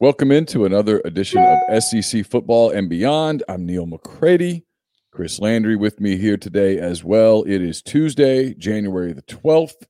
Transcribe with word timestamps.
Welcome 0.00 0.30
into 0.30 0.64
another 0.64 1.02
edition 1.04 1.42
of 1.42 1.82
SEC 1.82 2.24
Football 2.24 2.70
and 2.70 2.88
Beyond. 2.88 3.42
I'm 3.48 3.66
Neil 3.66 3.84
McCready. 3.84 4.64
Chris 5.10 5.40
Landry 5.40 5.74
with 5.74 5.98
me 5.98 6.16
here 6.16 6.36
today 6.36 6.78
as 6.78 7.02
well. 7.02 7.42
It 7.42 7.60
is 7.60 7.82
Tuesday, 7.82 8.54
January 8.54 9.12
the 9.12 9.22
12th. 9.22 9.86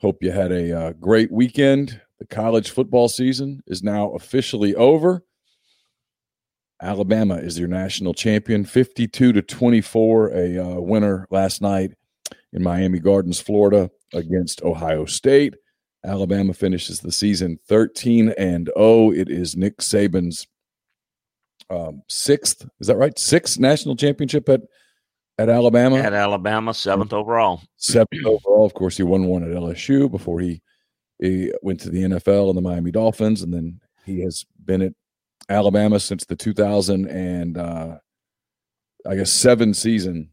Hope 0.00 0.22
you 0.22 0.30
had 0.30 0.52
a 0.52 0.78
uh, 0.78 0.92
great 0.92 1.32
weekend. 1.32 2.00
The 2.20 2.26
college 2.28 2.70
football 2.70 3.08
season 3.08 3.64
is 3.66 3.82
now 3.82 4.12
officially 4.12 4.76
over. 4.76 5.24
Alabama 6.80 7.34
is 7.34 7.58
your 7.58 7.66
national 7.66 8.14
champion, 8.14 8.64
52 8.64 9.32
to 9.32 9.42
24, 9.42 10.28
a 10.28 10.58
uh, 10.58 10.80
winner 10.80 11.26
last 11.32 11.60
night 11.60 11.94
in 12.52 12.62
Miami 12.62 13.00
Gardens, 13.00 13.40
Florida, 13.40 13.90
against 14.14 14.62
Ohio 14.62 15.04
State. 15.04 15.56
Alabama 16.04 16.52
finishes 16.52 17.00
the 17.00 17.12
season 17.12 17.58
13 17.68 18.34
and 18.36 18.70
0. 18.76 19.12
It 19.12 19.28
is 19.30 19.56
Nick 19.56 19.78
Saban's 19.78 20.46
um, 21.70 22.02
sixth, 22.08 22.66
is 22.80 22.86
that 22.88 22.96
right? 22.96 23.18
Sixth 23.18 23.58
national 23.58 23.96
championship 23.96 24.48
at 24.48 24.62
at 25.38 25.48
Alabama. 25.48 25.96
At 25.96 26.12
Alabama, 26.12 26.74
seventh 26.74 27.12
overall. 27.12 27.62
Seventh 27.76 28.26
overall. 28.26 28.66
Of 28.66 28.74
course, 28.74 28.96
he 28.96 29.02
won 29.02 29.26
one 29.26 29.42
at 29.42 29.56
LSU 29.56 30.10
before 30.10 30.40
he 30.40 30.60
he 31.18 31.52
went 31.62 31.80
to 31.80 31.90
the 31.90 32.02
NFL 32.02 32.48
and 32.48 32.56
the 32.56 32.62
Miami 32.62 32.90
Dolphins, 32.90 33.42
and 33.42 33.54
then 33.54 33.80
he 34.04 34.20
has 34.20 34.44
been 34.64 34.82
at 34.82 34.92
Alabama 35.48 36.00
since 36.00 36.24
the 36.24 36.36
2000 36.36 37.08
and 37.08 37.56
uh, 37.56 37.96
I 39.08 39.16
guess 39.16 39.32
seven 39.32 39.72
season, 39.72 40.30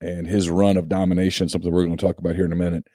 and 0.00 0.26
his 0.26 0.50
run 0.50 0.76
of 0.76 0.88
domination, 0.88 1.48
something 1.48 1.72
we're 1.72 1.86
going 1.86 1.96
to 1.96 2.06
talk 2.06 2.18
about 2.18 2.34
here 2.34 2.44
in 2.44 2.52
a 2.52 2.56
minute, 2.56 2.86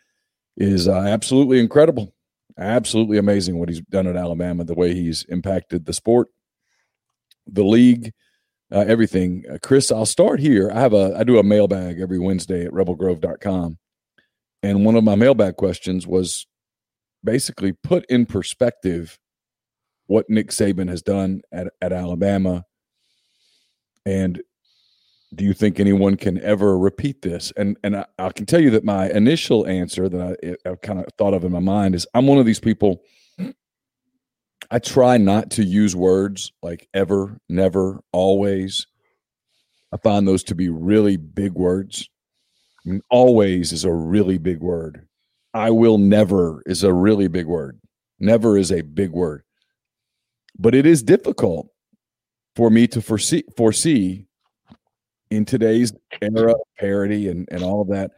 is 0.58 0.88
uh, 0.88 1.00
absolutely 1.00 1.60
incredible. 1.60 2.14
Absolutely 2.58 3.18
amazing 3.18 3.58
what 3.58 3.70
he's 3.70 3.82
done 3.82 4.08
at 4.08 4.16
Alabama, 4.16 4.64
the 4.64 4.74
way 4.74 4.94
he's 4.94 5.24
impacted 5.24 5.86
the 5.86 5.94
sport, 5.94 6.28
the 7.48 7.64
league, 7.64 8.12
uh, 8.72 8.86
everything. 8.88 9.44
Uh, 9.52 9.58
Chris, 9.62 9.92
I'll 9.92 10.06
start 10.06 10.40
here. 10.40 10.70
I 10.72 10.80
have 10.80 10.94
a 10.94 11.16
I 11.18 11.24
do 11.24 11.40
a 11.40 11.44
mailbag 11.44 12.00
every 12.00 12.20
Wednesday 12.20 12.66
at 12.66 12.72
rebelgrove.com. 12.72 13.78
And 14.64 14.86
one 14.86 14.96
of 14.96 15.04
my 15.04 15.16
mailbag 15.16 15.56
questions 15.56 16.06
was 16.06 16.46
basically 17.24 17.74
put 17.74 18.06
in 18.10 18.26
perspective 18.26 19.18
what 20.08 20.30
Nick 20.30 20.50
Saban 20.50 20.90
has 20.90 21.02
done 21.02 21.42
at, 21.52 21.68
at 21.82 21.94
Alabama 21.94 22.66
and 24.06 24.42
do 25.34 25.46
you 25.46 25.54
think 25.54 25.80
anyone 25.80 26.18
can 26.18 26.42
ever 26.42 26.78
repeat 26.78 27.22
this? 27.22 27.54
And 27.56 27.78
and 27.84 27.98
I, 27.98 28.06
I 28.20 28.30
can 28.32 28.46
tell 28.46 28.60
you 28.60 28.70
that 28.72 28.84
my 28.84 29.10
initial 29.10 29.66
answer 29.66 30.10
that 30.10 30.58
I, 30.66 30.70
I 30.70 30.76
kind 30.76 31.00
of 31.00 31.06
thought 31.18 31.34
of 31.34 31.44
in 31.44 31.52
my 31.52 31.60
mind 31.60 31.96
is 31.96 32.06
I'm 32.14 32.28
one 32.28 32.38
of 32.38 32.46
these 32.46 32.60
people. 32.60 33.02
I 34.70 34.80
try 34.80 35.18
not 35.18 35.52
to 35.52 35.64
use 35.64 35.96
words 35.96 36.54
like 36.62 36.88
ever, 36.94 37.40
never, 37.50 38.02
always. 38.12 38.88
I 39.92 39.98
find 39.98 40.28
those 40.28 40.44
to 40.46 40.56
be 40.56 40.70
really 40.70 41.18
big 41.18 41.54
words. 41.54 42.10
I 42.86 42.90
mean, 42.90 43.02
always 43.10 43.74
is 43.74 43.84
a 43.84 43.92
really 43.92 44.38
big 44.38 44.60
word. 44.60 45.08
I 45.54 45.72
will 45.72 45.98
never 45.98 46.64
is 46.66 46.84
a 46.84 46.94
really 46.94 47.28
big 47.28 47.48
word. 47.48 47.80
Never 48.20 48.58
is 48.58 48.72
a 48.72 48.82
big 48.82 49.12
word. 49.12 49.44
But 50.58 50.76
it 50.76 50.86
is 50.86 51.04
difficult 51.04 51.68
for 52.56 52.70
me 52.70 52.88
to 52.88 53.02
foresee 53.02 53.44
foresee 53.56 54.28
in 55.32 55.46
today's 55.46 55.94
era 56.22 56.52
of 56.52 56.62
parity 56.78 57.30
and, 57.30 57.48
and 57.52 57.64
all 57.64 57.82
of 57.82 57.88
that, 57.88 58.12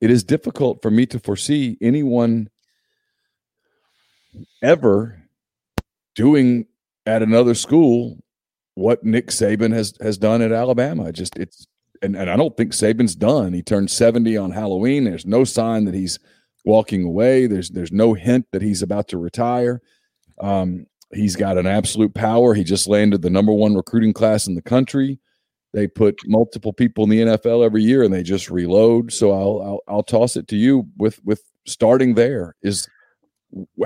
it 0.00 0.10
is 0.10 0.24
difficult 0.24 0.80
for 0.80 0.90
me 0.90 1.04
to 1.06 1.18
foresee 1.18 1.76
anyone 1.82 2.48
ever 4.62 5.22
doing 6.14 6.66
at 7.04 7.22
another 7.22 7.54
school 7.54 8.16
what 8.74 9.04
Nick 9.04 9.28
Saban 9.28 9.72
has 9.72 9.94
has 10.00 10.16
done 10.16 10.40
at 10.40 10.52
Alabama. 10.52 11.12
Just 11.12 11.36
it's 11.36 11.66
and, 12.02 12.16
and 12.16 12.30
I 12.30 12.36
don't 12.36 12.56
think 12.56 12.72
Saban's 12.72 13.14
done. 13.14 13.52
He 13.52 13.62
turned 13.62 13.90
70 13.90 14.36
on 14.38 14.52
Halloween. 14.52 15.04
There's 15.04 15.26
no 15.26 15.44
sign 15.44 15.84
that 15.84 15.94
he's 15.94 16.18
walking 16.64 17.04
away. 17.04 17.46
There's 17.46 17.68
there's 17.70 17.92
no 17.92 18.14
hint 18.14 18.46
that 18.52 18.62
he's 18.62 18.82
about 18.82 19.08
to 19.08 19.18
retire. 19.18 19.82
Um, 20.40 20.86
he's 21.12 21.36
got 21.36 21.58
an 21.58 21.66
absolute 21.66 22.14
power. 22.14 22.54
He 22.54 22.64
just 22.64 22.88
landed 22.88 23.20
the 23.22 23.28
number 23.28 23.52
one 23.52 23.74
recruiting 23.74 24.12
class 24.12 24.46
in 24.46 24.54
the 24.54 24.62
country. 24.62 25.18
They 25.72 25.86
put 25.86 26.16
multiple 26.26 26.72
people 26.72 27.04
in 27.04 27.10
the 27.10 27.20
NFL 27.20 27.64
every 27.64 27.82
year, 27.82 28.02
and 28.02 28.12
they 28.12 28.22
just 28.22 28.50
reload. 28.50 29.12
So 29.12 29.30
I'll 29.30 29.62
I'll, 29.62 29.96
I'll 29.96 30.02
toss 30.02 30.36
it 30.36 30.48
to 30.48 30.56
you 30.56 30.86
with 30.96 31.24
with 31.24 31.42
starting 31.66 32.14
there. 32.14 32.56
Is 32.62 32.88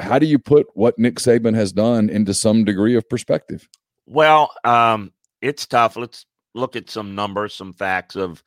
how 0.01 0.19
do 0.19 0.27
you 0.27 0.39
put 0.39 0.67
what 0.75 0.99
Nick 0.99 1.17
Saban 1.17 1.55
has 1.55 1.73
done 1.73 2.11
into 2.11 2.35
some 2.35 2.65
degree 2.65 2.97
of 2.97 3.09
perspective? 3.09 3.69
Well, 4.07 4.51
um, 4.65 5.13
it's 5.41 5.67
tough. 5.67 5.97
Let's 5.97 6.27
look 6.55 6.77
at 6.77 6.91
some 6.91 7.15
numbers, 7.15 7.55
some 7.55 7.73
facts 7.73 8.17
of 8.17 8.43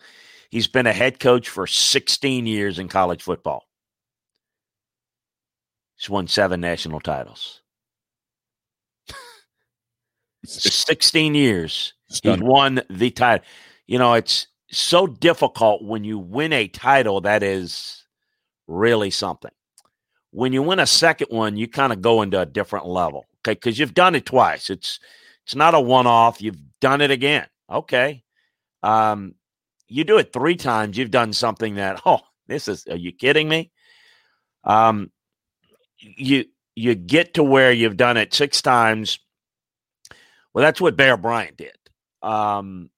he's 0.50 0.68
been 0.68 0.88
a 0.88 0.94
head 0.94 1.20
coach 1.20 1.50
for 1.50 1.68
16 1.68 2.46
years 2.46 2.80
in 2.80 2.88
college 2.88 3.24
football. 3.24 3.64
He's 5.98 6.10
won 6.10 6.28
seven 6.28 6.62
national 6.62 7.00
titles. 7.00 7.62
16 10.46 11.34
years. 11.34 11.94
Stunning. 12.10 12.42
He 12.42 12.48
won 12.48 12.82
the 12.90 13.12
title. 13.12 13.46
You 13.88 14.00
know, 14.00 14.14
it's 14.14 14.48
so 14.72 15.08
difficult 15.08 15.84
when 15.84 16.04
you 16.04 16.20
win 16.20 16.54
a 16.54 16.68
title 16.68 17.22
that 17.22 17.44
is 17.44 18.06
really 18.68 19.10
something. 19.10 19.52
When 20.32 20.54
you 20.54 20.62
win 20.62 20.80
a 20.80 20.88
second 20.88 21.28
one, 21.30 21.58
you 21.58 21.68
kind 21.68 21.94
of 21.94 22.02
go 22.02 22.22
into 22.22 22.40
a 22.40 22.46
different 22.46 22.86
level. 22.86 23.26
Okay, 23.42 23.54
because 23.54 23.80
you've 23.80 23.94
done 23.94 24.16
it 24.16 24.26
twice. 24.26 24.70
It's 24.70 25.00
it's 25.46 25.56
not 25.56 25.74
a 25.74 25.80
one-off. 25.80 26.42
You've 26.42 26.60
done 26.82 27.00
it 27.00 27.12
again. 27.12 27.48
Okay. 27.72 28.24
Um, 28.84 29.36
you 29.88 30.04
do 30.04 30.18
it 30.18 30.34
three 30.34 30.56
times, 30.56 30.98
you've 30.98 31.12
done 31.12 31.32
something 31.32 31.76
that, 31.76 32.02
oh, 32.06 32.20
this 32.48 32.68
is 32.68 32.86
are 32.88 32.98
you 32.98 33.12
kidding 33.12 33.48
me? 33.50 33.72
Um 34.64 35.12
you 36.00 36.46
you 36.76 36.94
get 36.94 37.34
to 37.36 37.44
where 37.44 37.72
you've 37.72 37.98
done 37.98 38.18
it 38.18 38.34
six 38.34 38.62
times. 38.62 39.20
Well, 40.54 40.64
that's 40.64 40.80
what 40.82 40.96
Bear 40.96 41.18
Bryant 41.18 41.58
did. 41.58 41.78
Um, 42.22 42.90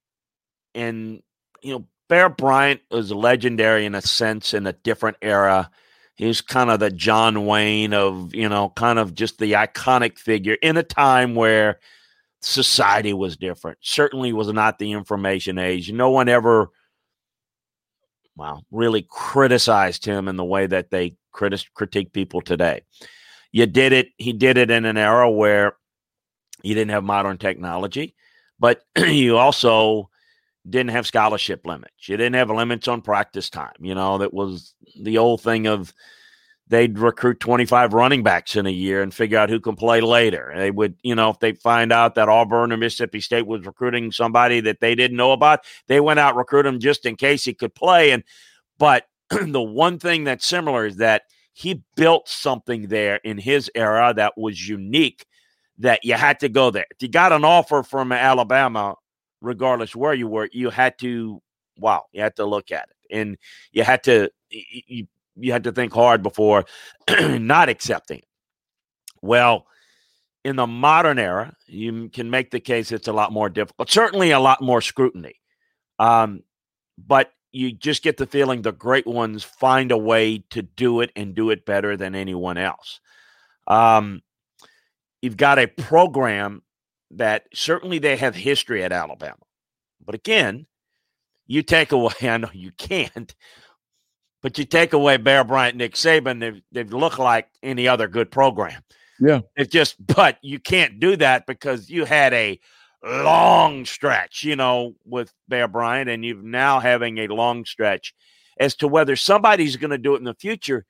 and 0.75 1.21
you 1.61 1.73
know, 1.73 1.85
Bear 2.07 2.27
Bryant 2.27 2.81
was 2.89 3.11
legendary 3.11 3.85
in 3.85 3.95
a 3.95 4.01
sense 4.01 4.53
in 4.53 4.65
a 4.65 4.73
different 4.73 5.17
era. 5.21 5.69
He 6.15 6.25
was 6.25 6.41
kind 6.41 6.69
of 6.69 6.79
the 6.79 6.89
John 6.89 7.45
Wayne 7.45 7.93
of, 7.93 8.33
you 8.33 8.49
know, 8.49 8.69
kind 8.75 8.99
of 8.99 9.13
just 9.13 9.37
the 9.37 9.53
iconic 9.53 10.17
figure 10.17 10.57
in 10.61 10.75
a 10.75 10.83
time 10.83 11.35
where 11.35 11.79
society 12.41 13.13
was 13.13 13.37
different. 13.37 13.77
Certainly 13.81 14.33
was 14.33 14.51
not 14.51 14.79
the 14.79 14.91
information 14.91 15.59
age. 15.59 15.91
No 15.91 16.09
one 16.09 16.27
ever, 16.27 16.71
well, 18.35 18.65
really 18.71 19.05
criticized 19.07 20.03
him 20.03 20.27
in 20.27 20.35
the 20.35 20.43
way 20.43 20.65
that 20.65 20.89
they 20.89 21.15
critic- 21.31 21.73
critique 21.73 22.11
people 22.11 22.41
today. 22.41 22.81
You 23.51 23.65
did 23.65 23.93
it, 23.93 24.09
he 24.17 24.33
did 24.33 24.57
it 24.57 24.71
in 24.71 24.85
an 24.85 24.97
era 24.97 25.29
where 25.29 25.73
you 26.63 26.73
didn't 26.73 26.91
have 26.91 27.03
modern 27.03 27.37
technology 27.37 28.15
but 28.59 28.83
you 28.97 29.37
also 29.37 30.09
didn't 30.69 30.91
have 30.91 31.07
scholarship 31.07 31.65
limits. 31.65 32.07
You 32.07 32.17
didn't 32.17 32.35
have 32.35 32.49
limits 32.49 32.87
on 32.87 33.01
practice 33.01 33.49
time. 33.49 33.73
You 33.79 33.95
know, 33.95 34.17
that 34.19 34.33
was 34.33 34.73
the 35.01 35.17
old 35.17 35.41
thing 35.41 35.67
of 35.67 35.93
they'd 36.67 36.99
recruit 36.99 37.39
25 37.39 37.93
running 37.93 38.21
backs 38.21 38.55
in 38.55 38.67
a 38.67 38.71
year 38.71 39.01
and 39.01 39.13
figure 39.13 39.39
out 39.39 39.49
who 39.49 39.59
can 39.59 39.75
play 39.75 40.01
later. 40.01 40.53
They 40.55 40.69
would, 40.69 40.95
you 41.01 41.15
know, 41.15 41.31
if 41.31 41.39
they 41.39 41.53
find 41.53 41.91
out 41.91 42.15
that 42.15 42.29
Auburn 42.29 42.71
or 42.71 42.77
Mississippi 42.77 43.21
State 43.21 43.47
was 43.47 43.65
recruiting 43.65 44.11
somebody 44.11 44.59
that 44.61 44.79
they 44.79 44.93
didn't 44.93 45.17
know 45.17 45.31
about, 45.31 45.61
they 45.87 45.99
went 45.99 46.19
out 46.19 46.35
recruit 46.35 46.67
him 46.67 46.79
just 46.79 47.05
in 47.05 47.15
case 47.15 47.43
he 47.43 47.53
could 47.53 47.73
play. 47.73 48.11
And 48.11 48.23
but 48.77 49.05
the 49.29 49.61
one 49.61 49.97
thing 49.97 50.23
that's 50.23 50.45
similar 50.45 50.85
is 50.85 50.97
that 50.97 51.23
he 51.53 51.83
built 51.95 52.29
something 52.29 52.87
there 52.87 53.17
in 53.23 53.37
his 53.37 53.69
era 53.73 54.13
that 54.15 54.37
was 54.37 54.69
unique 54.69 55.25
that 55.79 56.03
you 56.03 56.13
had 56.13 56.39
to 56.41 56.49
go 56.49 56.71
there. 56.71 56.85
If 56.91 57.01
you 57.01 57.07
got 57.07 57.31
an 57.31 57.45
offer 57.45 57.83
from 57.83 58.11
Alabama, 58.11 58.95
regardless 59.41 59.95
where 59.95 60.13
you 60.13 60.27
were, 60.27 60.49
you 60.51 60.69
had 60.69 60.99
to 60.99 61.41
wow, 61.77 62.05
you 62.11 62.21
had 62.21 62.35
to 62.35 62.45
look 62.45 62.71
at 62.71 62.89
it, 62.89 63.15
and 63.17 63.37
you 63.71 63.83
had 63.83 64.03
to 64.03 64.29
you, 64.49 65.07
you 65.35 65.51
had 65.51 65.63
to 65.63 65.71
think 65.71 65.93
hard 65.93 66.21
before 66.21 66.65
not 67.19 67.69
accepting 67.69 68.19
it. 68.19 68.27
Well, 69.21 69.65
in 70.43 70.55
the 70.55 70.67
modern 70.67 71.19
era, 71.19 71.53
you 71.67 72.09
can 72.09 72.29
make 72.29 72.51
the 72.51 72.59
case 72.59 72.91
it's 72.91 73.07
a 73.07 73.13
lot 73.13 73.31
more 73.31 73.49
difficult. 73.49 73.89
Certainly, 73.89 74.31
a 74.31 74.39
lot 74.39 74.61
more 74.61 74.81
scrutiny, 74.81 75.35
um, 75.97 76.43
but 76.97 77.31
you 77.51 77.71
just 77.71 78.03
get 78.03 78.17
the 78.17 78.27
feeling 78.27 78.61
the 78.61 78.71
great 78.71 79.07
ones 79.07 79.43
find 79.43 79.91
a 79.91 79.97
way 79.97 80.43
to 80.51 80.61
do 80.61 81.01
it 81.01 81.11
and 81.15 81.33
do 81.33 81.49
it 81.49 81.65
better 81.65 81.97
than 81.97 82.13
anyone 82.13 82.57
else. 82.57 82.99
Um, 83.67 84.21
you've 85.21 85.37
got 85.37 85.59
a 85.59 85.67
program 85.67 86.63
that 87.11 87.45
certainly 87.53 87.99
they 87.99 88.17
have 88.17 88.35
history 88.35 88.83
at 88.83 88.91
Alabama. 88.91 89.37
But 90.05 90.15
again, 90.15 90.67
you 91.47 91.63
take 91.63 91.91
away, 91.91 92.13
I 92.21 92.37
know 92.37 92.49
you 92.53 92.71
can't, 92.77 93.33
but 94.41 94.57
you 94.57 94.65
take 94.65 94.93
away 94.93 95.17
Bear 95.17 95.43
Bryant, 95.43 95.75
Nick 95.75 95.95
Saban, 95.95 96.39
they've, 96.39 96.61
they've 96.71 96.93
looked 96.93 97.19
like 97.19 97.47
any 97.61 97.87
other 97.87 98.07
good 98.07 98.31
program. 98.31 98.81
Yeah. 99.19 99.41
It 99.57 99.71
just, 99.71 99.95
but 100.05 100.37
you 100.41 100.59
can't 100.59 100.99
do 100.99 101.17
that 101.17 101.45
because 101.45 101.89
you 101.89 102.05
had 102.05 102.33
a 102.33 102.59
long 103.03 103.85
stretch, 103.85 104.43
you 104.43 104.55
know, 104.55 104.95
with 105.05 105.33
Bear 105.47 105.67
Bryant, 105.67 106.09
and 106.09 106.23
you've 106.23 106.43
now 106.43 106.79
having 106.79 107.17
a 107.17 107.27
long 107.27 107.65
stretch 107.65 108.13
as 108.59 108.75
to 108.75 108.87
whether 108.87 109.15
somebody's 109.15 109.77
going 109.77 109.91
to 109.91 109.97
do 109.97 110.15
it 110.15 110.19
in 110.19 110.25
the 110.25 110.33
future. 110.33 110.85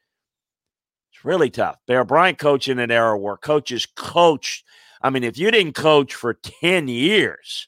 It's 1.20 1.26
really 1.26 1.50
tough. 1.50 1.76
Bear 1.86 2.06
Bryant 2.06 2.38
coaching 2.38 2.80
an 2.80 2.92
era 2.92 3.18
where 3.18 3.36
coaches 3.36 3.86
coached. 3.86 4.64
I 5.02 5.10
mean, 5.10 5.26
if 5.26 5.38
you 5.38 5.52
didn't 5.52 5.74
coach 5.74 6.16
for 6.16 6.36
10 6.36 6.88
years, 6.88 7.68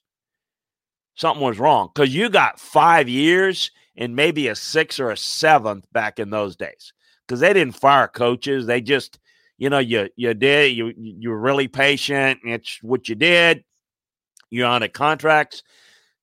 something 1.16 1.44
was 1.44 1.60
wrong 1.60 1.90
because 1.94 2.16
you 2.16 2.30
got 2.30 2.62
five 2.62 3.10
years 3.10 3.70
and 3.98 4.16
maybe 4.16 4.48
a 4.48 4.56
six 4.56 5.02
or 5.02 5.12
a 5.12 5.18
seventh 5.18 5.86
back 5.92 6.18
in 6.18 6.30
those 6.30 6.56
days 6.56 6.94
because 7.28 7.42
they 7.42 7.52
didn't 7.52 7.76
fire 7.76 8.08
coaches. 8.08 8.68
They 8.68 8.80
just, 8.80 9.20
you 9.58 9.70
know, 9.70 9.80
you 9.80 10.08
you 10.16 10.34
did 10.34 10.74
you 10.74 10.94
you 10.96 11.30
were 11.30 11.42
really 11.42 11.68
patient. 11.68 12.40
It's 12.46 12.80
what 12.82 13.10
you 13.10 13.16
did. 13.16 13.66
You're 14.50 14.68
on 14.68 14.82
a 14.82 14.88
contracts. 14.88 15.62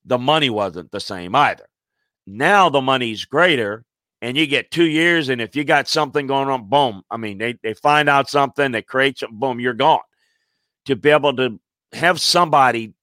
The 0.07 0.17
money 0.17 0.49
wasn't 0.49 0.93
the 0.93 1.01
same 1.01 1.35
either. 1.35 1.69
Now 2.27 2.71
the 2.71 2.81
money's 2.81 3.27
greater, 3.27 3.85
and 4.21 4.37
you 4.37 4.47
get 4.47 4.71
two 4.71 4.85
years. 4.85 5.29
And 5.29 5.41
if 5.41 5.55
you 5.55 5.65
got 5.65 5.89
something 5.89 6.27
going 6.27 6.49
on, 6.49 6.69
boom. 6.69 7.03
I 7.11 7.17
mean, 7.17 7.39
they 7.39 7.55
they 7.63 7.75
find 7.75 8.09
out 8.09 8.29
something, 8.29 8.73
they 8.73 8.83
create 8.83 9.19
something, 9.19 9.39
boom, 9.39 9.61
you're 9.61 9.75
gone. 9.75 10.01
To 10.87 10.97
be 10.97 11.11
able 11.11 11.37
to 11.37 11.61
have 11.93 12.21
somebody 12.21 12.95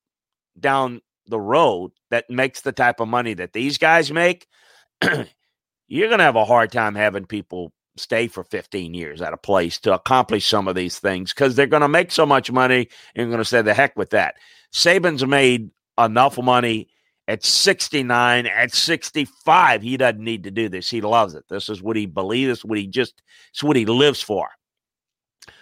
down 0.59 1.01
the 1.27 1.39
road 1.39 1.91
that 2.11 2.29
makes 2.29 2.61
the 2.61 2.71
type 2.71 2.99
of 2.99 3.07
money 3.07 3.33
that 3.35 3.53
these 3.53 3.77
guys 3.77 4.11
make, 4.11 4.47
you're 5.01 6.07
going 6.07 6.19
to 6.19 6.23
have 6.23 6.35
a 6.35 6.45
hard 6.45 6.71
time 6.71 6.95
having 6.95 7.25
people 7.25 7.71
stay 7.97 8.27
for 8.27 8.43
15 8.43 8.93
years 8.93 9.21
at 9.21 9.33
a 9.33 9.37
place 9.37 9.79
to 9.79 9.93
accomplish 9.93 10.47
some 10.47 10.67
of 10.67 10.75
these 10.75 10.99
things 10.99 11.33
because 11.33 11.55
they're 11.55 11.67
going 11.67 11.81
to 11.81 11.87
make 11.87 12.11
so 12.11 12.25
much 12.25 12.51
money 12.51 12.89
and 13.15 13.29
going 13.29 13.37
to 13.39 13.45
say 13.45 13.61
the 13.61 13.73
heck 13.73 13.95
with 13.95 14.09
that. 14.11 14.35
Saban's 14.73 15.25
made 15.25 15.69
enough 15.97 16.37
money 16.37 16.89
at 17.27 17.43
69, 17.43 18.45
at 18.45 18.73
65. 18.73 19.81
He 19.81 19.97
doesn't 19.97 20.23
need 20.23 20.43
to 20.43 20.51
do 20.51 20.69
this. 20.69 20.89
He 20.89 21.01
loves 21.01 21.33
it. 21.33 21.45
This 21.49 21.69
is 21.69 21.81
what 21.81 21.95
he 21.95 22.05
believes. 22.05 22.63
What 22.63 22.77
he 22.77 22.87
just, 22.87 23.21
it's 23.51 23.63
what 23.63 23.75
he 23.75 23.85
lives 23.85 24.21
for. 24.21 24.49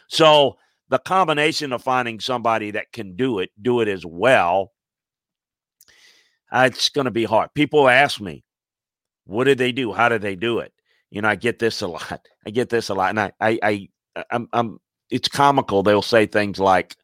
So 0.07 0.57
the 0.89 0.99
combination 0.99 1.73
of 1.73 1.81
finding 1.81 2.19
somebody 2.19 2.71
that 2.71 2.91
can 2.91 3.15
do 3.15 3.39
it, 3.39 3.49
do 3.61 3.79
it 3.81 3.87
as 3.87 4.05
well, 4.05 4.71
uh, 6.51 6.69
it's 6.71 6.89
going 6.89 7.05
to 7.05 7.11
be 7.11 7.23
hard. 7.23 7.49
People 7.55 7.89
ask 7.89 8.21
me, 8.21 8.43
what 9.25 9.45
did 9.45 9.57
they 9.57 9.71
do? 9.71 9.91
How 9.91 10.09
did 10.09 10.21
they 10.21 10.35
do 10.35 10.59
it? 10.59 10.71
You 11.09 11.21
know, 11.21 11.29
I 11.29 11.35
get 11.35 11.59
this 11.59 11.81
a 11.81 11.87
lot. 11.97 12.27
I 12.45 12.49
get 12.49 12.69
this 12.69 12.89
a 12.89 12.93
lot, 12.93 13.09
and 13.09 13.19
I, 13.19 13.31
I, 13.39 13.59
I 13.63 14.23
I'm, 14.29 14.47
I'm. 14.53 14.79
It's 15.09 15.27
comical. 15.27 15.83
They'll 15.83 16.01
say 16.01 16.25
things 16.25 16.59
like, 16.59 16.95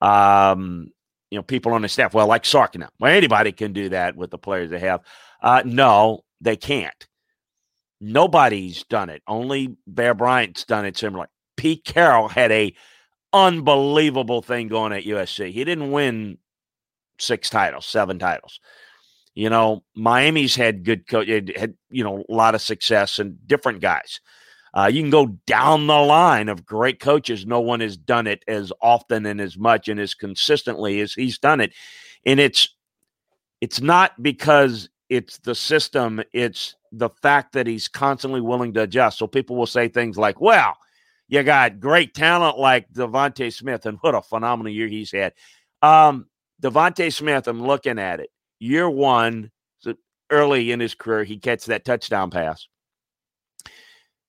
um, 0.00 0.88
you 1.30 1.38
know, 1.38 1.42
people 1.42 1.72
on 1.72 1.82
the 1.82 1.88
staff. 1.88 2.14
Well, 2.14 2.26
like 2.26 2.42
Sarkina. 2.42 2.88
Well, 2.98 3.12
anybody 3.12 3.52
can 3.52 3.72
do 3.72 3.88
that 3.90 4.16
with 4.16 4.30
the 4.30 4.38
players 4.38 4.70
they 4.70 4.80
have. 4.80 5.00
Uh, 5.42 5.62
no, 5.64 6.24
they 6.40 6.56
can't. 6.56 7.06
Nobody's 8.00 8.84
done 8.84 9.10
it. 9.10 9.22
Only 9.26 9.76
Bear 9.86 10.14
Bryant's 10.14 10.64
done 10.64 10.86
it 10.86 10.96
similar. 10.96 11.28
Pete 11.56 11.84
Carroll 11.84 12.28
had 12.28 12.50
a 12.50 12.74
unbelievable 13.32 14.42
thing 14.42 14.68
going 14.68 14.92
at 14.92 15.04
USC. 15.04 15.50
He 15.50 15.64
didn't 15.64 15.92
win 15.92 16.38
six 17.18 17.50
titles, 17.50 17.86
seven 17.86 18.18
titles. 18.18 18.58
You 19.34 19.50
know, 19.50 19.84
Miami's 19.94 20.56
had 20.56 20.84
good 20.84 21.06
coach, 21.06 21.28
had 21.28 21.74
you 21.90 22.02
know 22.02 22.24
a 22.28 22.34
lot 22.34 22.54
of 22.54 22.62
success 22.62 23.18
and 23.18 23.36
different 23.46 23.80
guys. 23.80 24.20
Uh, 24.74 24.90
you 24.92 25.02
can 25.02 25.10
go 25.10 25.26
down 25.46 25.86
the 25.86 25.98
line 25.98 26.48
of 26.48 26.64
great 26.64 27.00
coaches. 27.00 27.44
No 27.44 27.60
one 27.60 27.80
has 27.80 27.96
done 27.96 28.26
it 28.26 28.44
as 28.46 28.72
often 28.80 29.26
and 29.26 29.40
as 29.40 29.58
much 29.58 29.88
and 29.88 29.98
as 29.98 30.14
consistently 30.14 31.00
as 31.00 31.12
he's 31.12 31.38
done 31.38 31.60
it, 31.60 31.72
and 32.24 32.38
it's 32.38 32.68
it's 33.60 33.80
not 33.80 34.22
because 34.22 34.88
it's 35.08 35.38
the 35.38 35.54
system; 35.54 36.22
it's 36.32 36.76
the 36.92 37.10
fact 37.22 37.52
that 37.52 37.66
he's 37.66 37.88
constantly 37.88 38.40
willing 38.40 38.72
to 38.74 38.82
adjust. 38.82 39.18
So 39.18 39.26
people 39.26 39.56
will 39.56 39.66
say 39.66 39.88
things 39.88 40.16
like, 40.16 40.40
"Well, 40.40 40.76
you 41.28 41.42
got 41.42 41.80
great 41.80 42.14
talent 42.14 42.58
like 42.58 42.92
DeVonta 42.92 43.52
Smith, 43.52 43.86
and 43.86 43.98
what 44.00 44.14
a 44.14 44.22
phenomenal 44.22 44.72
year 44.72 44.88
he's 44.88 45.10
had." 45.10 45.34
Um, 45.82 46.26
DeVonta 46.62 47.12
Smith, 47.12 47.48
I'm 47.48 47.62
looking 47.62 47.98
at 47.98 48.20
it. 48.20 48.30
Year 48.60 48.88
one, 48.88 49.50
early 50.30 50.70
in 50.70 50.80
his 50.80 50.94
career, 50.94 51.24
he 51.24 51.36
gets 51.36 51.66
that 51.66 51.84
touchdown 51.84 52.30
pass. 52.30 52.66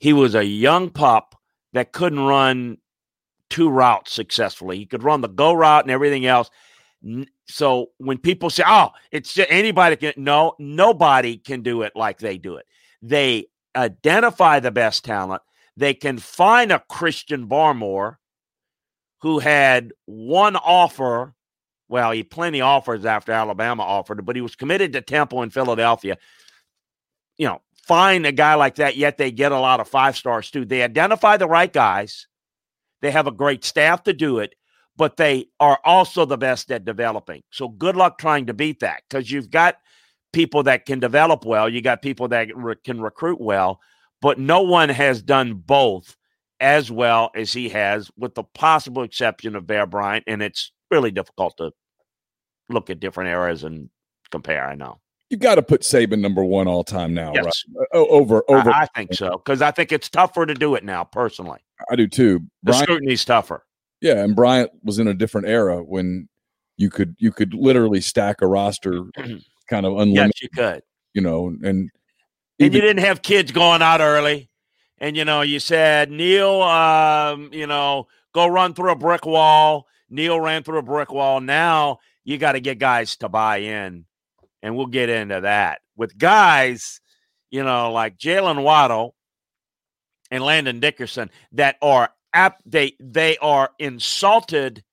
He 0.02 0.14
was 0.14 0.34
a 0.34 0.44
young 0.44 0.90
pup 0.90 1.36
that 1.74 1.92
couldn't 1.92 2.26
run 2.26 2.80
two 3.52 3.70
routes 3.70 4.12
successfully. 4.12 4.78
He 4.78 4.88
could 4.88 5.04
run 5.04 5.22
the 5.22 5.30
go 5.30 5.54
route 5.54 5.84
and 5.84 5.92
everything 5.92 6.26
else. 6.26 6.50
So 7.48 7.92
when 8.00 8.18
people 8.18 8.50
say, 8.50 8.64
"Oh, 8.66 8.90
it's 9.12 9.34
just 9.34 9.52
anybody 9.52 9.96
can," 9.96 10.14
no, 10.18 10.56
nobody 10.58 11.38
can 11.38 11.62
do 11.62 11.84
it 11.84 11.94
like 11.96 12.18
they 12.18 12.40
do 12.40 12.56
it. 12.56 12.66
They 13.04 13.46
identify 13.76 14.60
the 14.60 14.72
best 14.72 15.06
talent. 15.06 15.44
They 15.78 15.94
can 15.94 16.18
find 16.18 16.72
a 16.72 16.84
Christian 16.90 17.48
Barmore 17.48 18.18
who 19.22 19.38
had 19.38 19.94
one 20.06 20.56
offer 20.56 21.36
well, 21.92 22.12
he 22.12 22.24
plenty 22.24 22.62
offers 22.62 23.06
after 23.06 23.34
Alabama 23.34 23.84
offered, 23.84 24.26
but 24.26 24.38
he 24.38 24.42
was 24.42 24.56
committed 24.56 24.94
to 24.94 25.02
Temple 25.02 25.44
in 25.44 25.50
Philadelphia. 25.50 26.18
You 27.38 27.48
know, 27.48 27.62
find 27.88 28.26
a 28.26 28.32
guy 28.32 28.56
like 28.56 28.76
that, 28.76 28.96
yet 28.96 29.18
they 29.18 29.32
get 29.32 29.52
a 29.52 29.60
lot 29.60 29.80
of 29.80 29.88
five 29.88 30.18
stars 30.18 30.52
too. 30.52 30.66
They 30.66 30.84
identify 30.84 31.38
the 31.38 31.48
right 31.48 31.72
guys. 31.72 32.28
They 33.02 33.12
have 33.12 33.28
a 33.28 33.32
great 33.32 33.64
staff 33.64 34.04
to 34.04 34.14
do 34.14 34.40
it, 34.40 34.54
but 34.96 35.18
they 35.18 35.48
are 35.60 35.80
also 35.84 36.26
the 36.26 36.38
best 36.38 36.72
at 36.72 36.86
developing. 36.86 37.44
So 37.52 37.68
good 37.68 37.96
luck 37.96 38.18
trying 38.18 38.46
to 38.48 38.54
beat 38.54 38.82
that 38.82 39.04
because 39.10 39.32
you've 39.32 39.50
got 39.50 39.78
people 40.34 40.64
that 40.64 40.86
can 40.86 41.00
develop 41.00 41.46
well, 41.46 41.68
you 41.68 41.82
got 41.82 42.02
people 42.02 42.28
that 42.30 42.56
re- 42.56 42.76
can 42.84 43.02
recruit 43.02 43.42
well, 43.42 43.80
but 44.22 44.40
no 44.40 44.62
one 44.62 44.90
has 44.90 45.22
done 45.22 45.56
both 45.56 46.16
as 46.60 46.92
well 46.92 47.32
as 47.36 47.52
he 47.52 47.70
has, 47.70 48.12
with 48.16 48.36
the 48.36 48.44
possible 48.44 49.02
exception 49.02 49.56
of 49.56 49.66
Bear 49.66 49.88
Bryant. 49.88 50.24
And 50.28 50.44
it's 50.44 50.72
really 50.92 51.10
difficult 51.10 51.58
to 51.58 51.72
look 52.70 52.92
at 52.92 53.00
different 53.00 53.32
eras 53.32 53.64
and 53.64 53.90
compare. 54.30 54.64
I 54.64 54.76
know 54.76 55.00
you 55.32 55.38
got 55.38 55.56
to 55.56 55.64
put 55.64 55.82
Saban 55.82 56.20
number 56.20 56.44
one 56.44 56.68
all 56.68 56.84
time 56.84 57.14
now, 57.14 57.32
yes. 57.34 57.64
right? 57.74 57.88
Over, 57.94 58.44
over. 58.50 58.70
I, 58.70 58.82
I 58.82 58.86
think 58.88 59.14
so 59.14 59.38
because 59.38 59.62
I 59.62 59.72
think 59.72 59.94
it's 59.94 60.10
tougher 60.10 60.46
to 60.46 60.54
do 60.54 60.76
it 60.76 60.84
now. 60.84 61.06
Personally, 61.06 61.62
I 61.90 61.96
do 61.96 62.06
too. 62.06 62.42
The 62.64 62.74
scrutiny's 62.74 63.24
tougher. 63.24 63.66
Yeah, 64.02 64.24
and 64.24 64.36
Bryant 64.36 64.72
was 64.84 65.00
in 65.00 65.08
a 65.08 65.14
different 65.14 65.48
era 65.48 65.82
when 65.82 66.28
you 66.76 66.90
could 66.90 67.16
you 67.18 67.32
could 67.32 67.54
literally 67.54 68.02
stack 68.02 68.42
a 68.42 68.48
roster, 68.48 69.04
kind 69.70 69.86
of 69.86 69.98
unlimited. 69.98 70.34
Yes, 70.34 70.42
you 70.42 70.50
could. 70.50 70.84
You 71.14 71.22
know, 71.22 71.48
and 71.48 71.64
even, 71.64 71.90
and 72.60 72.74
you 72.74 72.82
didn't 72.82 73.06
have 73.06 73.22
kids 73.22 73.54
going 73.54 73.82
out 73.82 74.02
early, 74.02 74.50
and 74.98 75.16
you 75.16 75.24
know 75.24 75.42
you 75.42 75.62
said 75.62 76.12
Neil, 76.12 76.62
um, 76.62 77.50
you 77.54 77.68
know, 77.68 78.08
go 78.34 78.48
run 78.48 78.74
through 78.74 78.92
a 78.92 78.98
brick 78.98 79.26
wall. 79.26 79.88
Neil 80.10 80.42
ran 80.42 80.64
through 80.64 80.80
a 80.80 80.84
brick 80.84 81.14
wall. 81.14 81.40
Now 81.40 82.00
you 82.26 82.38
got 82.38 82.52
to 82.52 82.60
get 82.60 82.80
guys 82.80 83.16
to 83.18 83.30
buy 83.30 83.60
in, 83.60 84.06
and 84.62 84.76
we'll 84.76 84.88
get 84.88 85.10
into 85.10 85.42
that 85.42 85.82
with 85.96 86.18
guys, 86.18 87.00
you 87.50 87.64
know, 87.64 87.92
like 87.92 88.18
Jaylen 88.18 88.64
Waddle 88.64 89.16
and 90.30 90.44
Landon 90.44 90.80
Dickerson 90.80 91.30
that 91.54 91.76
are 91.82 92.10
they 92.66 92.94
they 93.00 93.38
are 93.38 93.72
insulted 93.80 94.84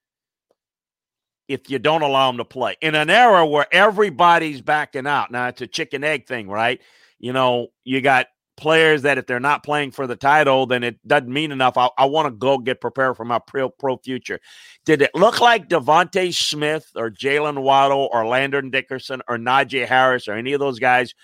if 1.46 1.70
you 1.70 1.78
don't 1.78 2.02
allow 2.02 2.30
them 2.30 2.38
to 2.38 2.44
play 2.44 2.76
in 2.80 2.94
an 2.94 3.08
era 3.08 3.46
where 3.46 3.66
everybody's 3.72 4.60
backing 4.60 5.06
out. 5.06 5.30
Now 5.30 5.48
it's 5.48 5.62
a 5.62 5.66
chicken 5.66 6.04
egg 6.04 6.26
thing, 6.26 6.48
right? 6.48 6.80
You 7.18 7.32
know, 7.32 7.68
you 7.84 8.00
got 8.00 8.26
players 8.58 9.02
that 9.02 9.16
if 9.16 9.26
they're 9.26 9.40
not 9.40 9.62
playing 9.62 9.92
for 9.92 10.06
the 10.06 10.16
title, 10.16 10.66
then 10.66 10.82
it 10.82 10.98
doesn't 11.06 11.32
mean 11.32 11.52
enough. 11.52 11.78
I, 11.78 11.88
I 11.96 12.04
want 12.06 12.26
to 12.26 12.32
go 12.32 12.58
get 12.58 12.80
prepared 12.80 13.16
for 13.16 13.24
my 13.24 13.38
pro, 13.38 13.70
pro 13.70 13.96
future. 13.96 14.40
Did 14.84 15.00
it 15.00 15.14
look 15.14 15.40
like 15.40 15.68
DeVonta 15.68 16.34
Smith 16.34 16.90
or 16.94 17.10
Jaylen 17.10 17.62
Waddle 17.62 18.10
or 18.12 18.26
Landon 18.26 18.70
Dickerson 18.70 19.22
or 19.28 19.38
Najee 19.38 19.86
Harris 19.86 20.28
or 20.28 20.34
any 20.34 20.52
of 20.52 20.60
those 20.60 20.78
guys 20.78 21.14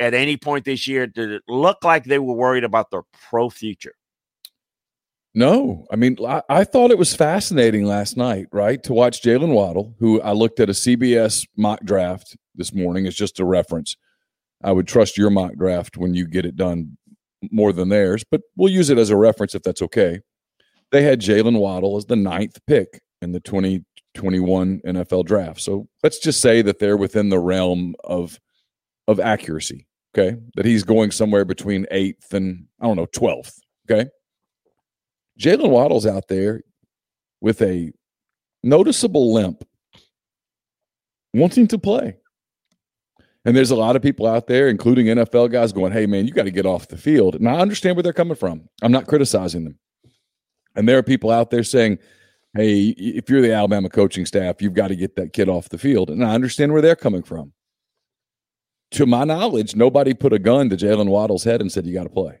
at 0.00 0.14
any 0.14 0.36
point 0.36 0.64
this 0.64 0.88
year? 0.88 1.06
Did 1.06 1.30
it 1.30 1.42
look 1.48 1.84
like 1.84 2.04
they 2.04 2.18
were 2.18 2.34
worried 2.34 2.64
about 2.64 2.90
their 2.90 3.02
pro 3.28 3.50
future? 3.50 3.94
No, 5.34 5.84
I 5.90 5.96
mean, 5.96 6.16
I, 6.24 6.42
I 6.48 6.64
thought 6.64 6.92
it 6.92 6.98
was 6.98 7.14
fascinating 7.14 7.84
last 7.84 8.16
night, 8.16 8.46
right? 8.52 8.80
To 8.84 8.92
watch 8.92 9.20
Jaylen 9.20 9.52
Waddle, 9.52 9.96
who 9.98 10.22
I 10.22 10.30
looked 10.30 10.60
at 10.60 10.70
a 10.70 10.72
CBS 10.72 11.44
mock 11.56 11.80
draft 11.84 12.36
this 12.54 12.72
morning, 12.72 13.06
is 13.06 13.16
just 13.16 13.40
a 13.40 13.44
reference 13.44 13.96
I 14.64 14.72
would 14.72 14.88
trust 14.88 15.18
your 15.18 15.30
mock 15.30 15.54
draft 15.56 15.96
when 15.96 16.14
you 16.14 16.26
get 16.26 16.46
it 16.46 16.56
done 16.56 16.96
more 17.50 17.72
than 17.72 17.90
theirs, 17.90 18.24
but 18.28 18.40
we'll 18.56 18.72
use 18.72 18.90
it 18.90 18.98
as 18.98 19.10
a 19.10 19.16
reference 19.16 19.54
if 19.54 19.62
that's 19.62 19.82
okay. 19.82 20.20
They 20.90 21.02
had 21.02 21.20
Jaylen 21.20 21.58
Waddle 21.58 21.96
as 21.96 22.06
the 22.06 22.16
ninth 22.16 22.58
pick 22.66 23.02
in 23.20 23.32
the 23.32 23.40
2021 23.40 24.80
NFL 24.86 25.26
draft. 25.26 25.60
So 25.60 25.86
let's 26.02 26.18
just 26.18 26.40
say 26.40 26.62
that 26.62 26.78
they're 26.78 26.96
within 26.96 27.28
the 27.28 27.38
realm 27.38 27.94
of 28.04 28.38
of 29.06 29.20
accuracy. 29.20 29.86
Okay. 30.16 30.36
That 30.56 30.64
he's 30.64 30.84
going 30.84 31.10
somewhere 31.10 31.44
between 31.44 31.86
eighth 31.90 32.32
and 32.32 32.66
I 32.80 32.86
don't 32.86 32.96
know, 32.96 33.06
12th. 33.06 33.58
Okay. 33.90 34.08
Jaylen 35.38 35.70
Waddle's 35.70 36.06
out 36.06 36.28
there 36.28 36.62
with 37.40 37.60
a 37.60 37.92
noticeable 38.62 39.34
limp, 39.34 39.64
wanting 41.34 41.66
to 41.68 41.78
play. 41.78 42.16
And 43.44 43.56
there's 43.56 43.70
a 43.70 43.76
lot 43.76 43.94
of 43.94 44.02
people 44.02 44.26
out 44.26 44.46
there, 44.46 44.68
including 44.68 45.06
NFL 45.06 45.50
guys, 45.52 45.72
going, 45.72 45.92
hey, 45.92 46.06
man, 46.06 46.26
you 46.26 46.32
got 46.32 46.44
to 46.44 46.50
get 46.50 46.64
off 46.64 46.88
the 46.88 46.96
field. 46.96 47.34
And 47.34 47.48
I 47.48 47.60
understand 47.60 47.96
where 47.96 48.02
they're 48.02 48.12
coming 48.12 48.36
from. 48.36 48.68
I'm 48.82 48.92
not 48.92 49.06
criticizing 49.06 49.64
them. 49.64 49.78
And 50.74 50.88
there 50.88 50.98
are 50.98 51.02
people 51.02 51.30
out 51.30 51.50
there 51.50 51.62
saying, 51.62 51.98
hey, 52.54 52.88
if 52.96 53.28
you're 53.28 53.42
the 53.42 53.52
Alabama 53.52 53.90
coaching 53.90 54.24
staff, 54.24 54.62
you've 54.62 54.74
got 54.74 54.88
to 54.88 54.96
get 54.96 55.16
that 55.16 55.32
kid 55.32 55.48
off 55.48 55.68
the 55.68 55.78
field. 55.78 56.08
And 56.08 56.24
I 56.24 56.34
understand 56.34 56.72
where 56.72 56.82
they're 56.82 56.96
coming 56.96 57.22
from. 57.22 57.52
To 58.92 59.06
my 59.06 59.24
knowledge, 59.24 59.76
nobody 59.76 60.14
put 60.14 60.32
a 60.32 60.38
gun 60.38 60.70
to 60.70 60.76
Jaylen 60.76 61.08
Waddle's 61.08 61.44
head 61.44 61.60
and 61.60 61.70
said, 61.70 61.84
you 61.84 61.94
got 61.94 62.04
to 62.04 62.10
play. 62.10 62.38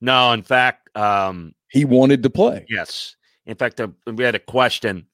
No, 0.00 0.32
in 0.32 0.42
fact, 0.42 0.96
um, 0.96 1.54
he 1.70 1.84
wanted 1.84 2.22
to 2.22 2.30
play. 2.30 2.66
Yes. 2.68 3.14
In 3.46 3.56
fact, 3.56 3.80
uh, 3.80 3.88
we 4.06 4.24
had 4.24 4.34
a 4.34 4.40
question. 4.40 5.06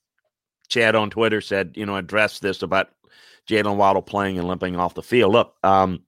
Chad 0.69 0.95
on 0.95 1.11
Twitter 1.11 1.41
said, 1.41 1.73
you 1.77 1.85
know, 1.85 1.97
address 1.97 2.39
this 2.39 2.63
about 2.63 2.89
Jaylen 3.49 3.77
Waddle 3.77 4.03
playing 4.03 4.39
and 4.39 4.49
limping 4.49 4.77
off 4.77 4.95
the 4.95 5.03
field. 5.03 5.33
Look, 5.33 5.55
um, 5.63 6.03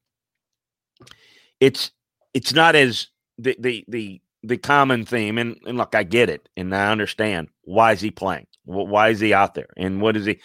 it's 1.60 1.90
it's 2.32 2.52
not 2.52 2.74
as 2.74 3.08
the 3.38 3.56
the 3.58 3.84
the 3.88 4.20
the 4.42 4.58
common 4.58 5.06
theme, 5.06 5.38
and, 5.38 5.56
and 5.66 5.78
look, 5.78 5.94
I 5.94 6.02
get 6.02 6.28
it, 6.28 6.48
and 6.56 6.74
I 6.74 6.90
understand 6.90 7.48
why 7.62 7.92
is 7.92 8.00
he 8.00 8.10
playing, 8.10 8.46
why 8.64 9.08
is 9.08 9.20
he 9.20 9.32
out 9.32 9.54
there, 9.54 9.68
and 9.76 10.00
what 10.00 10.16
is 10.16 10.26
he? 10.26 10.40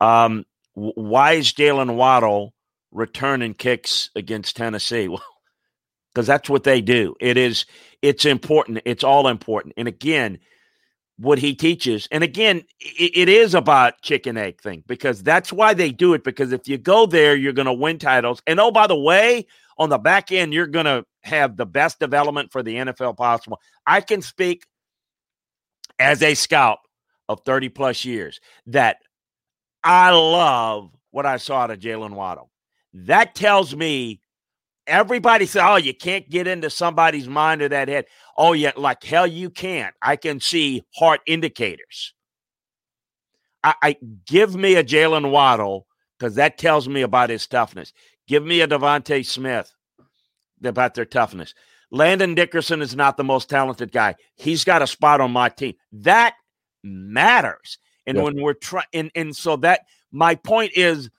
Um, 0.00 0.44
why 0.74 1.32
is 1.32 1.52
Jaylen 1.52 1.96
Waddle 1.96 2.54
returning 2.90 3.54
kicks 3.54 4.10
against 4.14 4.56
Tennessee? 4.56 5.08
Well, 5.18 5.22
because 6.12 6.26
that's 6.26 6.50
what 6.50 6.64
they 6.64 6.80
do. 6.80 7.14
It 7.20 7.36
is 7.36 7.66
it's 8.02 8.24
important. 8.24 8.80
It's 8.84 9.04
all 9.04 9.28
important. 9.28 9.74
And 9.76 9.86
again, 9.86 10.40
what 11.20 11.38
he 11.38 11.54
teaches. 11.54 12.08
And 12.10 12.24
again, 12.24 12.62
it, 12.80 13.12
it 13.14 13.28
is 13.28 13.54
about 13.54 14.00
chicken 14.00 14.38
egg 14.38 14.60
thing 14.60 14.82
because 14.86 15.22
that's 15.22 15.52
why 15.52 15.74
they 15.74 15.92
do 15.92 16.14
it. 16.14 16.24
Because 16.24 16.50
if 16.50 16.66
you 16.66 16.78
go 16.78 17.04
there, 17.04 17.36
you're 17.36 17.52
going 17.52 17.66
to 17.66 17.72
win 17.72 17.98
titles. 17.98 18.42
And 18.46 18.58
oh, 18.58 18.70
by 18.70 18.86
the 18.86 18.98
way, 18.98 19.46
on 19.76 19.90
the 19.90 19.98
back 19.98 20.32
end, 20.32 20.54
you're 20.54 20.66
going 20.66 20.86
to 20.86 21.04
have 21.22 21.58
the 21.58 21.66
best 21.66 21.98
development 21.98 22.50
for 22.50 22.62
the 22.62 22.74
NFL 22.74 23.18
possible. 23.18 23.60
I 23.86 24.00
can 24.00 24.22
speak 24.22 24.64
as 25.98 26.22
a 26.22 26.34
scout 26.34 26.78
of 27.28 27.42
30 27.44 27.68
plus 27.68 28.04
years 28.06 28.40
that 28.68 28.96
I 29.84 30.12
love 30.12 30.90
what 31.10 31.26
I 31.26 31.36
saw 31.36 31.60
out 31.60 31.70
of 31.70 31.80
Jaylen 31.80 32.12
Waddle. 32.12 32.50
That 32.94 33.34
tells 33.34 33.76
me 33.76 34.20
everybody 34.90 35.46
said, 35.46 35.66
"Oh, 35.66 35.76
you 35.76 35.94
can't 35.94 36.28
get 36.28 36.46
into 36.46 36.68
somebody's 36.68 37.28
mind 37.28 37.62
or 37.62 37.68
that 37.68 37.88
head." 37.88 38.06
Oh, 38.36 38.52
yeah, 38.52 38.72
like 38.76 39.02
hell, 39.02 39.26
you 39.26 39.50
can't. 39.50 39.94
I 40.02 40.16
can 40.16 40.40
see 40.40 40.84
heart 40.96 41.20
indicators. 41.26 42.14
I, 43.62 43.74
I 43.82 43.96
give 44.26 44.54
me 44.54 44.76
a 44.76 44.84
Jaylen 44.84 45.30
Waddle 45.30 45.86
because 46.18 46.34
that 46.34 46.58
tells 46.58 46.88
me 46.88 47.02
about 47.02 47.30
his 47.30 47.46
toughness. 47.46 47.92
Give 48.26 48.44
me 48.44 48.60
a 48.60 48.68
DeVonta 48.68 49.24
Smith 49.24 49.74
about 50.62 50.94
their 50.94 51.04
toughness. 51.04 51.54
Landon 51.90 52.34
Dickerson 52.34 52.82
is 52.82 52.94
not 52.94 53.16
the 53.16 53.24
most 53.24 53.48
talented 53.50 53.92
guy. 53.92 54.14
He's 54.36 54.64
got 54.64 54.82
a 54.82 54.86
spot 54.86 55.20
on 55.20 55.32
my 55.32 55.48
team. 55.48 55.74
That 55.92 56.34
matters. 56.84 57.78
And 58.06 58.16
yep. 58.16 58.24
when 58.24 58.42
we're 58.42 58.54
trying, 58.54 58.86
and, 58.92 59.10
and 59.14 59.36
so 59.36 59.56
that 59.56 59.80
my 60.12 60.34
point 60.34 60.72
is 60.74 61.10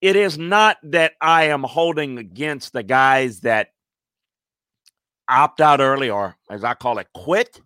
it 0.00 0.16
is 0.16 0.38
not 0.38 0.78
that 0.84 1.12
I 1.20 1.44
am 1.44 1.62
holding 1.62 2.18
against 2.18 2.72
the 2.72 2.82
guys 2.82 3.40
that 3.40 3.68
opt 5.28 5.60
out 5.60 5.80
early 5.80 6.10
or, 6.10 6.36
as 6.50 6.64
I 6.64 6.74
call 6.74 6.98
it, 6.98 7.08
quit. 7.14 7.60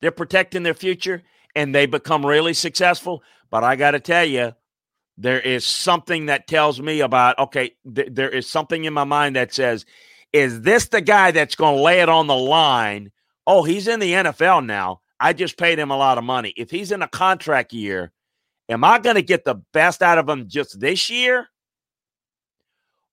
They're 0.00 0.10
protecting 0.10 0.62
their 0.62 0.74
future 0.74 1.22
and 1.54 1.74
they 1.74 1.86
become 1.86 2.24
really 2.24 2.54
successful. 2.54 3.22
But 3.50 3.64
I 3.64 3.76
got 3.76 3.92
to 3.92 4.00
tell 4.00 4.24
you, 4.24 4.54
there 5.18 5.40
is 5.40 5.66
something 5.66 6.26
that 6.26 6.46
tells 6.46 6.80
me 6.80 7.00
about, 7.00 7.38
okay, 7.38 7.72
th- 7.94 8.08
there 8.12 8.30
is 8.30 8.48
something 8.48 8.84
in 8.84 8.94
my 8.94 9.04
mind 9.04 9.36
that 9.36 9.52
says, 9.52 9.84
is 10.32 10.62
this 10.62 10.88
the 10.88 11.00
guy 11.00 11.32
that's 11.32 11.56
going 11.56 11.76
to 11.76 11.82
lay 11.82 12.00
it 12.00 12.08
on 12.08 12.26
the 12.26 12.36
line? 12.36 13.10
Oh, 13.46 13.64
he's 13.64 13.88
in 13.88 14.00
the 14.00 14.12
NFL 14.12 14.64
now. 14.64 15.00
I 15.18 15.32
just 15.34 15.58
paid 15.58 15.78
him 15.78 15.90
a 15.90 15.96
lot 15.96 16.16
of 16.16 16.24
money. 16.24 16.54
If 16.56 16.70
he's 16.70 16.92
in 16.92 17.02
a 17.02 17.08
contract 17.08 17.72
year, 17.72 18.12
Am 18.70 18.84
I 18.84 19.00
going 19.00 19.16
to 19.16 19.22
get 19.22 19.44
the 19.44 19.56
best 19.72 20.00
out 20.00 20.16
of 20.16 20.28
him 20.28 20.48
just 20.48 20.78
this 20.78 21.10
year? 21.10 21.48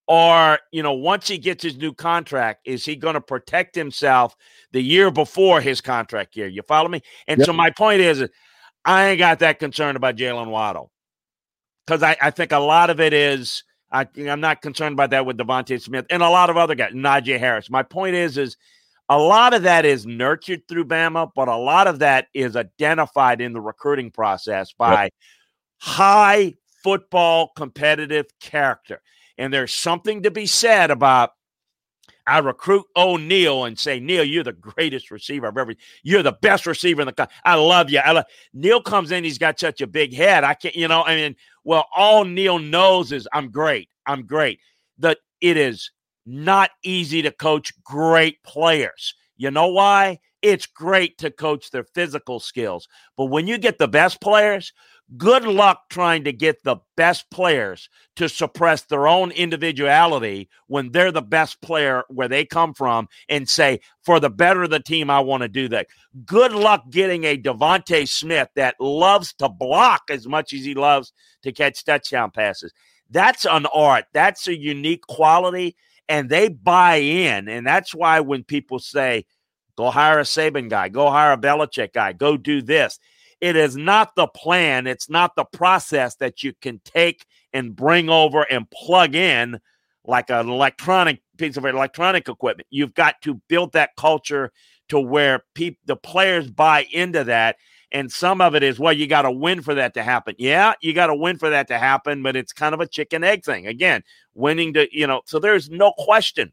Or, 0.07 0.59
you 0.71 0.83
know, 0.83 0.93
once 0.93 1.27
he 1.27 1.37
gets 1.37 1.63
his 1.63 1.75
new 1.75 1.93
contract, 1.93 2.61
is 2.65 2.85
he 2.85 2.95
going 2.95 3.15
to 3.15 3.21
protect 3.21 3.75
himself 3.75 4.37
the 4.71 4.81
year 4.81 5.11
before 5.11 5.59
his 5.59 5.81
contract 5.81 6.37
year? 6.37 6.47
You 6.47 6.61
follow 6.61 6.87
me? 6.87 7.01
And 7.27 7.39
yep. 7.39 7.47
so 7.47 7.53
my 7.53 7.71
point 7.71 7.99
is, 7.99 8.23
I 8.85 9.07
ain't 9.07 9.19
got 9.19 9.39
that 9.39 9.59
concerned 9.59 9.97
about 9.97 10.15
Jaylen 10.15 10.47
Waddle 10.47 10.91
because 11.85 12.03
I, 12.03 12.15
I 12.21 12.29
think 12.29 12.53
a 12.53 12.59
lot 12.59 12.89
of 12.89 13.01
it 13.01 13.11
is 13.11 13.63
I, 13.91 14.07
am 14.17 14.39
not 14.39 14.61
concerned 14.61 14.93
about 14.93 15.09
that 15.09 15.25
with 15.25 15.37
DeVonta 15.37 15.81
Smith 15.81 16.05
and 16.09 16.23
a 16.23 16.29
lot 16.29 16.49
of 16.49 16.55
other 16.55 16.75
guys, 16.75 16.93
Najee 16.93 17.39
Harris. 17.39 17.69
My 17.69 17.83
point 17.83 18.15
is, 18.15 18.37
is 18.37 18.55
a 19.09 19.17
lot 19.17 19.53
of 19.53 19.63
that 19.63 19.85
is 19.85 20.05
nurtured 20.05 20.67
through 20.69 20.85
Bama, 20.85 21.31
but 21.35 21.49
a 21.49 21.55
lot 21.57 21.87
of 21.87 21.99
that 21.99 22.27
is 22.33 22.55
identified 22.55 23.41
in 23.41 23.51
the 23.51 23.61
recruiting 23.61 24.11
process 24.11 24.71
by 24.71 25.05
yep 25.05 25.13
high 25.79 26.55
football 26.83 27.51
competitive 27.55 28.27
character. 28.39 29.01
And 29.37 29.53
there's 29.53 29.73
something 29.73 30.23
to 30.23 30.31
be 30.31 30.45
said 30.45 30.91
about 30.91 31.31
I 32.27 32.39
recruit 32.39 32.85
O'Neal 32.97 33.63
and 33.63 33.79
say, 33.79 34.01
Neal, 34.01 34.25
you're 34.25 34.43
the 34.43 34.51
greatest 34.51 35.11
receiver 35.11 35.47
I've 35.47 35.57
ever. 35.57 35.73
You're 36.03 36.23
the 36.23 36.33
best 36.33 36.65
receiver 36.65 37.01
in 37.01 37.05
the 37.07 37.13
country. 37.13 37.33
I 37.45 37.55
love 37.55 37.89
you. 37.89 37.99
I 37.99 38.11
love. 38.11 38.25
Neal 38.53 38.81
comes 38.81 39.11
in, 39.11 39.23
he's 39.23 39.37
got 39.37 39.59
such 39.59 39.79
a 39.79 39.87
big 39.87 40.13
head. 40.13 40.43
I 40.43 40.53
can't, 40.53 40.75
you 40.75 40.89
know. 40.89 41.03
I 41.03 41.15
mean, 41.15 41.37
well, 41.63 41.85
all 41.95 42.25
Neal 42.25 42.59
knows 42.59 43.13
is 43.13 43.29
I'm 43.31 43.49
great. 43.49 43.89
I'm 44.05 44.25
great. 44.25 44.59
That 44.97 45.19
it 45.39 45.55
is 45.55 45.89
not 46.25 46.71
easy 46.83 47.21
to 47.21 47.31
coach 47.31 47.71
great 47.81 48.43
players. 48.43 49.15
You 49.37 49.49
know 49.49 49.69
why? 49.69 50.19
It's 50.41 50.65
great 50.65 51.17
to 51.19 51.31
coach 51.31 51.71
their 51.71 51.83
physical 51.83 52.39
skills, 52.39 52.87
but 53.15 53.25
when 53.25 53.47
you 53.47 53.57
get 53.57 53.77
the 53.79 53.87
best 53.87 54.21
players 54.21 54.71
good 55.15 55.43
luck 55.43 55.89
trying 55.89 56.25
to 56.25 56.33
get 56.33 56.63
the 56.63 56.77
best 56.97 57.29
players 57.29 57.89
to 58.17 58.27
suppress 58.27 58.81
their 58.83 59.07
own 59.07 59.31
individuality 59.31 60.49
when 60.67 60.91
they're 60.91 61.11
the 61.11 61.21
best 61.21 61.61
player 61.61 62.03
where 62.09 62.27
they 62.27 62.43
come 62.43 62.73
from 62.73 63.07
and 63.29 63.47
say, 63.47 63.79
for 64.03 64.19
the 64.19 64.29
better 64.29 64.63
of 64.63 64.69
the 64.69 64.81
team, 64.81 65.09
I 65.09 65.21
want 65.21 65.43
to 65.43 65.47
do 65.47 65.69
that. 65.69 65.87
Good 66.25 66.51
luck 66.51 66.89
getting 66.89 67.23
a 67.23 67.37
DeVonta 67.37 68.07
Smith 68.07 68.49
that 68.55 68.75
loves 68.81 69.33
to 69.35 69.47
block 69.47 70.03
as 70.09 70.27
much 70.27 70.51
as 70.51 70.65
he 70.65 70.73
loves 70.73 71.13
to 71.43 71.53
catch 71.53 71.85
touchdown 71.85 72.31
passes. 72.31 72.73
That's 73.09 73.45
an 73.45 73.65
art. 73.67 74.05
That's 74.13 74.47
a 74.47 74.57
unique 74.57 75.07
quality, 75.07 75.77
and 76.09 76.29
they 76.29 76.49
buy 76.49 76.95
in. 76.95 77.47
And 77.47 77.65
that's 77.65 77.95
why 77.95 78.19
when 78.19 78.43
people 78.43 78.79
say, 78.79 79.25
go 79.77 79.89
hire 79.89 80.19
a 80.19 80.23
Saban 80.23 80.69
guy, 80.69 80.89
go 80.89 81.09
hire 81.09 81.33
a 81.33 81.37
Belichick 81.37 81.93
guy, 81.93 82.13
go 82.13 82.35
do 82.35 82.61
this 82.61 82.99
it 83.39 83.55
is 83.55 83.77
not 83.77 84.15
the 84.15 84.27
plan, 84.27 84.87
it's 84.87 85.09
not 85.09 85.35
the 85.35 85.45
process 85.45 86.15
that 86.15 86.43
you 86.43 86.53
can 86.61 86.81
take 86.83 87.25
and 87.53 87.75
bring 87.75 88.09
over 88.09 88.41
and 88.43 88.69
plug 88.71 89.15
in 89.15 89.59
like 90.03 90.29
an 90.29 90.49
electronic 90.49 91.21
piece 91.37 91.57
of 91.57 91.65
electronic 91.65 92.27
equipment. 92.29 92.67
You've 92.71 92.93
got 92.93 93.21
to 93.23 93.35
build 93.47 93.73
that 93.73 93.91
culture 93.97 94.51
to 94.89 94.99
where 94.99 95.43
people 95.53 95.81
the 95.85 95.95
players 95.95 96.49
buy 96.49 96.87
into 96.91 97.23
that. 97.25 97.57
And 97.91 98.11
some 98.11 98.41
of 98.41 98.53
it 98.53 98.63
is, 98.63 98.79
well, 98.79 98.91
you 98.91 99.07
got 99.07 99.21
to 99.21 99.31
win 99.31 99.61
for 99.61 99.73
that 99.75 99.93
to 99.93 100.03
happen. 100.03 100.35
Yeah, 100.37 100.73
you 100.81 100.93
got 100.93 101.07
to 101.07 101.15
win 101.15 101.37
for 101.37 101.49
that 101.49 101.67
to 101.69 101.77
happen, 101.77 102.21
but 102.21 102.35
it's 102.35 102.51
kind 102.51 102.73
of 102.73 102.81
a 102.81 102.87
chicken 102.87 103.23
egg 103.23 103.45
thing. 103.45 103.67
Again, 103.67 104.03
winning 104.33 104.73
to, 104.73 104.87
you 104.91 105.07
know, 105.07 105.21
so 105.25 105.39
there's 105.39 105.69
no 105.69 105.93
question 105.97 106.51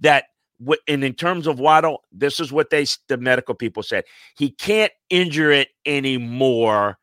that 0.00 0.24
and 0.88 1.04
in 1.04 1.14
terms 1.14 1.46
of 1.46 1.58
Waddle, 1.58 2.02
this 2.12 2.40
is 2.40 2.52
what 2.52 2.70
they 2.70 2.86
the 3.08 3.16
medical 3.16 3.54
people 3.54 3.82
said. 3.82 4.04
He 4.36 4.50
can't 4.50 4.92
injure 5.10 5.50
it 5.50 5.68
anymore 5.84 6.98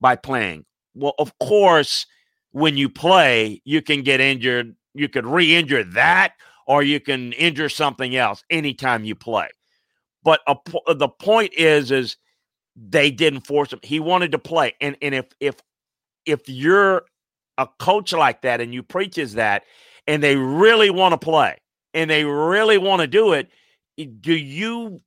by 0.00 0.16
playing. 0.16 0.64
Well, 0.94 1.14
of 1.18 1.38
course, 1.38 2.06
when 2.52 2.76
you 2.76 2.88
play, 2.88 3.60
you 3.64 3.82
can 3.82 4.02
get 4.02 4.20
injured. 4.20 4.74
You 4.94 5.08
could 5.08 5.26
re-injure 5.26 5.84
that, 5.84 6.32
or 6.66 6.82
you 6.82 7.00
can 7.00 7.32
injure 7.34 7.68
something 7.68 8.16
else 8.16 8.42
anytime 8.48 9.04
you 9.04 9.14
play. 9.14 9.48
But 10.22 10.40
a, 10.46 10.56
uh, 10.86 10.94
the 10.94 11.08
point 11.08 11.52
is, 11.52 11.90
is 11.90 12.16
they 12.74 13.10
didn't 13.10 13.46
force 13.46 13.72
him. 13.72 13.80
He 13.82 14.00
wanted 14.00 14.32
to 14.32 14.38
play, 14.38 14.74
and 14.80 14.96
and 15.02 15.14
if 15.14 15.26
if 15.38 15.56
if 16.24 16.48
you're 16.48 17.02
a 17.58 17.68
coach 17.78 18.12
like 18.12 18.42
that 18.42 18.60
and 18.60 18.74
you 18.74 18.82
preaches 18.82 19.34
that, 19.34 19.64
and 20.06 20.22
they 20.22 20.36
really 20.36 20.90
want 20.90 21.12
to 21.12 21.18
play, 21.18 21.58
and 21.96 22.10
they 22.10 22.24
really 22.24 22.78
want 22.78 23.00
to 23.00 23.08
do 23.08 23.32
it, 23.32 23.48
do 24.20 24.34
you? 24.34 25.00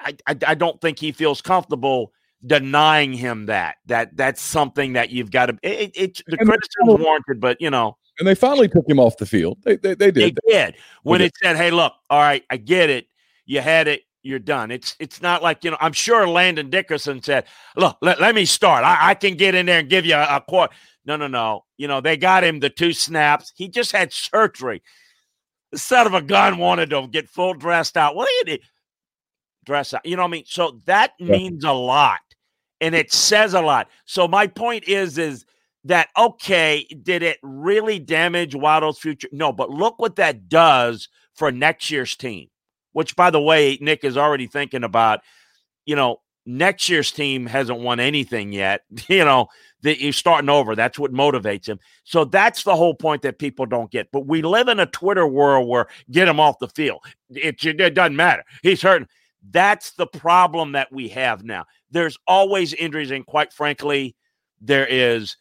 I, 0.00 0.16
I, 0.26 0.36
I 0.48 0.54
don't 0.54 0.80
think 0.80 0.98
he 0.98 1.12
feels 1.12 1.40
comfortable 1.40 2.12
denying 2.44 3.12
him 3.12 3.46
that. 3.46 3.76
That 3.86 4.16
that's 4.16 4.40
something 4.40 4.94
that 4.94 5.10
you've 5.10 5.30
got 5.30 5.46
to. 5.46 5.58
It, 5.62 5.92
it 5.94 6.22
the 6.26 6.38
criticism 6.38 6.88
is 6.88 7.04
warranted, 7.04 7.40
but 7.40 7.60
you 7.60 7.70
know. 7.70 7.96
And 8.18 8.26
they 8.26 8.34
finally 8.34 8.68
took 8.68 8.88
him 8.88 8.98
off 8.98 9.16
the 9.18 9.26
field. 9.26 9.58
They 9.62 9.76
they, 9.76 9.94
they 9.94 10.10
did. 10.10 10.38
They 10.46 10.52
did 10.52 10.74
when 11.02 11.20
they 11.20 11.26
it 11.26 11.32
said, 11.42 11.56
"Hey, 11.56 11.70
look, 11.70 11.92
all 12.10 12.20
right, 12.20 12.42
I 12.50 12.56
get 12.56 12.90
it. 12.90 13.06
You 13.44 13.60
had 13.60 13.88
it. 13.88 14.02
you're 14.22 14.38
done. 14.38 14.70
It's 14.70 14.96
it's 14.98 15.20
not 15.20 15.42
like 15.42 15.64
you 15.64 15.70
know. 15.70 15.76
I'm 15.80 15.92
sure 15.92 16.26
Landon 16.26 16.70
Dickerson 16.70 17.22
said, 17.22 17.44
"Look, 17.76 17.98
let, 18.00 18.20
let 18.20 18.34
me 18.34 18.46
start. 18.46 18.84
I, 18.84 19.10
I, 19.10 19.14
can 19.14 19.36
get 19.36 19.54
in 19.54 19.66
there 19.66 19.80
and 19.80 19.88
give 19.88 20.06
you 20.06 20.14
a, 20.14 20.36
a 20.36 20.40
quarter." 20.40 20.74
No, 21.04 21.16
no, 21.16 21.26
no. 21.26 21.64
You 21.76 21.88
know 21.88 22.00
they 22.00 22.16
got 22.16 22.44
him 22.44 22.60
the 22.60 22.70
two 22.70 22.92
snaps. 22.92 23.52
He 23.54 23.68
just 23.68 23.92
had 23.92 24.12
surgery. 24.12 24.82
The 25.72 25.78
son 25.78 26.06
of 26.06 26.14
a 26.14 26.22
gun 26.22 26.58
wanted 26.58 26.90
to 26.90 27.08
get 27.08 27.28
full 27.28 27.54
dressed 27.54 27.96
out. 27.96 28.14
What 28.14 28.28
do 28.28 28.34
you 28.34 28.44
need? 28.44 28.60
Dress 29.64 29.94
out. 29.94 30.04
You 30.04 30.16
know 30.16 30.22
what 30.22 30.28
I 30.28 30.32
mean? 30.32 30.44
So 30.46 30.80
that 30.86 31.12
yeah. 31.18 31.32
means 31.32 31.64
a 31.64 31.72
lot, 31.72 32.20
and 32.80 32.94
it 32.94 33.12
says 33.12 33.54
a 33.54 33.60
lot. 33.60 33.88
So 34.04 34.28
my 34.28 34.46
point 34.46 34.84
is, 34.84 35.18
is 35.18 35.44
that 35.84 36.08
okay? 36.18 36.86
Did 37.02 37.22
it 37.22 37.38
really 37.42 37.98
damage 37.98 38.54
Waddle's 38.54 38.98
future? 38.98 39.28
No, 39.32 39.52
but 39.52 39.70
look 39.70 39.98
what 39.98 40.16
that 40.16 40.48
does 40.48 41.08
for 41.34 41.50
next 41.50 41.90
year's 41.90 42.16
team 42.16 42.48
which 42.92 43.16
by 43.16 43.30
the 43.30 43.40
way, 43.40 43.78
Nick 43.80 44.04
is 44.04 44.16
already 44.16 44.46
thinking 44.46 44.84
about, 44.84 45.20
you 45.84 45.96
know, 45.96 46.18
next 46.46 46.88
year's 46.88 47.12
team 47.12 47.46
hasn't 47.46 47.80
won 47.80 48.00
anything 48.00 48.52
yet. 48.52 48.82
You 49.08 49.24
know, 49.24 49.48
that 49.82 49.98
he's 49.98 50.16
starting 50.16 50.48
over. 50.48 50.74
That's 50.74 50.98
what 50.98 51.12
motivates 51.12 51.68
him. 51.68 51.78
So 52.04 52.24
that's 52.24 52.62
the 52.62 52.76
whole 52.76 52.94
point 52.94 53.22
that 53.22 53.38
people 53.38 53.66
don't 53.66 53.90
get. 53.90 54.10
But 54.12 54.26
we 54.26 54.42
live 54.42 54.68
in 54.68 54.80
a 54.80 54.86
Twitter 54.86 55.26
world 55.26 55.68
where 55.68 55.88
get 56.10 56.28
him 56.28 56.40
off 56.40 56.58
the 56.60 56.68
field. 56.68 57.00
It, 57.30 57.62
it 57.64 57.94
doesn't 57.94 58.16
matter. 58.16 58.44
He's 58.62 58.80
hurting. 58.80 59.08
That's 59.50 59.92
the 59.92 60.06
problem 60.06 60.72
that 60.72 60.92
we 60.92 61.08
have 61.08 61.44
now. 61.44 61.64
There's 61.90 62.16
always 62.26 62.72
injuries, 62.74 63.10
and 63.10 63.26
quite 63.26 63.52
frankly, 63.52 64.14
there 64.60 64.86
is 64.86 65.36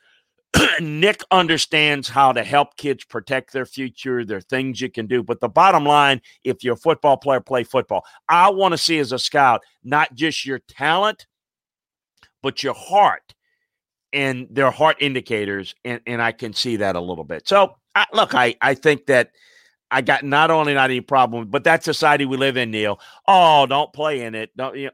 Nick 0.81 1.23
understands 1.31 2.09
how 2.09 2.31
to 2.31 2.43
help 2.43 2.75
kids 2.77 3.03
protect 3.03 3.53
their 3.53 3.65
future. 3.65 4.25
There 4.25 4.37
are 4.37 4.41
things 4.41 4.81
you 4.81 4.89
can 4.89 5.07
do. 5.07 5.23
But 5.23 5.39
the 5.39 5.49
bottom 5.49 5.85
line, 5.85 6.21
if 6.43 6.63
you're 6.63 6.73
a 6.73 6.77
football 6.77 7.17
player, 7.17 7.39
play 7.39 7.63
football. 7.63 8.05
I 8.27 8.49
want 8.49 8.73
to 8.73 8.77
see 8.77 8.99
as 8.99 9.11
a 9.11 9.19
scout, 9.19 9.61
not 9.83 10.13
just 10.13 10.45
your 10.45 10.59
talent, 10.59 11.27
but 12.41 12.63
your 12.63 12.73
heart 12.73 13.33
and 14.13 14.47
their 14.51 14.71
heart 14.71 14.97
indicators. 14.99 15.75
And, 15.85 16.01
and 16.05 16.21
I 16.21 16.31
can 16.31 16.53
see 16.53 16.77
that 16.77 16.95
a 16.95 17.01
little 17.01 17.23
bit. 17.23 17.47
So, 17.47 17.75
I, 17.95 18.05
look, 18.13 18.33
I, 18.33 18.55
I 18.61 18.73
think 18.73 19.05
that 19.07 19.31
I 19.89 20.01
got 20.01 20.23
not 20.23 20.51
only 20.51 20.73
not 20.73 20.89
any 20.89 21.01
problem, 21.01 21.49
but 21.49 21.65
that 21.65 21.83
society 21.83 22.25
we 22.25 22.37
live 22.37 22.57
in, 22.57 22.71
Neil. 22.71 22.99
Oh, 23.27 23.65
don't 23.65 23.91
play 23.91 24.21
in 24.21 24.35
it. 24.35 24.55
Don't, 24.55 24.77
you 24.77 24.85
know, 24.85 24.91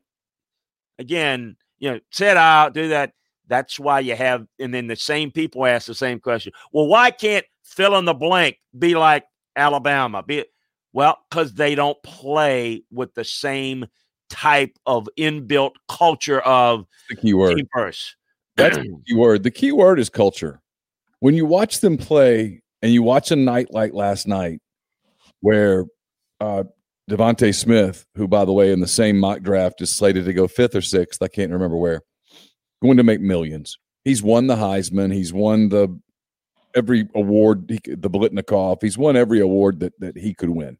again, 0.98 1.56
you 1.78 1.92
know, 1.92 2.00
sit 2.12 2.36
out, 2.36 2.74
do 2.74 2.90
that 2.90 3.14
that's 3.48 3.80
why 3.80 4.00
you 4.02 4.16
have, 4.16 4.46
and 4.60 4.74
then 4.74 4.88
the 4.88 4.96
same 4.96 5.32
people 5.32 5.66
ask 5.66 5.88
the 5.88 5.96
same 5.96 6.20
question. 6.20 6.54
Well, 6.72 6.88
why 6.88 7.12
can't 7.12 7.46
fill 7.64 7.98
in 7.98 8.06
the 8.06 8.14
blank 8.14 8.58
be 8.78 8.96
like 8.96 9.26
Alabama? 9.56 10.24
Be 10.24 10.46
well, 10.94 11.18
because 11.30 11.54
they 11.54 11.76
don't 11.76 12.02
play 12.04 12.84
with 12.92 13.14
the 13.14 13.24
same 13.24 13.86
type 14.30 14.78
of 14.86 15.08
inbuilt 15.18 15.74
culture 15.88 16.42
of 16.42 16.86
the 17.10 17.16
key 17.16 17.34
word. 17.34 17.62
First. 17.74 18.16
That's 18.56 18.78
the 18.78 18.84
key 19.08 19.16
word. 19.16 19.44
The 19.44 19.52
key 19.52 19.72
word 19.72 20.00
is 20.00 20.10
culture. 20.10 20.62
When 21.20 21.36
you 21.36 21.46
watch 21.46 21.82
them 21.82 21.98
play, 21.98 22.62
and 22.82 22.92
you 22.92 23.02
watch 23.04 23.32
a 23.32 23.36
night 23.36 23.74
like 23.74 23.94
last 23.94 24.28
night, 24.28 24.62
where 25.42 25.86
uh, 26.40 26.64
DeVonta 27.10 27.54
Smith, 27.54 28.06
who 28.16 28.28
by 28.28 28.46
the 28.46 28.54
way 28.54 28.72
in 28.72 28.80
the 28.80 28.88
same 28.88 29.18
mock 29.20 29.42
draft 29.42 29.82
is 29.82 29.90
slated 29.90 30.26
to 30.26 30.34
go 30.34 30.48
fifth 30.48 30.76
or 30.76 30.82
sixth, 30.82 31.22
I 31.22 31.28
can't 31.28 31.52
remember 31.52 31.78
where 31.78 32.02
going 32.82 32.98
to 32.98 33.04
make 33.04 33.22
millions. 33.22 33.78
He's 34.04 34.24
won 34.24 34.48
the 34.48 34.56
Heisman. 34.56 35.14
He's 35.14 35.34
won 35.34 35.70
the 35.70 36.00
every 36.76 37.10
award, 37.16 37.66
he, 37.70 37.80
the 37.96 38.10
Biletnikoff. 38.10 38.82
He's 38.82 38.98
won 38.98 39.16
every 39.16 39.40
award 39.40 39.80
that 39.82 40.00
that 40.00 40.18
he 40.18 40.34
could 40.34 40.50
win. 40.50 40.78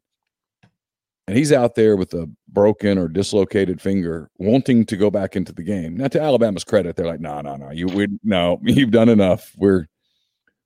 And 1.26 1.36
he's 1.36 1.52
out 1.52 1.74
there 1.74 1.94
with 1.94 2.14
a 2.14 2.30
broken 2.48 2.96
or 2.96 3.06
dislocated 3.06 3.82
finger, 3.82 4.30
wanting 4.38 4.86
to 4.86 4.96
go 4.96 5.10
back 5.10 5.36
into 5.36 5.52
the 5.52 5.62
game. 5.62 5.94
Now, 5.94 6.08
to 6.08 6.20
Alabama's 6.20 6.64
credit, 6.64 6.96
they're 6.96 7.06
like, 7.06 7.20
"No, 7.20 7.40
no, 7.42 7.56
no, 7.56 7.70
you, 7.70 7.86
we, 7.86 8.08
no, 8.24 8.58
you've 8.62 8.92
done 8.92 9.10
enough. 9.10 9.52
We're, 9.58 9.86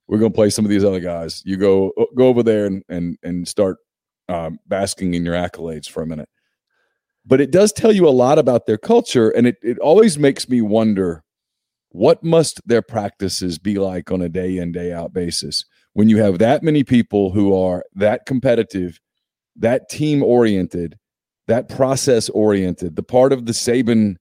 we're 0.07 0.19
going 0.19 0.31
to 0.31 0.37
play 0.37 0.51
some 0.51 0.65
of 0.65 0.71
these 0.71 0.85
other 0.85 1.01
guys. 1.01 1.43
You 1.45 1.57
go, 1.57 1.93
go 2.17 2.29
over 2.29 2.45
there 2.45 2.67
and 2.67 2.85
and 2.89 3.19
and 3.25 3.49
start 3.49 3.79
um, 4.29 4.61
basking 4.69 5.15
in 5.15 5.25
your 5.25 5.35
accolades 5.35 5.89
for 5.89 6.03
a 6.03 6.07
minute." 6.07 6.29
but 7.25 7.41
it 7.41 7.51
does 7.51 7.73
tell 7.73 7.93
you 7.93 8.09
a 8.09 8.11
lot 8.11 8.39
about 8.39 8.67
their 8.67 8.79
culture 8.79 9.31
and 9.31 9.47
it, 9.47 9.57
it 9.63 9.79
always 9.79 10.19
makes 10.19 10.49
me 10.49 10.61
wonder 10.61 11.23
what 11.93 12.25
must 12.25 12.67
their 12.67 12.83
practices 12.83 13.59
be 13.59 13.79
like 13.79 14.11
on 14.11 14.23
a 14.23 14.29
day 14.29 14.57
in 14.57 14.73
day 14.73 14.93
out 14.93 15.13
basis? 15.13 15.65
When 15.93 16.09
you 16.09 16.19
have 16.19 16.39
that 16.39 16.63
many 16.63 16.85
people 16.85 17.31
who 17.31 17.55
are 17.55 17.85
that 17.95 18.27
competitive 18.27 18.99
that 19.57 19.89
team 19.89 20.23
oriented 20.23 20.99
that 21.47 21.69
process 21.69 22.29
oriented 22.31 22.97
the 22.97 23.03
part 23.03 23.33
of 23.33 23.45
the 23.45 23.53
saban 23.53 24.17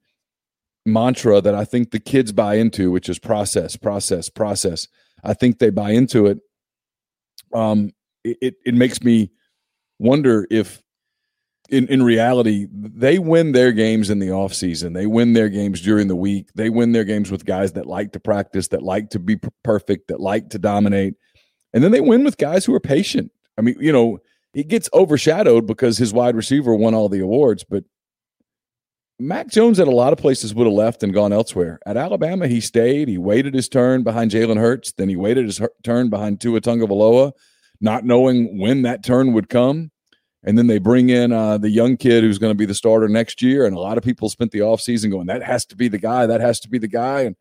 mantra 0.85 1.39
that 1.39 1.55
i 1.55 1.63
think 1.63 1.91
the 1.91 1.99
kids 1.99 2.33
buy 2.33 2.55
into 2.55 2.91
which 2.91 3.07
is 3.07 3.17
process 3.17 3.77
process 3.77 4.27
process 4.27 4.87
i 5.23 5.33
think 5.33 5.59
they 5.59 5.69
buy 5.69 5.91
into 5.91 6.25
it. 6.25 6.39
Um 7.53 7.91
it, 8.23 8.55
it 8.65 8.75
makes 8.75 9.01
me 9.01 9.31
wonder 9.99 10.45
if 10.51 10.81
in, 11.71 11.87
in 11.87 12.03
reality, 12.03 12.67
they 12.71 13.17
win 13.17 13.53
their 13.53 13.71
games 13.71 14.09
in 14.09 14.19
the 14.19 14.27
offseason. 14.27 14.93
They 14.93 15.07
win 15.07 15.33
their 15.33 15.47
games 15.47 15.79
during 15.79 16.09
the 16.09 16.15
week. 16.15 16.49
They 16.53 16.69
win 16.69 16.91
their 16.91 17.05
games 17.05 17.31
with 17.31 17.45
guys 17.45 17.71
that 17.73 17.87
like 17.87 18.11
to 18.11 18.19
practice, 18.19 18.67
that 18.67 18.83
like 18.83 19.09
to 19.11 19.19
be 19.19 19.39
perfect, 19.63 20.09
that 20.09 20.19
like 20.19 20.49
to 20.49 20.59
dominate. 20.59 21.15
And 21.73 21.81
then 21.81 21.91
they 21.91 22.01
win 22.01 22.25
with 22.25 22.37
guys 22.37 22.65
who 22.65 22.75
are 22.75 22.81
patient. 22.81 23.31
I 23.57 23.61
mean, 23.61 23.77
you 23.79 23.93
know, 23.93 24.19
he 24.53 24.65
gets 24.65 24.89
overshadowed 24.93 25.65
because 25.65 25.97
his 25.97 26.13
wide 26.13 26.35
receiver 26.35 26.75
won 26.75 26.93
all 26.93 27.07
the 27.07 27.21
awards, 27.21 27.63
but 27.63 27.85
Mac 29.17 29.47
Jones 29.47 29.79
at 29.79 29.87
a 29.87 29.91
lot 29.91 30.11
of 30.11 30.19
places 30.19 30.53
would 30.53 30.67
have 30.67 30.73
left 30.73 31.03
and 31.03 31.13
gone 31.13 31.31
elsewhere. 31.31 31.79
At 31.85 31.95
Alabama, 31.95 32.47
he 32.47 32.59
stayed. 32.59 33.07
He 33.07 33.17
waited 33.17 33.53
his 33.53 33.69
turn 33.69 34.03
behind 34.03 34.31
Jalen 34.31 34.57
Hurts. 34.57 34.91
Then 34.93 35.09
he 35.09 35.15
waited 35.15 35.45
his 35.45 35.61
turn 35.83 36.09
behind 36.09 36.41
Tua 36.41 36.59
Tagovailoa, 36.59 37.31
not 37.79 38.03
knowing 38.03 38.59
when 38.59 38.81
that 38.81 39.03
turn 39.03 39.31
would 39.33 39.47
come 39.47 39.91
and 40.43 40.57
then 40.57 40.67
they 40.67 40.79
bring 40.79 41.09
in 41.09 41.31
uh, 41.31 41.57
the 41.57 41.69
young 41.69 41.97
kid 41.97 42.23
who's 42.23 42.39
going 42.39 42.51
to 42.51 42.57
be 42.57 42.65
the 42.65 42.73
starter 42.73 43.07
next 43.07 43.41
year. 43.41 43.65
And 43.65 43.75
a 43.75 43.79
lot 43.79 43.97
of 43.97 44.03
people 44.03 44.29
spent 44.29 44.51
the 44.51 44.59
offseason 44.59 45.11
going, 45.11 45.27
that 45.27 45.43
has 45.43 45.65
to 45.67 45.75
be 45.75 45.87
the 45.87 45.99
guy. 45.99 46.25
That 46.25 46.41
has 46.41 46.59
to 46.61 46.69
be 46.69 46.79
the 46.79 46.87
guy. 46.87 47.21
And 47.21 47.35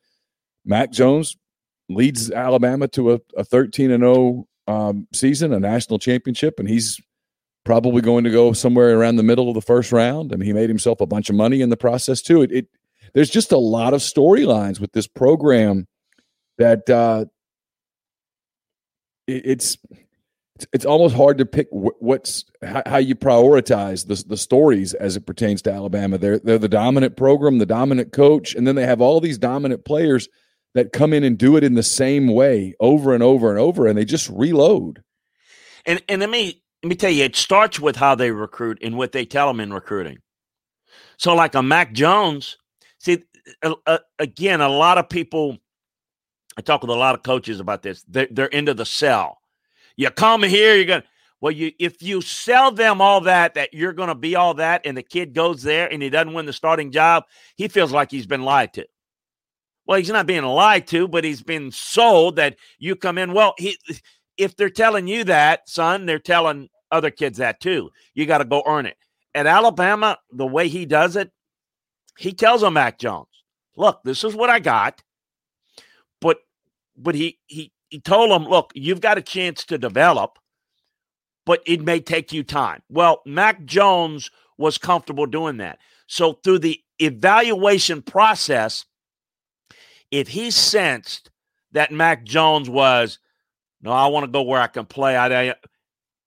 Mac 0.65 0.93
Jones 0.93 1.37
leads 1.89 2.31
Alabama 2.31 2.89
to 2.89 3.15
a, 3.15 3.21
a 3.37 3.45
13 3.45 3.91
and 3.91 4.03
0 4.03 4.47
um, 4.67 5.09
season, 5.13 5.53
a 5.53 5.61
national 5.61 5.99
championship, 5.99 6.61
and 6.61 6.69
he's 6.69 7.01
probably 7.65 8.03
going 8.03 8.25
to 8.25 8.31
go 8.31 8.53
somewhere 8.53 8.99
around 8.99 9.17
the 9.17 9.23
middle 9.23 9.49
of 9.49 9.55
the 9.55 9.63
first 9.63 9.93
round. 9.93 10.33
And 10.33 10.43
he 10.43 10.53
made 10.53 10.69
himself 10.69 11.01
a 11.01 11.07
bunch 11.07 11.31
of 11.31 11.37
money 11.37 11.61
in 11.63 11.71
the 11.71 11.77
process 11.77 12.21
too. 12.21 12.43
It, 12.43 12.53
it 12.53 12.67
there's 13.15 13.31
just 13.31 13.51
a 13.51 13.59
lot 13.59 13.95
of 13.95 14.01
storylines 14.01 14.79
with 14.79 14.93
this 14.93 15.07
program 15.07 15.89
that 16.59 16.89
uh, 16.89 17.25
it, 19.27 19.43
it's 19.45 19.79
it's 20.73 20.85
almost 20.85 21.15
hard 21.15 21.39
to 21.39 21.47
pick 21.47 21.69
what's 21.71 22.45
how 22.63 22.99
you 22.99 23.15
prioritize 23.15 24.07
the, 24.07 24.23
the 24.27 24.37
stories 24.37 24.95
as 24.95 25.17
it 25.17 25.27
pertains 25.27 25.63
to 25.63 25.73
Alabama. 25.73 26.19
They're 26.19 26.39
they're 26.39 26.59
the 26.59 26.69
dominant 26.69 27.17
program, 27.17 27.59
the 27.59 27.67
dominant 27.67 28.13
coach, 28.13 28.55
and 28.55 28.67
then 28.67 28.75
they 28.75 28.87
have 28.87 29.01
all 29.01 29.21
these 29.21 29.39
dominant 29.39 29.85
players 29.85 30.29
that 30.75 30.93
come 30.93 31.13
in 31.13 31.25
and 31.25 31.37
do 31.37 31.57
it 31.57 31.65
in 31.65 31.75
the 31.75 31.83
same 31.83 32.29
way 32.29 32.75
over 32.81 33.15
and 33.15 33.23
over 33.23 33.51
and 33.51 33.59
over, 33.59 33.87
and 33.87 33.99
they 33.99 34.05
just 34.05 34.29
reload. 34.31 35.03
And 35.87 36.03
and 36.09 36.21
let 36.21 36.31
me 36.31 36.63
let 36.83 36.89
me 36.89 36.97
tell 36.97 37.11
you, 37.11 37.25
it 37.25 37.37
starts 37.37 37.79
with 37.79 37.97
how 37.97 38.15
they 38.15 38.31
recruit 38.31 38.79
and 38.83 38.97
what 38.97 39.13
they 39.13 39.25
tell 39.25 39.49
them 39.49 39.61
in 39.61 39.73
recruiting. 39.73 40.19
So, 41.19 41.35
like 41.35 41.55
a 41.55 41.63
Mac 41.63 41.93
Jones, 41.93 42.57
see, 42.99 43.25
uh, 43.63 43.99
again, 44.19 44.61
a 44.61 44.69
lot 44.69 44.99
of 44.99 45.09
people. 45.09 45.59
I 46.57 46.63
talk 46.63 46.83
with 46.83 46.91
a 46.91 46.95
lot 46.95 47.15
of 47.15 47.23
coaches 47.23 47.61
about 47.61 47.83
this. 47.83 48.05
They're, 48.09 48.29
they're 48.31 48.47
into 48.47 48.75
the 48.75 48.85
sell 48.85 49.40
you 50.01 50.11
come 50.11 50.43
here, 50.43 50.77
you're 50.77 50.87
gonna 50.87 51.05
well, 51.43 51.53
you 51.53 51.73
if 51.79 52.03
you 52.03 52.23
sell 52.23 52.73
them 52.73 53.03
all 53.03 53.21
that 53.23 53.53
that 53.53 53.75
you're 53.75 53.93
gonna 53.93 54.15
be 54.15 54.35
all 54.35 54.55
that, 54.55 54.81
and 54.87 54.97
the 54.97 55.03
kid 55.03 55.35
goes 55.35 55.63
there 55.63 55.93
and 55.93 56.03
he 56.03 56.09
doesn't 56.09 56.33
win 56.33 56.47
the 56.47 56.55
starting 56.55 56.91
job, 56.91 57.25
he 57.57 57.69
feels 57.69 57.93
like 57.93 58.11
he's 58.11 58.27
been 58.27 58.43
lied 58.43 58.73
to. 58.75 58.87
Well, 59.87 59.99
he's 59.99 60.09
not 60.09 60.27
being 60.27 60.45
lied 60.45 60.87
to, 60.89 61.07
but 61.07 61.23
he's 61.23 61.43
been 61.43 61.71
sold 61.71 62.37
that 62.37 62.57
you 62.79 62.97
come 62.97 63.19
in. 63.19 63.35
Well, 63.35 63.53
he 63.59 63.77
if 64.39 64.57
they're 64.57 64.71
telling 64.71 65.07
you 65.07 65.25
that, 65.25 65.69
son, 65.69 66.07
they're 66.07 66.19
telling 66.19 66.71
other 66.91 67.11
kids 67.11 67.37
that 67.37 67.61
too. 67.61 67.91
You 68.15 68.25
got 68.25 68.39
to 68.39 68.47
go 68.47 68.63
earn 68.67 68.87
it. 68.87 68.97
At 69.35 69.47
Alabama, 69.47 70.17
the 70.33 70.47
way 70.47 70.69
he 70.69 70.87
does 70.87 71.15
it, 71.15 71.31
he 72.17 72.33
tells 72.33 72.63
them 72.63 72.73
Mac 72.73 72.99
Jones, 72.99 73.29
look, 73.77 74.01
this 74.03 74.25
is 74.25 74.35
what 74.35 74.49
I 74.49 74.61
got. 74.61 75.03
But 76.23 76.39
but 76.97 77.15
he 77.15 77.39
he 77.47 77.73
he 77.91 78.01
told 78.01 78.31
him, 78.31 78.49
look, 78.49 78.73
you've 78.75 79.01
got 79.01 79.19
a 79.19 79.23
chance 79.23 79.65
to 79.67 79.77
develop, 79.77 80.39
but 81.45 81.63
it 81.67 81.83
may 81.83 82.01
take 82.01 82.33
you 82.33 82.43
time. 82.43 82.83
Well, 82.89 83.23
Mac 83.27 83.65
Jones 83.65 84.31
was 84.57 84.79
comfortable 84.79 85.27
doing 85.27 85.59
that. 85.59 85.79
So 86.07 86.35
through 86.45 86.61
the 86.61 86.81
evaluation 86.99 88.03
process, 88.03 88.85
if 90.11 90.29
he 90.29 90.51
sensed 90.51 91.31
that 91.73 91.93
Mac 91.93 92.25
Jones 92.25 92.71
was, 92.71 93.19
no, 93.83 93.91
I 93.93 94.07
want 94.09 94.25
to 94.25 94.31
go 94.31 94.43
where 94.43 94.61
I 94.61 94.67
can 94.67 94.87
play, 94.87 95.17
I, 95.17 95.51
I 95.51 95.55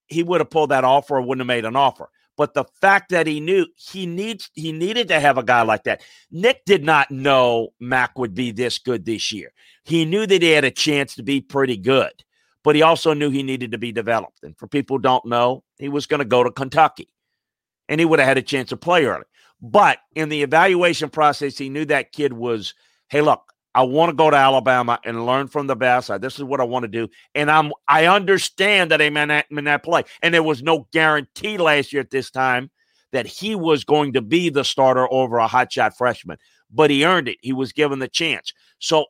he 0.08 0.24
would 0.24 0.42
have 0.42 0.50
pulled 0.50 0.72
that 0.72 0.84
offer 0.84 1.18
or 1.18 1.22
wouldn't 1.22 1.42
have 1.42 1.48
made 1.48 1.66
an 1.66 1.76
offer. 1.76 2.10
But 2.36 2.54
the 2.54 2.66
fact 2.82 3.10
that 3.10 3.28
he 3.28 3.40
knew 3.40 3.68
he 3.76 4.06
needs 4.06 4.50
he 4.54 4.72
needed 4.72 5.08
to 5.10 5.20
have 5.20 5.38
a 5.38 5.44
guy 5.44 5.62
like 5.62 5.84
that. 5.84 6.02
Nick 6.32 6.66
did 6.66 6.84
not 6.84 7.12
know 7.12 7.70
Mac 7.80 8.18
would 8.18 8.34
be 8.34 8.52
this 8.52 8.80
good 8.80 9.06
this 9.06 9.32
year. 9.32 9.54
He 9.84 10.06
knew 10.06 10.26
that 10.26 10.42
he 10.42 10.50
had 10.50 10.66
a 10.66 10.72
chance 10.72 11.16
to 11.16 11.24
be 11.24 11.42
pretty 11.42 11.78
good, 11.78 12.12
but 12.64 12.76
he 12.76 12.82
also 12.82 13.14
knew 13.14 13.30
he 13.30 13.44
needed 13.44 13.72
to 13.72 13.78
be 13.78 13.92
developed. 13.92 14.40
And 14.44 14.58
for 14.58 14.68
people 14.68 14.98
don't 14.98 15.26
know, 15.26 15.64
he 15.78 15.90
was 15.90 16.08
going 16.08 16.20
to 16.20 16.26
go 16.26 16.44
to 16.44 16.52
Kentucky, 16.52 17.10
and 17.88 18.00
he 18.00 18.06
would 18.06 18.20
have 18.20 18.28
had 18.28 18.38
a 18.38 18.42
chance 18.42 18.70
to 18.70 18.78
play 18.78 19.06
early. 19.06 19.26
But 19.62 20.00
in 20.16 20.30
the 20.30 20.42
evaluation 20.42 21.10
process, 21.10 21.58
he 21.58 21.70
knew 21.70 21.86
that 21.86 22.12
kid 22.12 22.34
was, 22.34 22.74
hey, 23.10 23.22
look, 23.22 23.53
I 23.76 23.84
want 23.84 24.10
to 24.10 24.16
go 24.16 24.30
to 24.30 24.38
Alabama 24.38 25.00
and 25.04 25.26
learn 25.26 25.48
from 25.48 25.68
the 25.68 25.76
best. 25.76 26.10
This 26.22 26.38
is 26.38 26.44
what 26.44 26.62
I 26.62 26.64
want 26.64 26.84
to 26.84 26.88
do, 26.88 27.08
and 27.34 27.50
I'm 27.50 27.72
I 27.88 28.06
understand 28.06 28.92
that 28.92 29.02
in 29.02 29.14
that, 29.14 29.46
in 29.50 29.64
that 29.66 29.84
play. 29.84 30.04
And 30.22 30.34
there 30.34 30.44
was 30.44 30.62
no 30.62 30.88
guarantee 30.92 31.58
last 31.58 31.92
year 31.92 32.02
at 32.02 32.12
this 32.12 32.30
time 32.30 32.70
that 33.12 33.26
he 33.26 33.56
was 33.56 33.84
going 33.84 34.14
to 34.14 34.22
be 34.22 34.50
the 34.50 34.64
starter 34.64 35.12
over 35.12 35.40
a 35.40 35.48
hotshot 35.48 35.96
freshman, 35.96 36.38
but 36.72 36.90
he 36.90 37.06
earned 37.06 37.28
it. 37.28 37.38
He 37.42 37.54
was 37.54 37.72
given 37.72 38.00
the 38.00 38.08
chance. 38.08 38.54
So 38.80 39.06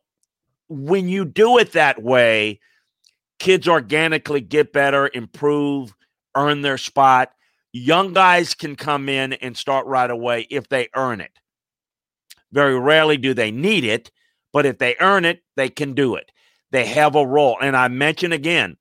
when 0.68 1.08
you 1.08 1.24
do 1.24 1.58
it 1.58 1.72
that 1.72 2.02
way, 2.02 2.60
kids 3.38 3.68
organically 3.68 4.40
get 4.40 4.72
better, 4.72 5.10
improve, 5.12 5.94
earn 6.34 6.62
their 6.62 6.78
spot. 6.78 7.30
Young 7.72 8.12
guys 8.12 8.54
can 8.54 8.76
come 8.76 9.08
in 9.08 9.32
and 9.34 9.56
start 9.56 9.86
right 9.86 10.10
away 10.10 10.46
if 10.50 10.68
they 10.68 10.88
earn 10.94 11.20
it. 11.20 11.32
Very 12.52 12.78
rarely 12.78 13.16
do 13.16 13.34
they 13.34 13.50
need 13.50 13.84
it 13.84 14.10
but 14.54 14.64
if 14.64 14.78
they 14.78 14.94
earn 15.00 15.24
it, 15.24 15.42
they 15.56 15.68
can 15.68 15.94
do 15.94 16.14
it. 16.14 16.30
They 16.70 16.86
have 16.86 17.16
a 17.16 17.26
role. 17.26 17.58
And 17.60 17.76
I 17.76 17.88
mention 17.88 18.32
again, 18.32 18.76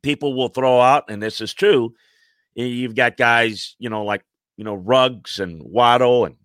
people 0.00 0.34
will 0.34 0.48
throw 0.48 0.80
out, 0.80 1.10
and 1.10 1.20
this 1.20 1.40
is 1.40 1.52
true. 1.52 1.92
You've 2.54 2.94
got 2.94 3.16
guys, 3.16 3.74
you 3.80 3.90
know, 3.90 4.04
like, 4.04 4.24
you 4.56 4.64
know, 4.64 4.76
Ruggs 4.76 5.40
and 5.40 5.60
Waddle 5.62 6.24
and 6.24 6.36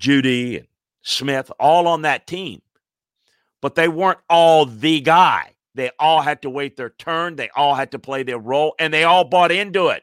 Jeudy 0.00 0.56
and 0.56 0.66
Smith, 1.02 1.52
all 1.60 1.86
on 1.86 2.02
that 2.02 2.26
team. 2.26 2.62
But 3.60 3.74
they 3.74 3.88
weren't 3.88 4.20
all 4.30 4.64
the 4.64 5.02
guy. 5.02 5.52
They 5.74 5.90
all 5.98 6.22
had 6.22 6.40
to 6.42 6.50
wait 6.50 6.78
their 6.78 6.90
turn. 6.90 7.36
They 7.36 7.50
all 7.54 7.74
had 7.74 7.92
to 7.92 7.98
play 7.98 8.22
their 8.22 8.38
role, 8.38 8.74
and 8.78 8.92
they 8.92 9.04
all 9.04 9.24
bought 9.24 9.52
into 9.52 9.88
it 9.88 10.02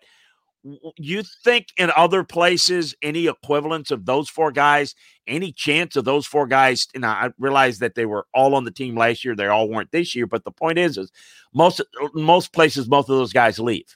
you 0.98 1.24
think 1.44 1.68
in 1.78 1.92
other 1.96 2.24
places 2.24 2.96
any 3.02 3.28
equivalents 3.28 3.92
of 3.92 4.06
those 4.06 4.28
four 4.28 4.52
guys 4.52 4.96
any 5.28 5.52
chance 5.52 5.96
of 5.96 6.04
those 6.04 6.26
four 6.26 6.46
guys 6.46 6.88
and 6.94 7.06
i 7.06 7.30
realize 7.38 7.80
that 7.80 7.96
they 7.96 8.06
were 8.06 8.26
all 8.34 8.54
on 8.54 8.66
the 8.66 8.72
team 8.72 8.98
last 8.98 9.24
year 9.24 9.36
they 9.36 9.48
all 9.48 9.70
weren't 9.70 9.92
this 9.92 10.14
year 10.14 10.26
but 10.28 10.44
the 10.44 10.52
point 10.52 10.78
is 10.78 10.98
is 10.98 11.12
most 11.54 11.82
most 12.14 12.52
places 12.52 12.90
most 12.90 13.10
of 13.10 13.18
those 13.18 13.32
guys 13.32 13.60
leave 13.60 13.96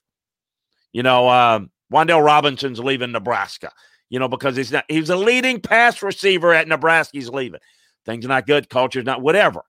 you 0.93 1.03
know 1.03 1.27
um 1.29 1.69
Robinson's 1.91 2.79
leaving 2.79 3.11
Nebraska, 3.11 3.71
you 4.09 4.19
know, 4.19 4.27
because 4.27 4.55
he's 4.55 4.71
not 4.71 4.85
he's 4.87 5.09
a 5.09 5.15
leading 5.15 5.59
pass 5.59 6.01
receiver 6.01 6.53
at 6.53 6.67
Nebraska. 6.67 7.17
He's 7.17 7.29
leaving. 7.29 7.59
Things 8.05 8.25
are 8.25 8.29
not 8.29 8.47
good, 8.47 8.69
culture's 8.69 9.05
not 9.05 9.21
whatever. 9.21 9.63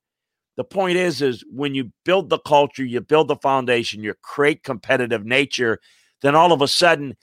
The 0.56 0.64
point 0.64 0.96
is, 0.96 1.22
is 1.22 1.44
when 1.50 1.74
you 1.74 1.92
build 2.04 2.28
the 2.28 2.38
culture, 2.38 2.84
you 2.84 3.00
build 3.00 3.28
the 3.28 3.36
foundation, 3.36 4.02
you 4.02 4.14
create 4.22 4.62
competitive 4.62 5.24
nature, 5.24 5.78
then 6.22 6.34
all 6.34 6.52
of 6.52 6.62
a 6.62 6.68
sudden 6.68 7.16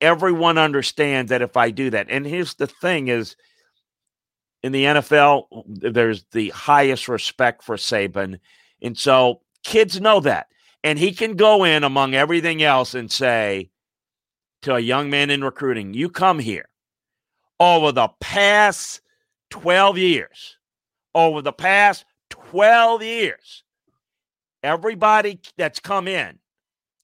everyone 0.00 0.58
understands 0.58 1.30
that 1.30 1.42
if 1.42 1.56
I 1.56 1.70
do 1.70 1.90
that, 1.90 2.06
and 2.08 2.26
here's 2.26 2.54
the 2.54 2.66
thing 2.66 3.08
is 3.08 3.36
in 4.62 4.72
the 4.72 4.84
NFL, 4.84 5.44
there's 5.66 6.24
the 6.32 6.50
highest 6.50 7.08
respect 7.08 7.62
for 7.62 7.76
Saban. 7.76 8.38
And 8.82 8.96
so 8.96 9.40
kids 9.64 10.00
know 10.00 10.20
that. 10.20 10.48
And 10.82 10.98
he 10.98 11.12
can 11.12 11.36
go 11.36 11.64
in 11.64 11.84
among 11.84 12.14
everything 12.14 12.62
else 12.62 12.94
and 12.94 13.10
say 13.10 13.70
to 14.62 14.74
a 14.74 14.80
young 14.80 15.10
man 15.10 15.30
in 15.30 15.44
recruiting, 15.44 15.94
you 15.94 16.08
come 16.08 16.38
here 16.38 16.68
over 17.58 17.92
the 17.92 18.08
past 18.20 19.00
12 19.50 19.98
years, 19.98 20.56
over 21.14 21.42
the 21.42 21.52
past 21.52 22.04
12 22.30 23.02
years, 23.02 23.64
everybody 24.62 25.40
that's 25.56 25.80
come 25.80 26.08
in 26.08 26.38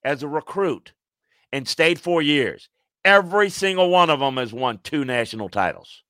as 0.05 0.22
a 0.22 0.29
recruit 0.29 0.92
and 1.57 1.66
stayed 1.66 1.99
four 1.99 2.21
years. 2.21 2.69
Every 3.05 3.49
single 3.49 3.88
one 3.88 4.11
of 4.11 4.21
them 4.21 4.37
has 4.37 4.53
won 4.53 4.79
two 4.83 5.05
national 5.05 5.49
titles. 5.49 6.03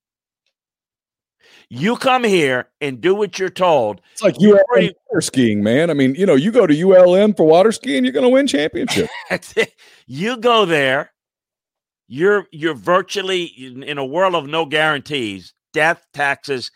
You 1.68 1.96
come 1.96 2.24
here 2.24 2.68
and 2.80 3.00
do 3.00 3.14
what 3.14 3.38
you're 3.38 3.48
told. 3.48 4.00
It's 4.12 4.22
like 4.22 4.36
ULM 4.40 4.90
water 5.08 5.20
skiing, 5.20 5.62
man. 5.62 5.90
I 5.90 5.94
mean, 5.94 6.14
you 6.14 6.26
know, 6.26 6.34
you 6.34 6.50
go 6.50 6.66
to 6.66 6.74
ULM 6.74 7.34
for 7.34 7.46
water 7.46 7.70
skiing, 7.70 8.04
you're 8.04 8.12
going 8.12 8.24
to 8.24 8.30
win 8.30 8.46
championship. 8.46 9.08
you 10.06 10.36
go 10.36 10.64
there, 10.64 11.12
you're 12.08 12.46
you're 12.50 12.74
virtually 12.74 13.44
in 13.44 13.98
a 13.98 14.04
world 14.04 14.34
of 14.34 14.46
no 14.46 14.64
guarantees, 14.64 15.54
death, 15.72 16.04
taxes. 16.12 16.70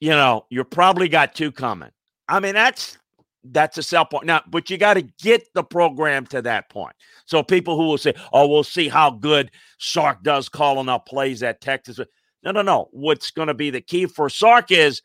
You 0.00 0.10
know, 0.10 0.46
you're 0.48 0.64
probably 0.64 1.08
got 1.08 1.34
two 1.34 1.52
coming. 1.52 1.90
I 2.28 2.40
mean, 2.40 2.54
that's 2.54 2.98
that's 3.44 3.78
a 3.78 3.82
sell 3.82 4.04
point. 4.04 4.26
Now, 4.26 4.42
but 4.48 4.70
you 4.70 4.78
got 4.78 4.94
to 4.94 5.02
get 5.02 5.52
the 5.54 5.62
program 5.62 6.26
to 6.26 6.42
that 6.42 6.70
point. 6.70 6.94
So 7.26 7.42
people 7.42 7.76
who 7.76 7.84
will 7.84 7.98
say, 7.98 8.14
"Oh, 8.32 8.46
we'll 8.46 8.64
see 8.64 8.88
how 8.88 9.10
good 9.10 9.50
Sark 9.78 10.22
does 10.22 10.48
calling 10.48 10.88
up 10.88 11.06
plays 11.06 11.42
at 11.42 11.60
Texas." 11.60 12.00
No, 12.42 12.50
no, 12.50 12.62
no. 12.62 12.88
What's 12.92 13.30
going 13.30 13.48
to 13.48 13.54
be 13.54 13.70
the 13.70 13.80
key 13.80 14.06
for 14.06 14.28
Sark 14.28 14.70
is 14.70 15.02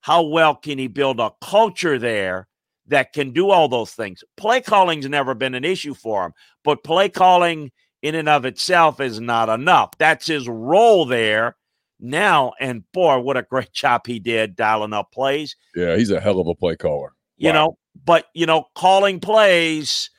how 0.00 0.22
well 0.22 0.54
can 0.54 0.78
he 0.78 0.86
build 0.86 1.20
a 1.20 1.32
culture 1.40 1.98
there 1.98 2.46
that 2.86 3.12
can 3.14 3.30
do 3.30 3.50
all 3.50 3.68
those 3.68 3.92
things. 3.92 4.22
Play 4.36 4.60
calling's 4.60 5.08
never 5.08 5.34
been 5.34 5.54
an 5.54 5.64
issue 5.64 5.94
for 5.94 6.26
him, 6.26 6.32
but 6.62 6.84
play 6.84 7.08
calling 7.08 7.72
in 8.02 8.14
and 8.14 8.28
of 8.28 8.44
itself 8.44 9.00
is 9.00 9.18
not 9.18 9.48
enough. 9.48 9.96
That's 9.96 10.26
his 10.26 10.46
role 10.46 11.06
there 11.06 11.56
now. 11.98 12.52
And 12.60 12.84
boy, 12.92 13.20
what 13.20 13.38
a 13.38 13.42
great 13.42 13.72
job 13.72 14.06
he 14.06 14.18
did 14.18 14.56
dialing 14.56 14.92
up 14.92 15.10
plays. 15.10 15.56
Yeah, 15.74 15.96
he's 15.96 16.10
a 16.10 16.20
hell 16.20 16.38
of 16.40 16.48
a 16.48 16.54
play 16.54 16.76
caller 16.76 17.13
you 17.36 17.48
wow. 17.48 17.54
know, 17.54 17.78
but 18.04 18.26
you 18.34 18.46
know, 18.46 18.66
calling 18.74 19.20
plays 19.20 20.10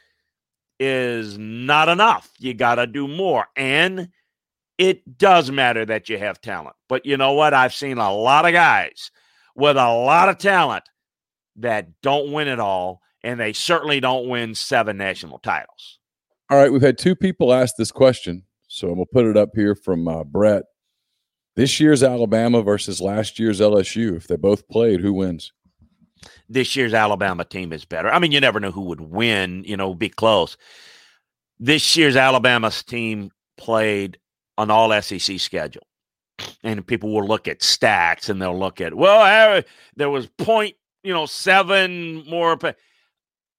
is 0.80 1.38
not 1.38 1.90
enough. 1.90 2.30
You 2.40 2.54
got 2.54 2.76
to 2.76 2.88
do 2.88 3.08
more. 3.08 3.46
And 3.56 4.10
it 4.78 5.18
does 5.18 5.52
matter 5.52 5.86
that 5.86 6.10
you 6.10 6.18
have 6.18 6.42
talent. 6.42 6.76
But 6.90 7.06
you 7.06 7.18
know 7.18 7.34
what? 7.34 7.54
I've 7.54 7.74
seen 7.74 7.98
a 7.98 8.14
lot 8.14 8.46
of 8.46 8.52
guys 8.52 9.12
with 9.56 9.78
a 9.78 9.94
lot 9.94 10.30
of 10.30 10.38
talent 10.38 10.84
that 11.58 12.02
don't 12.02 12.32
win 12.34 12.48
it 12.48 12.60
all, 12.60 13.02
and 13.24 13.40
they 13.40 13.54
certainly 13.54 14.00
don't 14.00 14.28
win 14.28 14.54
seven 14.54 14.98
national 14.98 15.40
titles. 15.40 16.00
All 16.50 16.58
right, 16.58 16.72
we've 16.72 16.82
had 16.82 16.98
two 16.98 17.16
people 17.16 17.54
ask 17.54 17.76
this 17.78 17.92
question, 17.92 18.44
so 18.68 18.90
I'm 18.90 18.96
gonna 18.96 19.06
put 19.06 19.26
it 19.26 19.38
up 19.38 19.52
here 19.56 19.74
from 19.74 20.08
uh, 20.08 20.24
Brett. 20.24 20.64
This 21.56 21.80
year's 21.80 22.04
Alabama 22.04 22.62
versus 22.62 23.00
last 23.00 23.40
year's 23.40 23.62
LSU. 23.62 24.16
If 24.16 24.28
they 24.28 24.36
both 24.36 24.68
played, 24.68 25.00
who 25.00 25.14
wins? 25.14 25.54
This 26.50 26.76
year's 26.76 26.94
Alabama 26.94 27.46
team 27.46 27.74
is 27.74 27.86
better. 27.86 28.10
I 28.10 28.20
mean, 28.20 28.32
you 28.32 28.40
never 28.40 28.60
know 28.60 28.72
who 28.72 28.82
would 28.82 29.02
win, 29.02 29.64
you 29.66 29.78
know, 29.78 29.94
be 29.94 30.10
close. 30.10 30.58
This 31.60 31.96
year's 31.96 32.16
Alabama's 32.16 32.84
team 32.84 33.32
played 33.58 34.18
an 34.58 34.70
all 34.72 35.02
SEC 35.02 35.40
schedule. 35.40 35.88
And 36.64 36.86
people 36.86 37.14
will 37.14 37.26
look 37.26 37.48
at 37.48 37.62
stats 37.62 38.30
and 38.30 38.42
they'll 38.42 38.60
look 38.60 38.82
at, 38.82 38.94
well, 38.94 39.64
there 39.96 40.10
was 40.10 40.28
point, 40.28 40.76
you 41.02 41.14
know, 41.14 41.26
seven 41.26 42.24
more. 42.30 42.58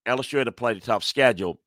LSU 0.07 0.39
had 0.39 0.45
to 0.45 0.53
play 0.53 0.73
a 0.73 0.81
tough 0.81 1.03
schedule, 1.03 1.59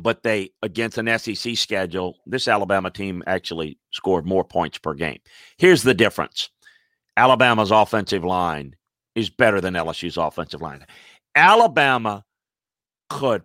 but 0.00 0.24
they, 0.24 0.50
against 0.62 0.98
an 0.98 1.18
SEC 1.18 1.56
schedule, 1.56 2.18
this 2.26 2.48
Alabama 2.48 2.90
team 2.90 3.22
actually 3.26 3.78
scored 3.92 4.26
more 4.26 4.44
points 4.44 4.78
per 4.78 4.94
game. 4.94 5.20
Here's 5.56 5.84
the 5.84 5.94
difference 5.94 6.50
Alabama's 7.16 7.70
offensive 7.70 8.24
line 8.24 8.74
is 9.18 9.30
better 9.30 9.60
than 9.60 9.74
LSU's 9.74 10.16
offensive 10.16 10.62
line. 10.62 10.86
Alabama 11.34 12.24
could 13.08 13.42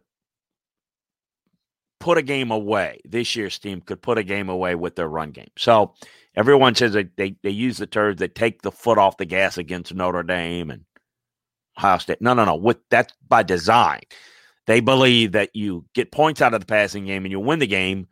put 2.00 2.18
a 2.18 2.22
game 2.22 2.52
away. 2.52 3.00
This 3.06 3.36
year's 3.36 3.58
team 3.60 3.82
could 3.82 4.02
put 4.02 4.18
a 4.18 4.24
game 4.24 4.50
away 4.50 4.76
with 4.76 4.96
their 4.96 5.08
run 5.08 5.32
game. 5.32 5.52
So 5.58 5.94
everyone 6.36 6.76
says 6.76 6.94
they, 6.94 7.06
they, 7.16 7.36
they 7.44 7.50
use 7.50 7.78
the 7.78 7.88
term 7.88 8.16
they 8.16 8.28
take 8.28 8.62
the 8.62 8.72
foot 8.72 8.98
off 8.98 9.18
the 9.18 9.26
gas 9.26 9.58
against 9.58 9.94
Notre 9.94 10.24
Dame 10.24 10.70
and 10.70 10.86
Ohio 11.78 11.98
State. 12.00 12.22
No, 12.22 12.34
no, 12.34 12.46
no. 12.46 12.56
With 12.56 12.78
that's 12.90 13.14
by 13.28 13.44
design. 13.44 14.02
They 14.66 14.80
believe 14.80 15.34
that 15.34 15.50
you 15.54 15.86
get 15.94 16.12
points 16.12 16.42
out 16.42 16.54
of 16.54 16.62
the 16.62 16.66
passing 16.66 17.06
game 17.06 17.26
and 17.26 17.32
you 17.32 17.40
win 17.40 17.60
the 17.60 17.68
game 17.68 18.08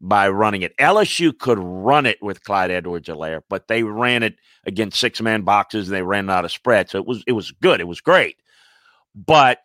by 0.00 0.28
running 0.28 0.62
it. 0.62 0.76
LSU 0.78 1.36
could 1.36 1.58
run 1.58 2.06
it 2.06 2.18
with 2.22 2.42
Clyde 2.42 2.70
Edwards-Helaire, 2.70 3.42
but 3.48 3.68
they 3.68 3.82
ran 3.82 4.22
it 4.22 4.36
against 4.64 4.98
six 4.98 5.20
man 5.20 5.42
boxes 5.42 5.88
and 5.88 5.96
they 5.96 6.02
ran 6.02 6.30
out 6.30 6.44
of 6.44 6.52
spread. 6.52 6.88
So 6.88 6.98
it 6.98 7.06
was 7.06 7.22
it 7.26 7.32
was 7.32 7.50
good. 7.52 7.80
It 7.80 7.88
was 7.88 8.00
great. 8.00 8.36
But 9.14 9.58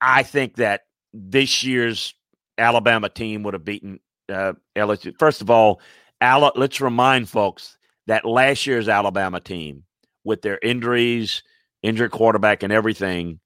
I 0.00 0.22
think 0.22 0.56
that 0.56 0.82
this 1.12 1.62
year's 1.62 2.14
Alabama 2.58 3.08
team 3.08 3.42
would 3.44 3.54
have 3.54 3.64
beaten 3.64 4.00
uh, 4.28 4.54
LSU. 4.76 5.14
First 5.18 5.40
of 5.40 5.50
all, 5.50 5.80
Ala, 6.22 6.52
let's 6.56 6.80
remind 6.80 7.28
folks 7.28 7.76
that 8.06 8.24
last 8.24 8.66
year's 8.66 8.88
Alabama 8.88 9.40
team, 9.40 9.84
with 10.24 10.42
their 10.42 10.58
injuries, 10.62 11.42
injured 11.82 12.10
quarterback, 12.10 12.62
and 12.62 12.72
everything, 12.72 13.40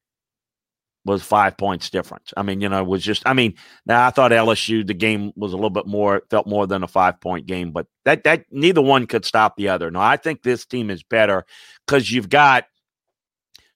was 1.09 1.23
five 1.23 1.57
points 1.57 1.91
difference. 1.91 2.33
I 2.37 2.43
mean, 2.43 2.61
you 2.61 2.69
know, 2.69 2.81
it 2.81 2.87
was 2.87 3.03
just. 3.03 3.23
I 3.27 3.33
mean, 3.33 3.55
now 3.87 4.07
I 4.07 4.11
thought 4.11 4.31
LSU 4.31 4.87
the 4.87 4.95
game 4.95 5.33
was 5.35 5.53
a 5.53 5.57
little 5.57 5.71
bit 5.71 5.87
more 5.87 6.23
felt 6.31 6.47
more 6.47 6.67
than 6.67 6.85
a 6.85 6.89
five 6.89 7.21
point 7.21 7.47
game, 7.47 7.73
but 7.73 7.87
that 8.05 8.25
that 8.25 8.45
neither 8.53 8.83
one 8.83 9.07
could 9.07 9.25
stop 9.25 9.57
the 9.57 9.69
other. 9.69 9.91
No, 9.91 10.01
I 10.01 10.17
think 10.17 10.43
this 10.43 10.65
team 10.65 10.91
is 10.91 11.03
better 11.03 11.45
because 11.87 12.13
you've 12.13 12.29
got 12.29 12.67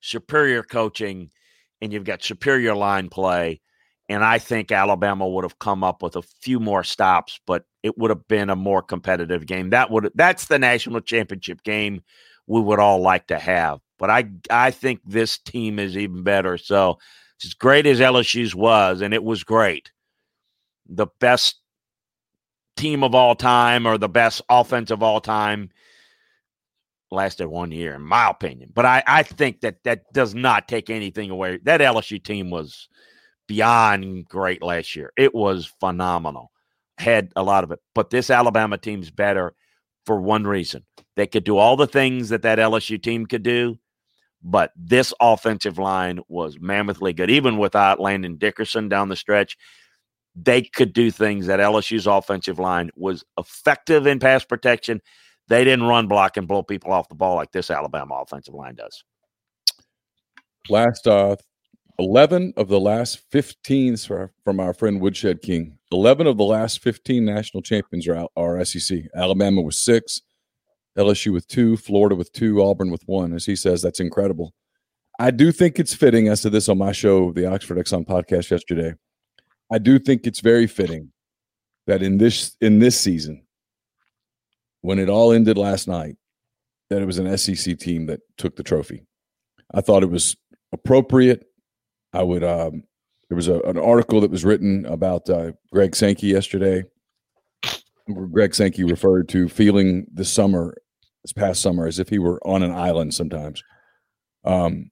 superior 0.01 0.63
coaching 0.63 1.31
and 1.81 1.93
you've 1.93 2.05
got 2.05 2.23
superior 2.23 2.75
line 2.75 3.09
play. 3.09 3.61
And 4.09 4.25
I 4.25 4.39
think 4.39 4.71
Alabama 4.71 5.27
would 5.27 5.45
have 5.45 5.59
come 5.59 5.83
up 5.83 6.03
with 6.03 6.17
a 6.17 6.23
few 6.23 6.61
more 6.61 6.85
stops, 6.85 7.41
but 7.47 7.65
it 7.83 7.97
would 7.97 8.11
have 8.11 8.29
been 8.29 8.51
a 8.51 8.57
more 8.57 8.83
competitive 8.83 9.47
game. 9.47 9.71
That 9.71 9.91
would 9.91 10.11
that's 10.15 10.47
the 10.47 10.59
national 10.59 11.01
championship 11.01 11.63
game 11.63 12.03
we 12.47 12.61
would 12.61 12.79
all 12.79 13.01
like 13.01 13.29
to 13.29 13.39
have. 13.39 13.81
But 13.99 14.11
I 14.11 14.31
I 14.51 14.71
think 14.71 15.01
this 15.05 15.39
team 15.39 15.79
is 15.79 15.97
even 15.97 16.23
better. 16.23 16.59
So 16.59 16.99
as 17.45 17.55
great 17.55 17.87
as 17.87 18.01
LSU's 18.01 18.55
was, 18.55 19.01
and 19.01 19.15
it 19.15 19.25
was 19.25 19.45
great, 19.45 19.91
the 20.89 21.07
best 21.21 21.57
team 22.77 23.05
of 23.05 23.15
all 23.15 23.35
time 23.35 23.87
or 23.87 23.99
the 23.99 24.09
best 24.09 24.43
offense 24.49 24.91
of 24.91 25.03
all 25.03 25.21
time 25.21 25.71
lasted 27.11 27.47
one 27.47 27.71
year, 27.71 27.95
in 27.95 28.03
my 28.03 28.31
opinion. 28.31 28.71
But 28.75 28.87
I, 28.87 29.03
I 29.07 29.23
think 29.23 29.61
that 29.61 29.85
that 29.85 30.13
does 30.13 30.35
not 30.35 30.69
take 30.69 30.91
anything 30.91 31.31
away. 31.31 31.59
That 31.63 31.81
LSU 31.81 32.23
team 32.23 32.51
was 32.51 32.89
beyond 33.47 34.27
great 34.27 34.63
last 34.63 34.97
year. 34.97 35.13
It 35.17 35.35
was 35.35 35.73
phenomenal. 35.79 36.51
Had 36.99 37.33
a 37.37 37.43
lot 37.43 37.65
of 37.65 37.71
it. 37.71 37.81
But 37.95 38.11
this 38.11 38.31
Alabama 38.31 38.79
team's 38.79 39.11
better 39.11 39.55
for 40.07 40.21
one 40.21 40.45
reason. 40.45 40.85
They 41.17 41.27
could 41.27 41.45
do 41.45 41.59
all 41.59 41.77
the 41.77 41.87
things 41.87 42.31
that 42.31 42.43
that 42.43 42.59
LSU 42.59 43.01
team 43.03 43.27
could 43.27 43.43
do, 43.43 43.79
but 44.43 44.73
this 44.77 45.13
offensive 45.21 45.79
line 45.79 46.21
was 46.29 46.59
mammothly 46.61 47.13
good. 47.13 47.31
Even 47.31 47.59
without 47.59 48.01
Landon 48.01 48.37
Dickerson 48.37 48.89
down 48.89 49.09
the 49.09 49.17
stretch, 49.17 49.57
they 50.35 50.63
could 50.63 50.93
do 50.93 51.11
things 51.11 51.47
that 51.47 51.61
LSU's 51.61 52.07
offensive 52.07 52.59
line 52.59 52.91
was 52.97 53.25
effective 53.39 54.07
in 54.07 54.19
pass 54.19 54.45
protection 54.45 55.01
they 55.49 55.65
didn't 55.65 55.85
run 55.85 56.07
block 56.07 56.37
and 56.37 56.49
blow 56.49 56.63
people 56.63 56.93
off 56.93 57.09
the 57.09 57.15
ball 57.15 57.37
like 57.37 57.53
this 57.53 57.71
Alabama 57.71 58.15
offensive 58.23 58.55
line 58.55 58.75
does. 58.75 59.05
Last 60.69 61.07
uh, 61.07 61.37
11 61.99 62.55
of 62.57 62.69
the 62.69 62.81
last 62.81 63.21
15 63.31 63.97
from 64.45 64.61
our 64.61 64.73
friend 64.73 65.01
Woodshed 65.01 65.43
King. 65.43 65.79
11 65.91 66.27
of 66.27 66.39
the 66.39 66.45
last 66.45 66.81
15 66.81 67.25
national 67.25 67.63
champions 67.63 68.09
are, 68.09 68.29
are 68.37 68.65
SEC. 68.65 69.01
Alabama 69.15 69.61
was 69.61 69.79
six, 69.79 70.23
LSU 70.99 71.33
with 71.33 71.47
two, 71.49 71.77
Florida 71.77 72.15
with 72.15 72.33
two, 72.33 72.63
Auburn 72.63 72.91
with 72.91 73.03
one. 73.07 73.33
As 73.33 73.47
he 73.47 73.57
says, 73.57 73.83
that's 73.83 74.01
incredible. 74.01 74.53
I 75.19 75.31
do 75.31 75.53
think 75.53 75.79
it's 75.79 75.95
fitting. 75.95 76.31
I 76.31 76.35
said 76.35 76.53
this 76.53 76.69
on 76.69 76.79
my 76.79 76.93
show, 76.93 77.33
the 77.33 77.47
Oxford 77.47 77.79
Exxon 77.79 78.07
podcast 78.07 78.51
yesterday. 78.51 78.95
I 79.71 79.79
do 79.79 79.99
think 79.99 80.27
it's 80.27 80.41
very 80.41 80.67
fitting 80.67 81.13
that 81.87 82.03
in 82.03 82.19
this 82.19 82.57
in 82.61 82.79
this 82.79 82.99
season, 82.99 83.45
when 84.83 84.99
it 84.99 85.09
all 85.09 85.33
ended 85.33 85.57
last 85.57 85.89
night 85.89 86.17
that 86.91 87.01
it 87.01 87.07
was 87.07 87.19
an 87.19 87.39
SEC 87.39 87.79
team 87.79 88.07
that 88.07 88.21
took 88.37 88.55
the 88.57 88.63
trophy. 88.63 89.07
I 89.73 89.81
thought 89.81 90.03
it 90.03 90.11
was 90.11 90.37
appropriate. 90.73 91.47
I 92.13 92.23
would. 92.23 92.45
Um, 92.45 92.85
there 93.29 93.37
was 93.37 93.49
a, 93.49 93.61
an 93.61 93.79
article 93.79 94.21
that 94.21 94.31
was 94.31 94.45
written 94.45 94.85
about 94.85 95.31
uh, 95.31 95.53
Greg 95.73 95.97
Sankey 95.97 96.27
yesterday. 96.27 96.85
Greg 98.31 98.55
Sankey 98.55 98.85
referred 98.85 99.29
to 99.31 99.49
feeling 99.49 100.07
this 100.13 100.33
summer, 100.33 100.77
this 101.23 101.33
past 101.33 101.63
summer, 101.63 101.87
as 101.87 101.99
if 101.99 102.09
he 102.09 102.19
were 102.19 102.41
on 102.47 102.63
an 102.63 102.73
island. 102.73 103.15
Sometimes, 103.15 103.63
um, 104.45 104.91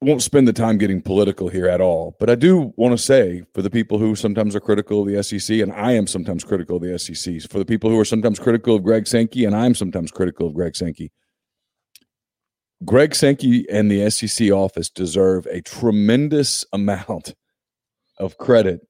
won't 0.00 0.22
spend 0.22 0.48
the 0.48 0.52
time 0.52 0.78
getting 0.78 1.00
political 1.00 1.48
here 1.48 1.68
at 1.68 1.80
all, 1.80 2.16
but 2.18 2.28
I 2.28 2.34
do 2.34 2.72
want 2.76 2.92
to 2.92 2.98
say 2.98 3.44
for 3.54 3.62
the 3.62 3.70
people 3.70 3.98
who 3.98 4.16
sometimes 4.16 4.56
are 4.56 4.60
critical 4.60 5.00
of 5.00 5.06
the 5.06 5.22
SEC, 5.22 5.60
and 5.60 5.72
I 5.72 5.92
am 5.92 6.08
sometimes 6.08 6.42
critical 6.42 6.76
of 6.76 6.82
the 6.82 6.98
SEC, 6.98 7.42
for 7.48 7.58
the 7.58 7.64
people 7.64 7.88
who 7.88 7.98
are 8.00 8.04
sometimes 8.04 8.40
critical 8.40 8.74
of 8.74 8.82
Greg 8.82 9.06
Sankey, 9.06 9.44
and 9.44 9.54
I'm 9.54 9.74
sometimes 9.74 10.10
critical 10.10 10.48
of 10.48 10.54
Greg 10.54 10.74
Sankey, 10.74 11.12
Greg 12.84 13.14
Sankey 13.14 13.64
and 13.70 13.90
the 13.90 14.10
SEC 14.10 14.50
office 14.50 14.90
deserve 14.90 15.46
a 15.46 15.60
tremendous 15.60 16.64
amount 16.72 17.34
of 18.18 18.38
credit 18.38 18.80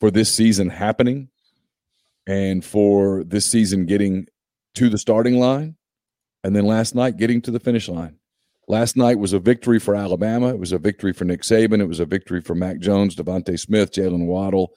for 0.00 0.10
this 0.10 0.32
season 0.32 0.68
happening 0.68 1.28
and 2.26 2.64
for 2.64 3.24
this 3.24 3.46
season 3.46 3.86
getting 3.86 4.26
to 4.74 4.88
the 4.88 4.98
starting 4.98 5.38
line 5.38 5.76
and 6.44 6.54
then 6.54 6.66
last 6.66 6.94
night 6.94 7.16
getting 7.16 7.40
to 7.40 7.50
the 7.50 7.60
finish 7.60 7.88
line 7.88 8.18
Last 8.68 8.96
night 8.96 9.20
was 9.20 9.32
a 9.32 9.38
victory 9.38 9.78
for 9.78 9.94
Alabama. 9.94 10.48
It 10.48 10.58
was 10.58 10.72
a 10.72 10.78
victory 10.78 11.12
for 11.12 11.24
Nick 11.24 11.42
Saban. 11.42 11.80
It 11.80 11.86
was 11.86 12.00
a 12.00 12.04
victory 12.04 12.40
for 12.40 12.56
Mac 12.56 12.80
Jones, 12.80 13.14
DeVonta 13.14 13.58
Smith, 13.58 13.92
Jaylen 13.92 14.26
Waddle, 14.26 14.72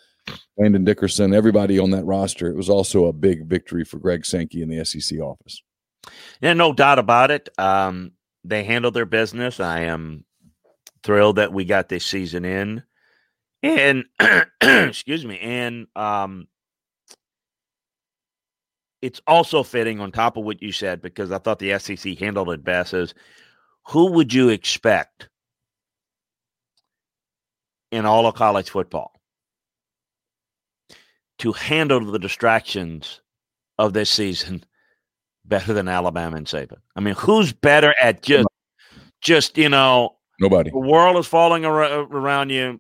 Landon 0.58 0.84
Dickerson, 0.84 1.34
everybody 1.34 1.79
on 1.79 1.89
that 1.91 2.05
roster. 2.05 2.47
It 2.47 2.55
was 2.55 2.69
also 2.69 3.05
a 3.05 3.13
big 3.13 3.47
victory 3.47 3.84
for 3.84 3.97
Greg 3.97 4.27
Sankey 4.27 4.62
in 4.62 4.69
the 4.69 4.86
SEC 4.86 5.19
office. 5.19 5.63
Yeah, 6.39 6.53
no 6.53 6.71
doubt 6.71 6.99
about 6.99 7.32
it. 7.32 7.49
Um, 7.58 8.12
they 8.43 8.63
handled 8.63 8.93
their 8.93 9.08
business. 9.08 9.60
I 9.60 9.82
am 9.82 10.23
thrilled 11.01 11.38
that 11.38 11.51
we 11.51 11.65
got 11.65 11.89
this 11.89 12.05
season 12.05 12.45
in. 12.45 12.84
And 13.61 14.05
excuse 14.61 15.25
me, 15.25 15.39
and 15.39 15.87
um, 15.95 16.47
it's 19.01 19.21
also 19.27 19.63
fitting 19.63 19.99
on 19.99 20.11
top 20.11 20.37
of 20.37 20.43
what 20.43 20.61
you 20.61 20.71
said 20.71 21.01
because 21.01 21.31
I 21.31 21.37
thought 21.37 21.59
the 21.59 21.77
SEC 21.79 22.17
handled 22.17 22.49
it 22.49 22.63
best. 22.63 22.93
Is 22.93 23.13
who 23.87 24.11
would 24.11 24.33
you 24.33 24.49
expect 24.49 25.29
in 27.91 28.05
all 28.05 28.27
of 28.27 28.35
college 28.35 28.69
football 28.69 29.13
to 31.39 31.53
handle 31.53 31.99
the 31.99 32.19
distractions 32.19 33.21
of 33.77 33.93
this 33.93 34.09
season 34.09 34.63
better 35.45 35.73
than 35.73 35.87
Alabama 35.87 36.37
and 36.37 36.47
Saban? 36.47 36.77
I 36.95 36.99
mean, 36.99 37.15
who's 37.15 37.53
better 37.53 37.93
at 38.01 38.21
just 38.21 38.47
just 39.21 39.57
you 39.57 39.69
know 39.69 40.15
nobody? 40.39 40.71
The 40.71 40.77
world 40.77 41.17
is 41.17 41.27
falling 41.27 41.65
around 41.65 42.49
you. 42.51 42.79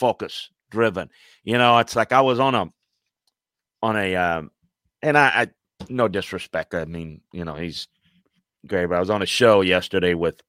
Focus 0.00 0.50
driven. 0.70 1.10
You 1.44 1.58
know, 1.58 1.78
it's 1.78 1.94
like 1.94 2.12
I 2.12 2.22
was 2.22 2.40
on 2.40 2.54
a 2.54 2.72
on 3.82 3.96
a 3.96 4.16
um, 4.16 4.50
and 5.02 5.16
I, 5.16 5.28
I 5.28 5.46
no 5.88 6.08
disrespect. 6.08 6.74
I 6.74 6.86
mean, 6.86 7.20
you 7.32 7.44
know, 7.44 7.54
he's 7.54 7.86
great. 8.66 8.86
But 8.86 8.96
I 8.96 9.00
was 9.00 9.10
on 9.10 9.22
a 9.22 9.26
show 9.26 9.60
yesterday 9.60 10.14
with 10.14 10.40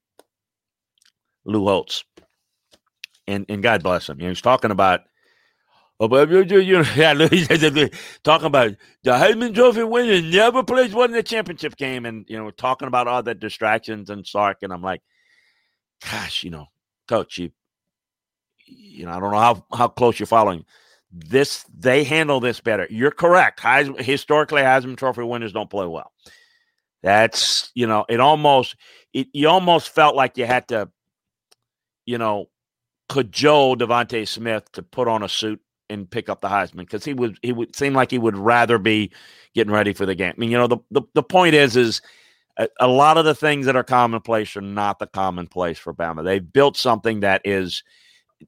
Lou 1.44 1.66
Holtz. 1.66 2.04
And 3.26 3.44
and 3.50 3.62
God 3.62 3.82
bless 3.82 4.08
him. 4.08 4.18
He 4.18 4.26
was 4.26 4.40
talking 4.40 4.70
about 4.70 5.02
Oh, 6.00 6.08
but 6.08 6.28
you, 6.30 6.42
yeah, 6.96 7.14
talking 8.24 8.46
about 8.46 8.74
the 9.04 9.12
Heisman 9.12 9.54
Trophy 9.54 9.84
winner 9.84 10.20
never 10.20 10.64
plays 10.64 10.92
one 10.92 11.10
in 11.10 11.16
the 11.16 11.22
championship 11.22 11.76
game, 11.76 12.06
and 12.06 12.24
you 12.28 12.36
know, 12.36 12.50
talking 12.50 12.88
about 12.88 13.06
all 13.06 13.22
the 13.22 13.36
distractions 13.36 14.10
and 14.10 14.26
Sark, 14.26 14.58
and 14.62 14.72
I'm 14.72 14.82
like, 14.82 15.00
gosh, 16.10 16.42
you 16.42 16.50
know, 16.50 16.66
coach, 17.06 17.38
you, 17.38 17.52
you 18.76 19.06
know, 19.06 19.12
I 19.12 19.20
don't 19.20 19.32
know 19.32 19.38
how 19.38 19.66
how 19.76 19.88
close 19.88 20.18
you're 20.18 20.26
following. 20.26 20.64
This 21.10 21.64
they 21.76 22.04
handle 22.04 22.40
this 22.40 22.60
better. 22.60 22.86
You're 22.90 23.10
correct. 23.10 23.60
Historically, 23.98 24.62
Heisman 24.62 24.96
Trophy 24.96 25.22
winners 25.22 25.52
don't 25.52 25.70
play 25.70 25.86
well. 25.86 26.12
That's 27.02 27.70
you 27.74 27.86
know, 27.86 28.04
it 28.08 28.20
almost 28.20 28.76
it 29.12 29.28
you 29.32 29.48
almost 29.48 29.90
felt 29.90 30.16
like 30.16 30.38
you 30.38 30.46
had 30.46 30.68
to 30.68 30.88
you 32.06 32.18
know, 32.18 32.48
cajole 33.08 33.76
DeVonta 33.76 34.26
Smith 34.26 34.70
to 34.72 34.82
put 34.82 35.08
on 35.08 35.22
a 35.22 35.28
suit 35.28 35.60
and 35.90 36.10
pick 36.10 36.28
up 36.28 36.40
the 36.40 36.48
Heisman 36.48 36.78
because 36.78 37.04
he 37.04 37.14
would 37.14 37.38
he 37.42 37.52
would 37.52 37.76
seem 37.76 37.94
like 37.94 38.10
he 38.10 38.18
would 38.18 38.36
rather 38.36 38.78
be 38.78 39.12
getting 39.54 39.72
ready 39.72 39.92
for 39.92 40.06
the 40.06 40.14
game. 40.14 40.32
I 40.36 40.40
mean, 40.40 40.50
you 40.50 40.58
know, 40.58 40.66
the 40.66 40.78
the, 40.90 41.02
the 41.14 41.22
point 41.22 41.54
is 41.54 41.76
is 41.76 42.00
a, 42.56 42.68
a, 42.80 42.88
lot 42.88 43.18
of 43.18 43.24
the 43.24 43.34
things 43.34 43.66
that 43.66 43.76
are 43.76 43.84
commonplace 43.84 44.56
are 44.56 44.62
not 44.62 44.98
the 44.98 45.06
commonplace 45.06 45.78
for 45.78 45.92
Bama. 45.92 46.24
They've 46.24 46.52
built 46.52 46.76
something 46.76 47.20
that 47.20 47.42
is 47.44 47.82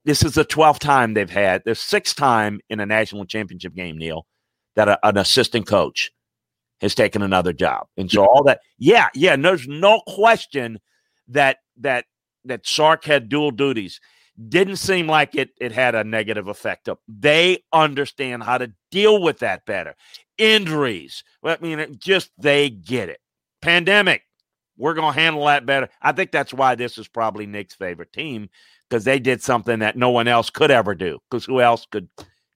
this 0.05 0.23
is 0.23 0.35
the 0.35 0.45
12th 0.45 0.79
time 0.79 1.15
they've 1.15 1.31
had 1.31 1.63
the 1.65 1.75
sixth 1.75 2.17
time 2.17 2.61
in 2.69 2.81
a 2.81 2.87
national 2.87 3.25
championship 3.27 3.75
game, 3.75 3.99
Neil, 3.99 4.27
that 4.77 4.89
a, 4.89 5.07
an 5.07 5.17
assistant 5.17 5.67
coach 5.67 6.13
has 6.81 6.95
taken 6.95 7.23
another 7.23 7.53
job. 7.53 7.87
And 7.97 8.11
so 8.11 8.27
all 8.27 8.43
that, 8.45 8.61
yeah, 8.79 9.09
yeah, 9.15 9.37
there's 9.37 9.67
no 9.69 10.03
question 10.07 10.79
that 11.29 11.59
that 11.79 12.05
that 12.45 12.67
Sark 12.67 13.05
had 13.05 13.29
dual 13.29 13.51
duties 13.51 14.01
didn't 14.49 14.77
seem 14.77 15.07
like 15.07 15.35
it 15.35 15.51
it 15.61 15.73
had 15.73 15.95
a 15.95 16.05
negative 16.05 16.49
effect. 16.49 16.89
They 17.09 17.63
understand 17.73 18.43
how 18.43 18.59
to 18.59 18.73
deal 18.91 19.23
with 19.23 19.39
that 19.39 19.65
better. 19.65 19.95
Injuries, 20.37 21.23
I 21.45 21.57
mean, 21.61 21.97
just 21.99 22.31
they 22.39 22.69
get 22.71 23.09
it. 23.09 23.21
Pandemic, 23.63 24.23
we're 24.77 24.95
going 24.95 25.15
to 25.15 25.21
handle 25.21 25.47
that 25.47 25.65
better. 25.65 25.89
I 26.03 26.13
think 26.13 26.33
that's 26.33 26.53
why 26.53 26.75
this 26.75 26.99
is 26.99 27.07
probably 27.09 27.47
Nick's 27.47 27.75
favorite 27.75 28.13
team 28.13 28.51
because 28.95 29.05
they 29.05 29.19
did 29.19 29.43
something 29.43 29.81
that 29.81 29.97
no 29.97 30.11
one 30.11 30.29
else 30.29 30.51
could 30.51 30.71
ever 30.71 30.95
do. 30.95 31.19
Because 31.29 31.45
who 31.45 31.61
else 31.61 31.85
could 31.91 32.09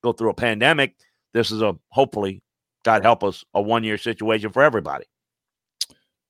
go 0.04 0.12
through 0.12 0.30
a 0.30 0.34
pandemic? 0.34 0.94
This 1.34 1.50
is 1.50 1.62
a 1.62 1.74
hopefully, 1.88 2.44
God 2.84 3.02
help 3.02 3.24
us, 3.24 3.44
a 3.54 3.60
one 3.60 3.82
year 3.82 3.98
situation 3.98 4.52
for 4.52 4.62
everybody. 4.62 5.04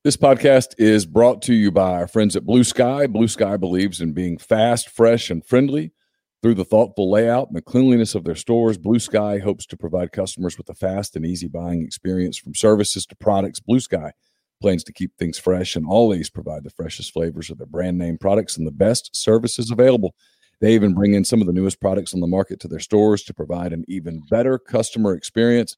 This 0.04 0.16
podcast 0.16 0.68
is 0.78 1.04
brought 1.04 1.42
to 1.42 1.52
you 1.52 1.70
by 1.70 1.92
our 1.92 2.08
friends 2.08 2.36
at 2.36 2.46
Blue 2.46 2.64
Sky. 2.64 3.06
Blue 3.06 3.28
Sky 3.28 3.58
believes 3.58 4.00
in 4.00 4.14
being 4.14 4.38
fast, 4.38 4.88
fresh, 4.88 5.28
and 5.28 5.44
friendly. 5.44 5.92
Through 6.40 6.54
the 6.54 6.64
thoughtful 6.64 7.10
layout 7.10 7.48
and 7.48 7.56
the 7.56 7.60
cleanliness 7.60 8.14
of 8.14 8.24
their 8.24 8.34
stores, 8.34 8.78
Blue 8.78 9.00
Sky 9.00 9.36
hopes 9.36 9.66
to 9.66 9.76
provide 9.76 10.12
customers 10.12 10.56
with 10.56 10.70
a 10.70 10.74
fast 10.74 11.16
and 11.16 11.26
easy 11.26 11.48
buying 11.48 11.82
experience 11.82 12.38
from 12.38 12.54
services 12.54 13.04
to 13.04 13.16
products. 13.16 13.60
Blue 13.60 13.80
Sky 13.80 14.12
plans 14.60 14.84
to 14.84 14.92
keep 14.92 15.16
things 15.16 15.38
fresh 15.38 15.76
and 15.76 15.86
always 15.86 16.30
provide 16.30 16.64
the 16.64 16.70
freshest 16.70 17.12
flavors 17.12 17.50
of 17.50 17.58
their 17.58 17.66
brand 17.66 17.98
name 17.98 18.18
products 18.18 18.56
and 18.56 18.66
the 18.66 18.72
best 18.72 19.14
services 19.14 19.70
available. 19.70 20.14
They 20.60 20.74
even 20.74 20.94
bring 20.94 21.14
in 21.14 21.24
some 21.24 21.40
of 21.40 21.46
the 21.46 21.52
newest 21.52 21.80
products 21.80 22.14
on 22.14 22.20
the 22.20 22.26
market 22.26 22.60
to 22.60 22.68
their 22.68 22.80
stores 22.80 23.22
to 23.24 23.34
provide 23.34 23.72
an 23.72 23.84
even 23.86 24.22
better 24.28 24.58
customer 24.58 25.14
experience. 25.14 25.76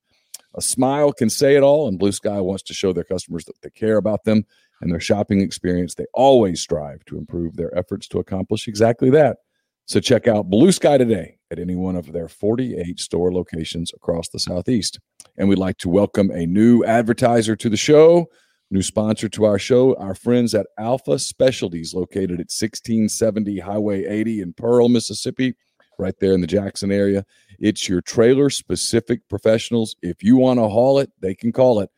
A 0.55 0.63
smile 0.63 1.13
can 1.13 1.31
say 1.31 1.55
it 1.55 1.63
all, 1.63 1.87
and 1.87 1.99
Blue 1.99 2.13
Sky 2.13 2.41
wants 2.41 2.63
to 2.65 2.75
show 2.75 2.93
their 2.93 3.05
customers 3.05 3.45
that 3.45 3.61
they 3.63 3.71
care 3.71 3.99
about 3.99 4.25
them 4.25 4.45
and 4.81 4.91
their 4.91 5.01
shopping 5.01 5.41
experience. 5.41 5.95
They 5.95 6.07
always 6.15 6.61
strive 6.61 7.05
to 7.07 7.19
improve 7.19 7.57
their 7.57 7.77
efforts 7.77 8.09
to 8.09 8.19
accomplish 8.19 8.67
exactly 8.67 9.11
that. 9.11 9.39
So 9.87 10.01
check 10.01 10.29
out 10.29 10.51
Blue 10.51 10.73
Sky 10.73 10.99
today 10.99 11.39
at 11.51 11.59
any 11.59 11.75
one 11.75 11.97
of 11.97 12.13
their 12.13 12.29
48 12.29 12.99
store 12.99 13.33
locations 13.33 13.93
across 13.93 14.29
the 14.29 14.39
Southeast. 14.39 15.01
And 15.37 15.49
we'd 15.49 15.59
like 15.59 15.79
to 15.79 15.89
welcome 15.89 16.31
a 16.31 16.47
new 16.47 16.85
advertiser 16.85 17.57
to 17.57 17.69
the 17.69 17.77
show, 17.77 18.27
new 18.71 18.83
sponsor 18.83 19.29
to 19.29 19.45
our 19.45 19.59
show, 19.59 19.95
our 19.97 20.15
friends 20.15 20.55
at 20.55 20.67
Alpha 20.79 21.19
Specialties, 21.19 21.95
located 21.95 22.33
at 22.33 22.51
1670 22.51 23.59
Highway 23.59 24.05
80 24.05 24.41
in 24.41 24.53
Pearl, 24.53 24.89
Mississippi 24.89 25.55
right 25.99 26.15
there 26.21 26.33
in 26.33 26.41
the 26.41 26.47
Jackson 26.47 26.91
area. 26.91 27.25
It's 27.59 27.89
your 27.89 28.01
trailer 28.01 28.49
specific 28.51 29.29
professionals. 29.29 29.97
If 30.03 30.23
you 30.23 30.37
want 30.37 30.59
to 30.59 30.69
haul 30.69 30.99
it, 30.99 31.11
they 31.21 31.35
can 31.35 31.53
call 31.53 31.81
it. 31.81 31.91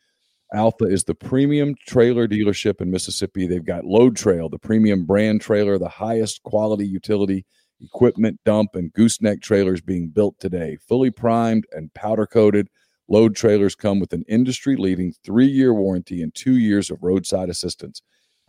Alpha 0.53 0.85
is 0.85 1.03
the 1.05 1.15
premium 1.15 1.73
trailer 1.87 2.27
dealership 2.27 2.79
in 2.81 2.91
Mississippi. 2.91 3.47
They've 3.47 3.65
got 3.65 3.85
Load 3.85 4.15
Trail, 4.15 4.49
the 4.49 4.59
premium 4.59 5.05
brand 5.05 5.41
trailer, 5.41 5.79
the 5.79 5.89
highest 5.89 6.43
quality 6.43 6.85
utility 6.85 7.45
equipment 7.81 8.39
dump 8.45 8.75
and 8.75 8.93
gooseneck 8.93 9.41
trailers 9.41 9.81
being 9.81 10.09
built 10.09 10.39
today, 10.39 10.77
fully 10.87 11.09
primed 11.09 11.65
and 11.71 11.93
powder 11.93 12.25
coated. 12.25 12.69
Load 13.13 13.35
trailers 13.35 13.75
come 13.75 13.99
with 13.99 14.11
an 14.13 14.25
industry 14.27 14.75
leading 14.75 15.13
three 15.23 15.45
year 15.45 15.71
warranty 15.71 16.23
and 16.23 16.33
two 16.33 16.57
years 16.57 16.89
of 16.89 17.03
roadside 17.03 17.47
assistance. 17.47 18.01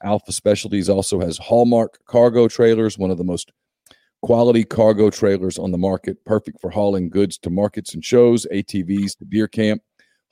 Alpha 0.03 0.33
Specialties 0.33 0.88
also 0.88 1.20
has 1.20 1.37
Hallmark 1.37 1.98
cargo 2.07 2.48
trailers, 2.48 2.96
one 2.96 3.11
of 3.11 3.18
the 3.18 3.24
most 3.24 3.53
quality 4.22 4.64
cargo 4.64 5.11
trailers 5.11 5.59
on 5.59 5.70
the 5.70 5.77
market, 5.77 6.24
perfect 6.24 6.62
for 6.62 6.70
hauling 6.70 7.11
goods 7.11 7.37
to 7.40 7.50
markets 7.50 7.92
and 7.92 8.03
shows, 8.03 8.46
ATVs 8.50 9.18
to 9.18 9.27
deer 9.27 9.46
camp, 9.46 9.83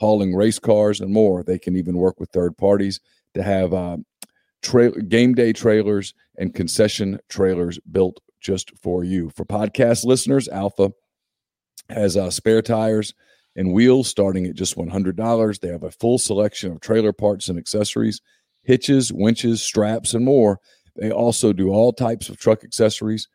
hauling 0.01 0.35
race 0.35 0.59
cars, 0.59 1.03
and 1.03 1.13
more. 1.13 1.43
They 1.43 1.59
can 1.59 1.77
even 1.77 1.99
work 1.99 2.19
with 2.19 2.31
third 2.31 2.57
parties 2.57 3.01
to 3.35 3.43
have 3.43 3.75
uh, 3.75 3.99
tra- 4.63 5.03
game 5.03 5.35
day 5.35 5.53
trailers 5.53 6.15
and 6.39 6.55
concession 6.55 7.19
trailers 7.29 7.79
built 7.81 8.19
just 8.41 8.73
for 8.83 9.05
you. 9.05 9.29
For 9.37 9.45
podcast 9.45 10.07
listeners, 10.07 10.49
Alpha 10.49 10.91
has 11.91 12.17
uh, 12.17 12.31
spare 12.31 12.63
tires 12.63 13.13
and 13.57 13.73
wheels 13.73 14.09
starting 14.09 14.47
at 14.47 14.55
just 14.55 14.77
$100. 14.77 15.61
They 15.61 15.69
have 15.69 15.83
a 15.83 15.91
full 15.91 16.19
selection 16.19 16.73
of 16.73 16.81
trailer 16.81 17.13
parts 17.13 17.49
and 17.49 17.59
accessories, 17.59 18.21
hitches, 18.63 19.13
winches, 19.13 19.63
straps, 19.63 20.15
and 20.15 20.25
more. 20.25 20.59
They 20.97 21.11
also 21.11 21.53
do 21.53 21.71
all 21.71 21.93
types 21.93 22.29
of 22.29 22.39
truck 22.39 22.65
accessories 22.65 23.29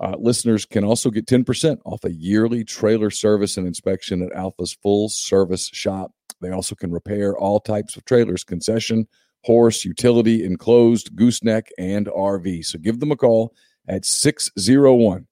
uh, 0.00 0.16
listeners 0.18 0.64
can 0.64 0.82
also 0.82 1.10
get 1.10 1.26
10% 1.26 1.78
off 1.84 2.04
a 2.04 2.12
yearly 2.12 2.64
trailer 2.64 3.10
service 3.10 3.58
and 3.58 3.66
inspection 3.66 4.22
at 4.22 4.32
Alpha's 4.32 4.76
full 4.82 5.10
service 5.10 5.68
shop. 5.72 6.12
They 6.40 6.50
also 6.50 6.74
can 6.74 6.90
repair 6.90 7.36
all 7.36 7.60
types 7.60 7.96
of 7.96 8.06
trailers, 8.06 8.42
concession, 8.42 9.06
horse, 9.44 9.84
utility, 9.84 10.42
enclosed, 10.44 11.14
gooseneck, 11.14 11.68
and 11.78 12.06
RV. 12.06 12.64
So 12.64 12.78
give 12.78 12.98
them 12.98 13.12
a 13.12 13.16
call 13.16 13.54
at 13.88 14.06
601 14.06 15.26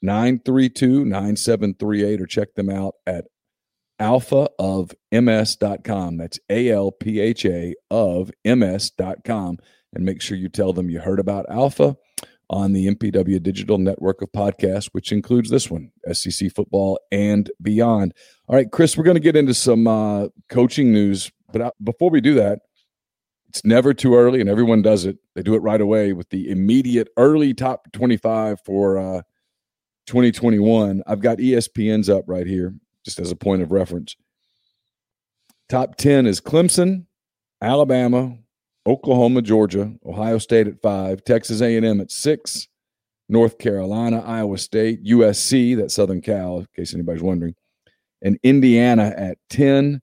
932 0.00 1.04
9738 1.04 2.20
or 2.20 2.26
check 2.26 2.54
them 2.54 2.70
out 2.70 2.94
at 3.06 3.26
alphaofms.com. 4.00 6.16
That's 6.16 6.38
A 6.50 6.70
L 6.70 6.90
P 6.92 7.20
H 7.20 7.46
A 7.46 7.74
of 7.90 8.30
ms.com. 8.44 9.58
And 9.94 10.04
make 10.04 10.20
sure 10.20 10.36
you 10.36 10.48
tell 10.48 10.72
them 10.72 10.90
you 10.90 11.00
heard 11.00 11.20
about 11.20 11.46
Alpha 11.48 11.96
on 12.50 12.72
the 12.72 12.94
MPW 12.94 13.42
Digital 13.42 13.78
Network 13.78 14.22
of 14.22 14.30
podcasts, 14.32 14.88
which 14.92 15.12
includes 15.12 15.50
this 15.50 15.70
one, 15.70 15.90
SEC 16.12 16.52
football 16.52 16.98
and 17.10 17.50
beyond. 17.62 18.12
All 18.48 18.56
right, 18.56 18.70
Chris, 18.70 18.96
we're 18.96 19.04
going 19.04 19.16
to 19.16 19.20
get 19.20 19.36
into 19.36 19.54
some 19.54 19.86
uh, 19.86 20.28
coaching 20.48 20.92
news, 20.92 21.30
but 21.52 21.62
uh, 21.62 21.70
before 21.82 22.10
we 22.10 22.20
do 22.20 22.34
that, 22.34 22.60
it's 23.48 23.64
never 23.64 23.94
too 23.94 24.16
early, 24.16 24.40
and 24.40 24.50
everyone 24.50 24.82
does 24.82 25.04
it. 25.04 25.16
They 25.34 25.42
do 25.42 25.54
it 25.54 25.62
right 25.62 25.80
away 25.80 26.12
with 26.12 26.28
the 26.30 26.50
immediate 26.50 27.08
early 27.16 27.54
top 27.54 27.90
25 27.92 28.58
for 28.64 28.98
uh, 28.98 29.22
2021. 30.06 31.02
I've 31.06 31.20
got 31.20 31.38
ESPN's 31.38 32.10
up 32.10 32.24
right 32.26 32.46
here, 32.46 32.74
just 33.04 33.18
as 33.18 33.30
a 33.30 33.36
point 33.36 33.62
of 33.62 33.72
reference. 33.72 34.16
Top 35.68 35.96
10 35.96 36.26
is 36.26 36.40
Clemson, 36.40 37.06
Alabama, 37.62 38.36
Oklahoma, 38.86 39.40
Georgia, 39.42 39.92
Ohio 40.04 40.38
State 40.38 40.66
at 40.66 40.82
five, 40.82 41.24
Texas 41.24 41.62
A&M 41.62 42.00
at 42.00 42.10
six, 42.10 42.68
North 43.28 43.58
Carolina, 43.58 44.22
Iowa 44.26 44.58
State, 44.58 45.04
USC, 45.04 45.76
that 45.76 45.90
Southern 45.90 46.20
Cal, 46.20 46.58
in 46.58 46.66
case 46.76 46.92
anybody's 46.92 47.22
wondering, 47.22 47.54
and 48.22 48.38
Indiana 48.42 49.14
at 49.16 49.38
10. 49.50 50.00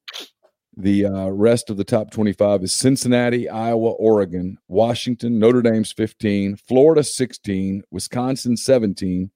The 0.78 1.06
uh, 1.06 1.28
rest 1.28 1.70
of 1.70 1.76
the 1.76 1.84
top 1.84 2.12
25 2.12 2.64
is 2.64 2.74
Cincinnati, 2.74 3.50
Iowa, 3.50 3.92
Oregon, 3.92 4.58
Washington, 4.70 5.38
Notre 5.38 5.62
Dame's 5.62 5.92
15, 5.92 6.56
Florida 6.56 7.04
16, 7.04 7.84
Wisconsin 7.92 8.56
17, 8.56 9.30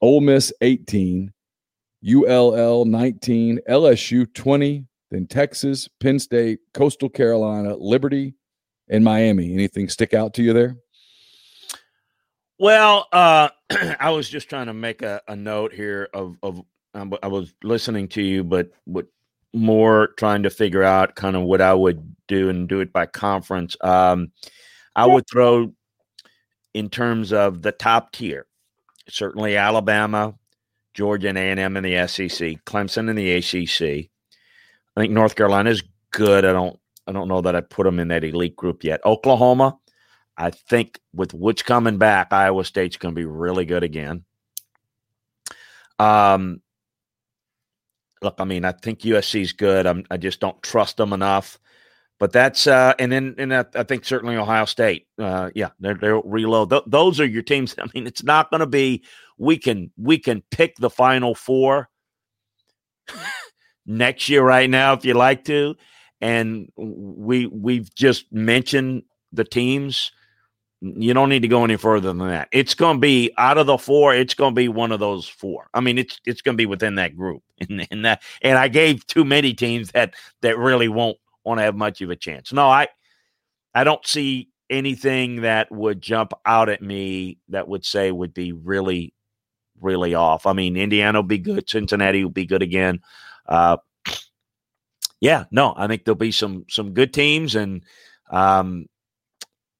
Ole 0.00 0.20
Miss 0.20 0.52
18, 0.60 1.32
ULL 2.06 2.84
19, 2.84 3.60
LSU 3.68 4.32
20, 4.32 4.86
then 5.10 5.26
Texas, 5.26 5.88
Penn 6.00 6.18
State, 6.18 6.60
Coastal 6.72 7.08
Carolina, 7.08 7.76
Liberty, 7.76 8.34
and 8.88 9.04
Miami. 9.04 9.52
Anything 9.52 9.88
stick 9.88 10.14
out 10.14 10.34
to 10.34 10.42
you 10.42 10.52
there? 10.52 10.76
Well, 12.58 13.06
uh, 13.12 13.48
I 14.00 14.10
was 14.10 14.28
just 14.28 14.48
trying 14.48 14.66
to 14.66 14.74
make 14.74 15.02
a, 15.02 15.20
a 15.28 15.36
note 15.36 15.72
here 15.72 16.08
of, 16.12 16.36
of 16.42 16.62
um, 16.94 17.14
I 17.22 17.28
was 17.28 17.54
listening 17.62 18.08
to 18.08 18.22
you, 18.22 18.44
but 18.44 18.70
what 18.84 19.06
more 19.52 20.08
trying 20.16 20.42
to 20.44 20.50
figure 20.50 20.82
out 20.82 21.16
kind 21.16 21.36
of 21.36 21.42
what 21.42 21.60
I 21.60 21.74
would 21.74 22.14
do 22.28 22.48
and 22.48 22.68
do 22.68 22.80
it 22.80 22.92
by 22.92 23.06
conference. 23.06 23.76
Um, 23.80 24.32
I 24.94 25.06
would 25.06 25.24
throw 25.28 25.72
in 26.74 26.88
terms 26.88 27.32
of 27.32 27.62
the 27.62 27.72
top 27.72 28.12
tier, 28.12 28.46
certainly 29.08 29.56
Alabama, 29.56 30.34
Georgia, 31.00 31.30
and 31.30 31.38
A&M 31.38 31.78
in 31.78 31.82
the 31.82 32.06
SEC, 32.06 32.62
Clemson 32.66 33.08
in 33.08 33.16
the 33.16 33.32
ACC. 33.32 34.10
I 34.94 35.00
think 35.00 35.14
North 35.14 35.34
Carolina 35.34 35.70
is 35.70 35.82
good. 36.10 36.44
I 36.44 36.52
don't 36.52 36.78
I 37.06 37.12
don't 37.12 37.26
know 37.26 37.40
that 37.40 37.56
I 37.56 37.62
put 37.62 37.84
them 37.84 37.98
in 37.98 38.08
that 38.08 38.22
elite 38.22 38.54
group 38.54 38.84
yet. 38.84 39.00
Oklahoma, 39.06 39.78
I 40.36 40.50
think 40.50 41.00
with 41.14 41.32
Woods 41.32 41.62
coming 41.62 41.96
back, 41.96 42.34
Iowa 42.34 42.66
State's 42.66 42.98
going 42.98 43.14
to 43.14 43.18
be 43.18 43.24
really 43.24 43.64
good 43.64 43.82
again. 43.82 44.26
Um, 45.98 46.60
look, 48.20 48.34
I 48.38 48.44
mean, 48.44 48.66
I 48.66 48.72
think 48.72 49.00
USC's 49.00 49.54
good. 49.54 49.86
I'm, 49.86 50.04
I 50.10 50.18
just 50.18 50.38
don't 50.38 50.62
trust 50.62 50.98
them 50.98 51.14
enough. 51.14 51.58
But 52.20 52.32
that's 52.32 52.66
uh, 52.66 52.94
and 52.98 53.10
then 53.10 53.34
and 53.38 53.52
I, 53.52 53.64
think 53.82 54.04
certainly 54.04 54.36
Ohio 54.36 54.66
State. 54.66 55.08
Uh, 55.18 55.50
yeah, 55.54 55.70
they're 55.80 55.94
they're 55.94 56.20
reload. 56.20 56.70
Th- 56.70 56.82
those 56.86 57.18
are 57.18 57.26
your 57.26 57.42
teams. 57.42 57.74
I 57.82 57.86
mean, 57.94 58.06
it's 58.06 58.22
not 58.22 58.50
going 58.50 58.60
to 58.60 58.66
be 58.66 59.02
we 59.38 59.58
can 59.58 59.90
we 59.96 60.18
can 60.18 60.42
pick 60.50 60.76
the 60.76 60.90
final 60.90 61.34
four 61.34 61.88
next 63.86 64.28
year 64.28 64.44
right 64.44 64.70
now 64.70 64.92
if 64.92 65.04
you 65.04 65.14
like 65.14 65.44
to 65.46 65.74
and 66.20 66.70
we 66.76 67.46
we've 67.46 67.92
just 67.94 68.32
mentioned 68.32 69.02
the 69.32 69.44
teams. 69.44 70.12
You 70.82 71.12
don't 71.12 71.28
need 71.28 71.42
to 71.42 71.48
go 71.48 71.62
any 71.62 71.76
further 71.76 72.08
than 72.08 72.26
that. 72.28 72.48
It's 72.52 72.74
going 72.74 72.96
to 72.96 73.00
be 73.00 73.30
out 73.36 73.58
of 73.58 73.66
the 73.66 73.76
four. 73.76 74.14
It's 74.14 74.32
going 74.32 74.54
to 74.54 74.58
be 74.58 74.68
one 74.68 74.92
of 74.92 75.00
those 75.00 75.28
four. 75.28 75.68
I 75.74 75.80
mean, 75.80 75.98
it's 75.98 76.18
it's 76.24 76.40
going 76.40 76.54
to 76.54 76.60
be 76.60 76.66
within 76.66 76.96
that 76.96 77.16
group. 77.16 77.42
And, 77.68 77.86
and 77.90 78.06
that 78.06 78.22
and 78.40 78.56
I 78.56 78.68
gave 78.68 79.06
too 79.06 79.22
many 79.22 79.52
teams 79.52 79.90
that 79.90 80.14
that 80.40 80.56
really 80.56 80.88
won't 80.88 81.18
want 81.44 81.58
to 81.58 81.64
have 81.64 81.76
much 81.76 82.00
of 82.00 82.10
a 82.10 82.16
chance. 82.16 82.52
No, 82.52 82.68
I 82.68 82.88
I 83.74 83.84
don't 83.84 84.06
see 84.06 84.50
anything 84.68 85.42
that 85.42 85.70
would 85.72 86.00
jump 86.00 86.32
out 86.46 86.68
at 86.68 86.82
me 86.82 87.38
that 87.48 87.68
would 87.68 87.84
say 87.84 88.10
would 88.10 88.34
be 88.34 88.52
really 88.52 89.14
really 89.80 90.14
off. 90.14 90.46
I 90.46 90.52
mean, 90.52 90.76
Indiana 90.76 91.18
will 91.18 91.28
be 91.28 91.38
good. 91.38 91.68
Cincinnati 91.68 92.22
will 92.22 92.30
be 92.30 92.46
good 92.46 92.62
again. 92.62 93.00
Uh, 93.46 93.78
yeah, 95.20 95.44
no, 95.50 95.74
I 95.76 95.86
think 95.86 96.04
there'll 96.04 96.16
be 96.16 96.32
some 96.32 96.64
some 96.68 96.94
good 96.94 97.12
teams 97.12 97.54
and 97.54 97.84
um, 98.30 98.86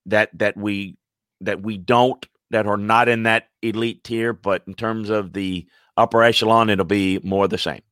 that 0.06 0.30
that 0.38 0.56
we 0.56 0.96
that 1.40 1.62
we 1.62 1.78
don't 1.78 2.24
that 2.50 2.66
are 2.66 2.76
not 2.76 3.08
in 3.08 3.22
that 3.24 3.48
elite 3.62 4.04
tier, 4.04 4.32
but 4.32 4.62
in 4.66 4.74
terms 4.74 5.08
of 5.08 5.32
the 5.32 5.66
upper 5.96 6.22
echelon, 6.22 6.68
it'll 6.68 6.84
be 6.84 7.20
more 7.22 7.48
the 7.48 7.58
same. 7.58 7.82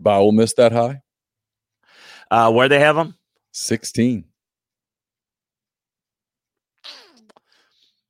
By 0.00 0.16
Ole 0.16 0.32
Miss 0.32 0.54
that 0.54 0.72
high? 0.72 1.02
Uh, 2.30 2.52
where 2.52 2.68
they 2.68 2.80
have 2.80 2.96
them? 2.96 3.14
16. 3.52 4.24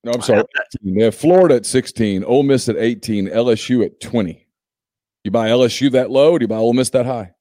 No, 0.04 0.12
I'm 0.12 0.22
sorry. 0.22 0.44
They 0.82 1.04
have 1.04 1.16
Florida 1.16 1.56
at 1.56 1.66
16, 1.66 2.22
Ole 2.22 2.44
Miss 2.44 2.68
at 2.68 2.76
18, 2.76 3.26
LSU 3.28 3.84
at 3.84 4.00
20. 4.00 4.46
You 5.24 5.30
buy 5.32 5.48
LSU 5.48 5.90
that 5.90 6.12
low? 6.12 6.38
do 6.38 6.44
you 6.44 6.48
buy 6.48 6.56
Ole 6.56 6.72
Miss 6.72 6.90
that 6.90 7.06
high? 7.06 7.32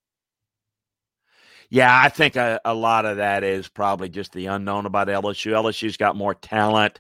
Yeah, 1.69 1.95
I 1.95 2.09
think 2.09 2.36
a, 2.36 2.59
a, 2.65 2.73
lot 2.73 3.05
of 3.05 3.17
that 3.17 3.43
is 3.43 3.67
probably 3.67 4.09
just 4.09 4.34
the 4.34 4.47
unknown 4.47 4.88
about 4.88 5.07
LSU. 5.07 5.51
LSU's 5.51 5.97
got 5.97 6.15
more 6.15 6.34
talent, 6.34 6.99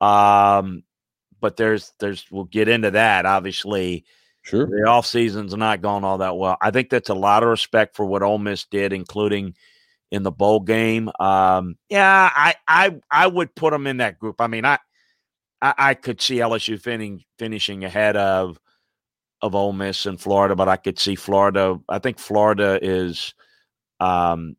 um, 0.00 0.82
but 1.40 1.56
there's 1.56 1.92
there's 2.00 2.26
we'll 2.30 2.44
get 2.44 2.68
into 2.68 2.90
that. 2.92 3.24
Obviously, 3.24 4.04
sure, 4.50 4.66
the 4.66 4.86
off 4.86 5.06
season's 5.06 5.54
not 5.56 5.80
going 5.80 6.04
all 6.04 6.18
that 6.18 6.36
well. 6.36 6.56
I 6.60 6.70
think 6.70 6.90
that's 6.90 7.08
a 7.08 7.14
lot 7.14 7.42
of 7.42 7.48
respect 7.48 7.96
for 7.96 8.04
what 8.04 8.22
Ole 8.22 8.38
Miss 8.38 8.66
did, 8.66 8.92
including 8.92 9.54
in 10.10 10.22
the 10.22 10.30
bowl 10.30 10.60
game. 10.60 11.10
Um, 11.18 11.76
yeah, 11.88 12.30
I 12.34 12.54
I 12.68 12.96
I 13.10 13.26
would 13.26 13.54
put 13.54 13.72
them 13.72 13.86
in 13.86 13.98
that 13.98 14.18
group. 14.18 14.40
I 14.40 14.46
mean, 14.46 14.64
I 14.64 14.78
I, 15.62 15.74
I 15.78 15.94
could 15.94 16.20
see 16.20 16.36
LSU 16.36 16.80
finishing 16.80 17.24
finishing 17.38 17.84
ahead 17.84 18.16
of 18.16 18.58
of 19.42 19.54
Ole 19.54 19.72
Miss 19.72 20.06
and 20.06 20.20
Florida, 20.20 20.54
but 20.54 20.68
I 20.68 20.76
could 20.76 20.98
see 20.98 21.14
Florida. 21.14 21.78
I 21.88 21.98
think 21.98 22.18
Florida 22.18 22.78
is 22.82 23.34
um, 23.98 24.56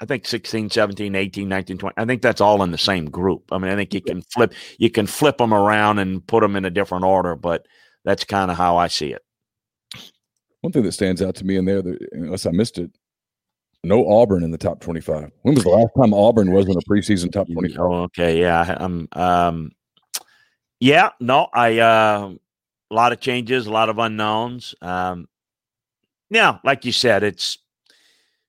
I 0.00 0.06
think 0.06 0.26
16, 0.26 0.70
17, 0.70 1.14
18, 1.14 1.48
19, 1.48 1.78
20. 1.78 1.94
I 1.96 2.04
think 2.04 2.22
that's 2.22 2.40
all 2.40 2.62
in 2.62 2.72
the 2.72 2.78
same 2.78 3.06
group. 3.10 3.44
I 3.52 3.58
mean, 3.58 3.70
I 3.70 3.76
think 3.76 3.94
you 3.94 4.00
can 4.00 4.22
flip 4.22 4.52
you 4.78 4.90
can 4.90 5.06
flip 5.06 5.38
them 5.38 5.54
around 5.54 5.98
and 5.98 6.26
put 6.26 6.40
them 6.40 6.56
in 6.56 6.64
a 6.64 6.70
different 6.70 7.04
order, 7.04 7.36
but 7.36 7.66
that's 8.04 8.24
kind 8.24 8.50
of 8.50 8.56
how 8.56 8.76
I 8.76 8.88
see 8.88 9.12
it. 9.12 9.22
One 10.62 10.72
thing 10.72 10.82
that 10.82 10.92
stands 10.92 11.22
out 11.22 11.34
to 11.36 11.44
me 11.44 11.56
in 11.56 11.64
there, 11.64 11.82
that, 11.82 12.08
unless 12.12 12.46
I 12.46 12.50
missed 12.50 12.78
it, 12.78 12.90
no 13.84 14.08
Auburn 14.08 14.42
in 14.42 14.50
the 14.50 14.58
top 14.58 14.80
25. 14.80 15.30
When 15.42 15.54
was 15.54 15.64
the 15.64 15.70
last 15.70 15.90
time 15.96 16.14
Auburn 16.14 16.52
was 16.52 16.66
in 16.66 16.76
a 16.76 16.90
preseason 16.90 17.30
top 17.30 17.46
25? 17.52 17.80
Oh, 17.80 18.02
okay. 18.04 18.40
Yeah. 18.40 18.76
I'm, 18.80 19.06
um, 19.12 19.72
yeah, 20.80 21.10
no, 21.20 21.48
I, 21.52 21.78
uh, 21.78 22.32
a 22.90 22.94
lot 22.94 23.12
of 23.12 23.20
changes, 23.20 23.66
a 23.66 23.70
lot 23.70 23.90
of 23.90 23.98
unknowns. 23.98 24.74
Um, 24.80 25.28
yeah, 26.30 26.58
like 26.64 26.84
you 26.84 26.92
said, 26.92 27.22
it's 27.22 27.58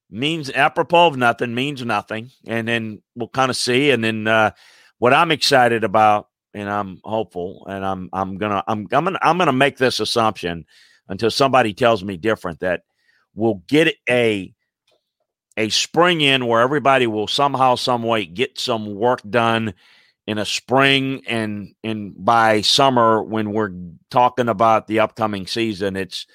means 0.09 0.49
apropos 0.51 1.07
of 1.07 1.17
nothing 1.17 1.53
means 1.55 1.83
nothing, 1.83 2.31
and 2.47 2.67
then 2.67 3.01
we'll 3.15 3.29
kind 3.29 3.49
of 3.49 3.57
see. 3.57 3.91
And 3.91 4.03
then 4.03 4.27
uh, 4.27 4.51
what 4.99 5.13
I'm 5.13 5.31
excited 5.31 5.83
about, 5.83 6.29
and 6.53 6.69
I'm 6.69 6.99
hopeful, 7.03 7.65
and 7.69 7.85
I'm 7.85 8.09
I'm 8.13 8.37
gonna 8.37 8.63
I'm 8.67 8.87
I'm 8.91 9.05
gonna 9.05 9.19
I'm 9.21 9.37
gonna 9.37 9.53
make 9.53 9.77
this 9.77 9.99
assumption 9.99 10.65
until 11.09 11.31
somebody 11.31 11.73
tells 11.73 12.03
me 12.03 12.17
different 12.17 12.59
that 12.61 12.81
we'll 13.33 13.61
get 13.67 13.95
a 14.09 14.53
a 15.57 15.69
spring 15.69 16.21
in 16.21 16.47
where 16.47 16.61
everybody 16.61 17.07
will 17.07 17.27
somehow 17.27 17.75
some 17.75 18.03
way 18.03 18.25
get 18.25 18.59
some 18.59 18.95
work 18.95 19.21
done 19.29 19.73
in 20.27 20.37
a 20.37 20.45
spring 20.45 21.21
and 21.27 21.73
and 21.83 22.13
by 22.17 22.61
summer 22.61 23.23
when 23.23 23.53
we're 23.53 23.71
talking 24.09 24.49
about 24.49 24.87
the 24.87 24.99
upcoming 24.99 25.45
season 25.47 25.95
it's 25.95 26.25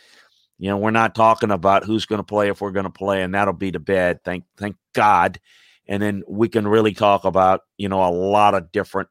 you 0.61 0.69
know, 0.69 0.77
we're 0.77 0.91
not 0.91 1.15
talking 1.15 1.51
about 1.51 1.85
who's 1.85 2.05
going 2.05 2.19
to 2.19 2.23
play 2.23 2.51
if 2.51 2.61
we're 2.61 2.71
going 2.71 2.85
to 2.85 2.91
play, 2.91 3.23
and 3.23 3.35
that'll 3.35 3.55
be 3.55 3.71
the 3.71 3.81
bed. 3.81 4.21
Thank, 4.27 4.45
thank 4.59 4.77
God. 4.93 5.41
And 5.89 6.03
then 6.03 6.23
we 6.29 6.51
can 6.51 6.69
really 6.69 6.93
talk 6.93 7.25
about, 7.25 7.63
you 7.79 7.89
know, 7.89 8.05
a 8.07 8.13
lot 8.13 8.55
of 8.55 8.71
different, 8.71 9.09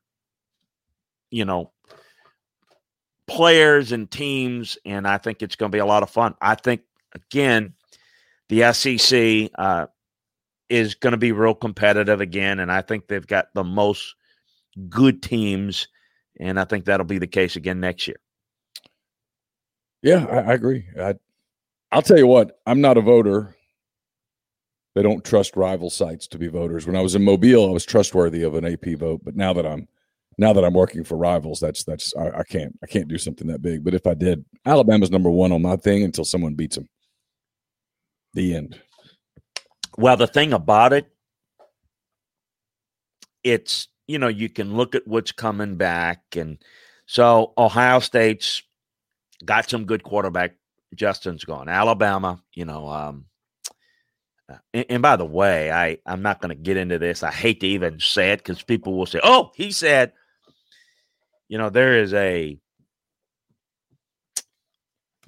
you 1.32 1.46
know, 1.46 1.72
players 3.26 3.92
and 3.92 4.12
teams, 4.12 4.78
and 4.86 5.08
I 5.08 5.18
think 5.18 5.42
it's 5.42 5.56
going 5.56 5.72
to 5.72 5.76
be 5.76 5.80
a 5.80 5.88
lot 5.88 6.04
of 6.04 6.12
fun. 6.12 6.36
I 6.40 6.54
think 6.54 6.82
again, 7.16 7.74
the 8.50 8.72
SEC 8.72 9.50
uh, 9.58 9.88
is 10.70 10.94
going 10.94 11.14
to 11.14 11.18
be 11.18 11.32
real 11.32 11.56
competitive 11.56 12.22
again, 12.22 12.60
and 12.60 12.72
I 12.72 12.84
think 12.84 13.08
they've 13.08 13.26
got 13.26 13.48
the 13.56 13.64
most 13.64 14.14
good 14.88 15.24
teams, 15.24 15.88
and 16.40 16.60
I 16.60 16.66
think 16.66 16.86
that'll 16.86 17.08
be 17.08 17.18
the 17.18 17.26
case 17.26 17.56
again 17.56 17.80
next 17.80 18.08
year. 18.08 18.20
Yeah, 20.04 20.28
I, 20.30 20.52
I 20.52 20.54
agree. 20.54 20.86
I, 21.00 21.16
I'll 21.92 22.02
tell 22.02 22.18
you 22.18 22.28
what, 22.28 22.60
I'm 22.66 22.82
not 22.82 22.98
a 22.98 23.02
voter. 23.02 23.56
They 24.96 25.02
don't 25.02 25.24
trust 25.24 25.56
rival 25.56 25.90
sites 25.90 26.28
to 26.28 26.38
be 26.38 26.48
voters. 26.48 26.86
When 26.86 26.96
I 26.96 27.02
was 27.02 27.16
in 27.16 27.24
Mobile, 27.24 27.68
I 27.68 27.72
was 27.72 27.86
trustworthy 27.86 28.44
of 28.44 28.56
an 28.56 28.66
AP 28.66 28.98
vote, 28.98 29.22
but 29.24 29.36
now 29.36 29.54
that 29.54 29.66
I'm 29.66 29.88
now 30.38 30.54
that 30.54 30.64
I'm 30.64 30.74
working 30.74 31.04
for 31.04 31.18
rivals, 31.18 31.60
that's 31.60 31.84
that's 31.84 32.14
I, 32.16 32.40
I 32.40 32.44
can't 32.44 32.78
I 32.84 32.88
can't 32.88 33.08
do 33.08 33.18
something 33.18 33.48
that 33.48 33.62
big. 33.62 33.84
But 33.84 33.94
if 33.94 34.08
I 34.08 34.14
did, 34.14 34.46
Alabama's 34.66 35.12
number 35.12 35.30
one 35.30 35.52
on 35.52 35.62
my 35.62 35.76
thing 35.76 36.04
until 36.04 36.26
someone 36.26 36.56
beats 36.56 36.76
them. 36.76 36.88
The 38.34 38.56
end. 38.56 38.80
Well, 39.98 40.18
the 40.18 40.28
thing 40.28 40.54
about 40.54 40.94
it, 40.94 41.08
it's 43.44 43.88
you 44.08 44.18
know 44.18 44.28
you 44.28 44.50
can 44.50 44.76
look 44.76 44.96
at 44.96 45.08
what's 45.08 45.32
coming 45.32 45.76
back, 45.76 46.22
and 46.36 46.58
so 47.06 47.54
Ohio 47.58 48.00
State's 48.00 48.64
got 49.44 49.70
some 49.70 49.86
good 49.86 50.04
quarterback 50.04 50.56
Justin's 50.96 51.44
gone. 51.44 51.70
Alabama, 51.70 52.42
you 52.54 52.66
know, 52.66 52.88
um, 52.90 53.26
uh, 54.50 54.58
and, 54.74 54.86
and, 54.90 55.02
by 55.02 55.16
the 55.16 55.26
way, 55.26 55.72
I 55.72 56.00
I'm 56.06 56.22
not 56.22 56.42
going 56.42 56.50
to 56.50 56.62
get 56.62 56.78
into 56.78 56.98
this. 56.98 57.22
I 57.22 57.32
hate 57.32 57.60
to 57.60 57.68
even 57.68 58.00
say 58.00 58.32
it 58.32 58.38
because 58.38 58.64
people 58.64 58.96
will 58.96 59.06
say, 59.06 59.20
"Oh, 59.24 59.52
he 59.56 59.72
said," 59.72 60.14
you 61.48 61.58
know, 61.58 61.70
there 61.70 62.02
is 62.02 62.14
a 62.14 62.58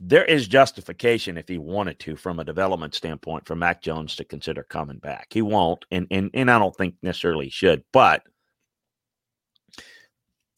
there 0.04 0.26
is 0.26 0.48
justification 0.48 1.38
if 1.38 1.48
he 1.48 1.60
wanted 1.60 2.00
to 2.00 2.16
from 2.16 2.40
a 2.40 2.44
development 2.44 2.96
standpoint 2.96 3.46
for 3.46 3.56
Mac 3.56 3.84
Jones 3.84 4.16
to 4.16 4.26
consider 4.26 4.64
coming 4.64 4.98
back. 4.98 5.28
He 5.30 5.44
won't, 5.44 5.86
and 5.92 6.08
and 6.10 6.32
and 6.34 6.50
I 6.50 6.58
don't 6.58 6.76
think 6.76 6.96
necessarily 7.04 7.50
should, 7.50 7.84
but 7.94 8.24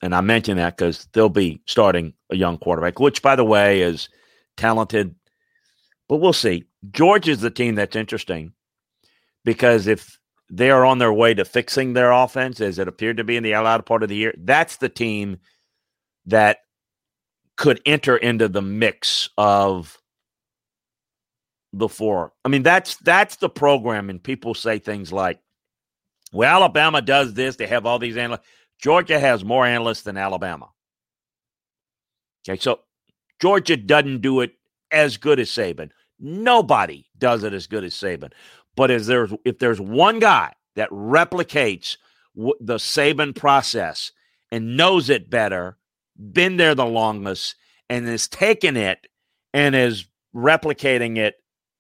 and 0.02 0.16
I 0.16 0.22
mention 0.22 0.58
that 0.58 0.78
because 0.78 1.08
they'll 1.12 1.28
be 1.28 1.62
starting 1.66 2.14
a 2.30 2.38
young 2.38 2.58
quarterback, 2.58 3.00
which 3.00 3.22
by 3.22 3.36
the 3.36 3.44
way 3.44 3.82
is 3.82 4.08
talented, 4.58 5.16
but 6.08 6.18
we'll 6.18 6.34
see. 6.34 6.66
Georgia 6.92 7.32
is 7.32 7.42
the 7.42 7.50
team 7.50 7.76
that's 7.76 7.96
interesting 7.96 8.54
because 9.46 9.88
if 9.88 10.20
they 10.50 10.70
are 10.70 10.86
on 10.86 11.00
their 11.00 11.14
way 11.14 11.34
to 11.34 11.46
fixing 11.46 11.94
their 11.94 12.12
offense, 12.12 12.62
as 12.62 12.80
it 12.80 12.88
appeared 12.88 13.18
to 13.18 13.24
be 13.24 13.38
in 13.38 13.44
the 13.44 13.54
latter 13.54 13.84
part 13.84 14.04
of 14.04 14.10
the 14.10 14.16
year, 14.16 14.34
that's 14.38 14.78
the 14.78 14.90
team 14.90 15.38
that 16.26 16.60
could 17.56 17.82
enter 17.86 18.18
into 18.18 18.48
the 18.48 18.62
mix 18.62 19.30
of 19.38 20.00
the 21.72 21.90
four. 21.90 22.34
I 22.46 22.50
mean, 22.50 22.64
that's 22.64 22.96
that's 22.98 23.38
the 23.38 23.50
program, 23.50 24.10
and 24.10 24.22
people 24.22 24.54
say 24.54 24.80
things 24.80 25.12
like, 25.12 25.40
"Well, 26.32 26.50
Alabama 26.50 27.02
does 27.02 27.34
this; 27.34 27.56
they 27.56 27.68
have 27.68 27.86
all 27.86 28.00
these 28.00 28.18
analysts." 28.18 28.48
Georgia 28.80 29.20
has 29.20 29.44
more 29.44 29.66
analysts 29.66 30.04
than 30.04 30.18
Alabama. 30.18 30.70
Okay, 32.48 32.60
so 32.60 32.82
Georgia 33.44 33.76
doesn't 33.76 34.22
do 34.22 34.40
it 34.40 34.54
as 34.90 35.18
good 35.18 35.38
as 35.38 35.50
Saban. 35.50 35.90
Nobody 36.18 37.08
does 37.18 37.44
it 37.44 37.54
as 37.54 37.68
good 37.68 37.84
as 37.84 37.94
Saban. 37.94 38.32
But 38.78 38.90
as 38.90 39.06
there's 39.06 39.34
if 39.44 39.60
there's 39.60 39.82
one 39.82 40.20
guy 40.20 40.54
that 40.78 40.90
replicates 40.92 41.98
w- 42.38 42.56
the 42.62 42.76
Saban 42.78 43.36
process 43.36 44.14
and 44.50 44.78
knows 44.78 45.10
it 45.10 45.30
better, 45.30 45.78
been 46.32 46.56
there 46.56 46.74
the 46.74 46.86
longest, 46.86 47.56
and 47.90 48.08
is 48.08 48.30
taking 48.30 48.78
it 48.78 49.08
and 49.54 49.76
is 49.76 50.06
replicating 50.34 51.18
it 51.18 51.36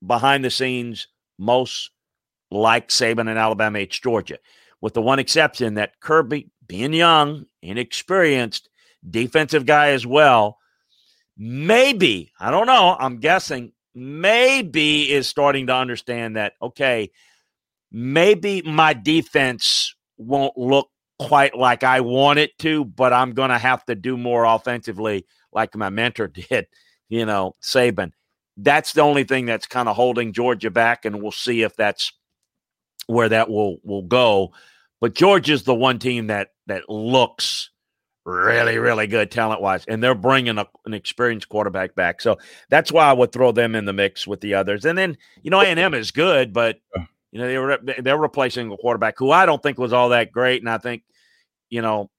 behind 0.05 0.43
the 0.43 0.51
scenes 0.51 1.07
most 1.39 1.91
like 2.51 2.89
Saban 2.89 3.32
in 3.32 3.38
Alabama, 3.38 3.80
it's 3.80 3.97
Georgia. 3.97 4.38
With 4.82 4.95
the 4.95 5.01
one 5.01 5.20
exception 5.20 5.76
that 5.76 6.01
Kirby, 6.01 6.51
being 6.68 6.91
young, 6.91 7.45
inexperienced, 7.61 8.68
defensive 9.09 9.66
guy 9.66 9.91
as 9.91 10.05
well, 10.05 10.57
maybe, 11.43 12.31
I 12.39 12.51
don't 12.51 12.67
know, 12.67 12.95
I'm 12.97 13.17
guessing, 13.17 13.73
maybe 13.93 15.11
is 15.11 15.27
starting 15.27 15.67
to 15.67 15.75
understand 15.75 16.37
that, 16.37 16.53
okay, 16.61 17.11
maybe 17.91 18.61
my 18.61 18.93
defense 18.93 19.93
won't 20.17 20.57
look 20.57 20.89
quite 21.19 21.53
like 21.55 21.83
I 21.83 21.99
want 21.99 22.39
it 22.39 22.57
to, 22.59 22.85
but 22.85 23.11
I'm 23.11 23.33
going 23.33 23.49
to 23.49 23.57
have 23.57 23.83
to 23.85 23.95
do 23.95 24.15
more 24.15 24.45
offensively 24.45 25.25
like 25.51 25.75
my 25.75 25.89
mentor 25.89 26.27
did, 26.49 26.67
you 27.09 27.25
know, 27.25 27.55
Saban. 27.61 28.11
That's 28.55 28.93
the 28.93 29.01
only 29.01 29.25
thing 29.25 29.45
that's 29.45 29.67
kind 29.67 29.89
of 29.89 29.97
holding 29.97 30.31
Georgia 30.31 30.71
back, 30.71 31.03
and 31.03 31.21
we'll 31.21 31.31
see 31.31 31.63
if 31.63 31.75
that's 31.75 32.13
where 33.07 33.27
that 33.29 33.49
will 33.49 33.79
will 33.83 34.03
go. 34.03 34.53
But 35.01 35.15
Georgia's 35.15 35.63
the 35.63 35.73
one 35.73 35.97
team 35.97 36.27
that 36.27 36.49
that 36.67 36.87
looks 36.87 37.71
really, 38.26 38.78
really 38.78 39.07
good 39.07 39.32
talent 39.32 39.61
wise, 39.61 39.86
and 39.88 40.01
they're 40.01 40.15
bringing 40.15 40.57
a, 40.57 40.67
an 40.86 40.93
experienced 40.93 41.49
quarterback 41.49 41.95
back. 41.95 42.21
So 42.21 42.38
that's 42.69 42.91
why 42.91 43.05
I 43.05 43.13
would 43.13 43.32
throw 43.32 43.51
them 43.51 43.76
in 43.76 43.86
the 43.86 43.93
mix 43.93 44.28
with 44.28 44.41
the 44.41 44.53
others. 44.53 44.86
And 44.86 44.97
then 44.97 45.17
you 45.41 45.51
know, 45.51 45.59
A 45.59 45.65
and 45.65 45.80
M 45.80 45.93
is 45.93 46.11
good, 46.11 46.53
but 46.53 46.80
you 47.32 47.39
know 47.39 47.47
they 47.47 47.57
were 47.57 47.80
they're 47.99 48.17
replacing 48.17 48.71
a 48.71 48.78
quarterback 48.78 49.17
who 49.17 49.32
I 49.32 49.45
don't 49.45 49.61
think 49.61 49.78
was 49.78 49.93
all 49.93 50.09
that 50.09 50.32
great, 50.32 50.61
and 50.61 50.69
I 50.69 50.78
think 50.78 51.03
you 51.69 51.82
know. 51.82 52.09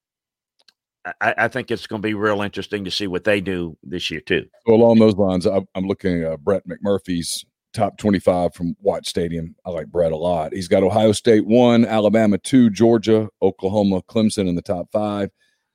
I, 1.21 1.35
I 1.37 1.49
think 1.49 1.71
it's 1.71 1.87
going 1.87 2.01
to 2.01 2.09
be 2.09 2.15
real 2.15 2.41
interesting 2.41 2.87
to 2.87 2.91
see 2.91 3.07
what 3.07 3.25
they 3.25 3.43
do 3.43 3.77
this 3.83 4.11
year 4.11 4.23
too. 4.23 4.47
So 4.67 4.73
along 4.73 5.01
those 5.01 5.17
lines, 5.17 5.45
I'm 5.45 5.87
looking 5.87 6.23
at 6.23 6.33
uh, 6.33 6.37
Brett 6.39 6.63
McMurphy's 6.67 7.45
top 7.75 7.99
25 7.99 8.55
from 8.55 8.75
Watch 8.81 9.09
Stadium. 9.09 9.55
I 9.67 9.71
like 9.71 9.89
Brett 9.89 10.13
a 10.13 10.17
lot. 10.17 10.55
He's 10.55 10.69
got 10.69 10.83
Ohio 10.83 11.13
State 11.13 11.45
one, 11.45 11.85
Alabama 11.85 12.39
two, 12.39 12.71
Georgia, 12.71 13.29
Oklahoma, 13.43 14.01
Clemson 14.09 14.49
in 14.49 14.55
the 14.55 14.63
top 14.63 14.87
five, 14.93 15.29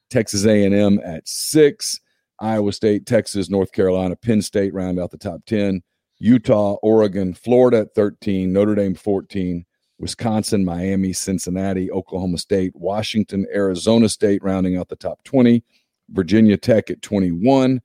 Texas 0.09 0.45
A&M 0.45 0.99
at 1.03 1.27
six, 1.27 1.99
Iowa 2.39 2.71
State, 2.71 3.05
Texas, 3.05 3.49
North 3.49 3.71
Carolina, 3.71 4.15
Penn 4.15 4.41
State 4.41 4.73
round 4.73 4.99
out 4.99 5.11
the 5.11 5.17
top 5.17 5.45
10, 5.45 5.81
Utah, 6.19 6.73
Oregon, 6.81 7.33
Florida 7.33 7.79
at 7.79 7.95
13, 7.95 8.51
Notre 8.51 8.75
Dame 8.75 8.95
14, 8.95 9.65
Wisconsin, 9.99 10.63
Miami, 10.63 11.13
Cincinnati, 11.13 11.91
Oklahoma 11.91 12.37
State, 12.37 12.71
Washington, 12.75 13.45
Arizona 13.53 14.07
State 14.07 14.41
rounding 14.43 14.77
out 14.77 14.87
the 14.89 14.95
top 14.95 15.23
20, 15.23 15.63
Virginia 16.09 16.57
Tech 16.57 16.89
at 16.89 17.01
21, 17.01 17.81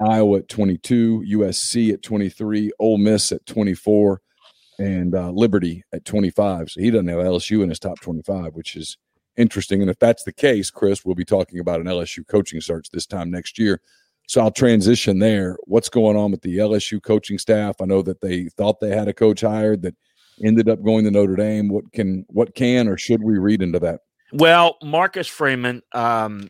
Iowa 0.00 0.38
at 0.38 0.48
22, 0.48 1.24
USC 1.28 1.92
at 1.92 2.02
23, 2.02 2.72
Ole 2.80 2.98
Miss 2.98 3.30
at 3.30 3.46
24, 3.46 4.20
and 4.78 5.14
uh, 5.14 5.30
Liberty 5.30 5.84
at 5.92 6.04
25. 6.04 6.70
So 6.70 6.80
he 6.80 6.90
doesn't 6.90 7.08
have 7.08 7.18
LSU 7.18 7.62
in 7.62 7.68
his 7.68 7.78
top 7.78 8.00
25, 8.00 8.54
which 8.54 8.74
is 8.74 8.96
interesting. 9.36 9.80
And 9.80 9.90
if 9.90 9.98
that's 9.98 10.24
the 10.24 10.32
case, 10.32 10.70
Chris, 10.70 11.04
we'll 11.04 11.14
be 11.14 11.24
talking 11.24 11.58
about 11.58 11.80
an 11.80 11.86
LSU 11.86 12.26
coaching 12.26 12.60
search 12.60 12.90
this 12.90 13.06
time 13.06 13.30
next 13.30 13.58
year. 13.58 13.80
So 14.28 14.40
I'll 14.40 14.50
transition 14.50 15.18
there. 15.18 15.56
What's 15.64 15.88
going 15.88 16.16
on 16.16 16.30
with 16.30 16.42
the 16.42 16.58
LSU 16.58 17.02
coaching 17.02 17.38
staff? 17.38 17.76
I 17.80 17.86
know 17.86 18.02
that 18.02 18.20
they 18.20 18.48
thought 18.50 18.80
they 18.80 18.96
had 18.96 19.08
a 19.08 19.12
coach 19.12 19.40
hired 19.40 19.82
that 19.82 19.94
ended 20.42 20.68
up 20.68 20.82
going 20.82 21.04
to 21.04 21.10
Notre 21.10 21.36
Dame. 21.36 21.68
What 21.68 21.90
can 21.92 22.24
what 22.28 22.54
can 22.54 22.88
or 22.88 22.96
should 22.96 23.22
we 23.22 23.38
read 23.38 23.62
into 23.62 23.78
that? 23.80 24.00
Well, 24.32 24.78
Marcus 24.82 25.28
Freeman. 25.28 25.82
Um, 25.92 26.48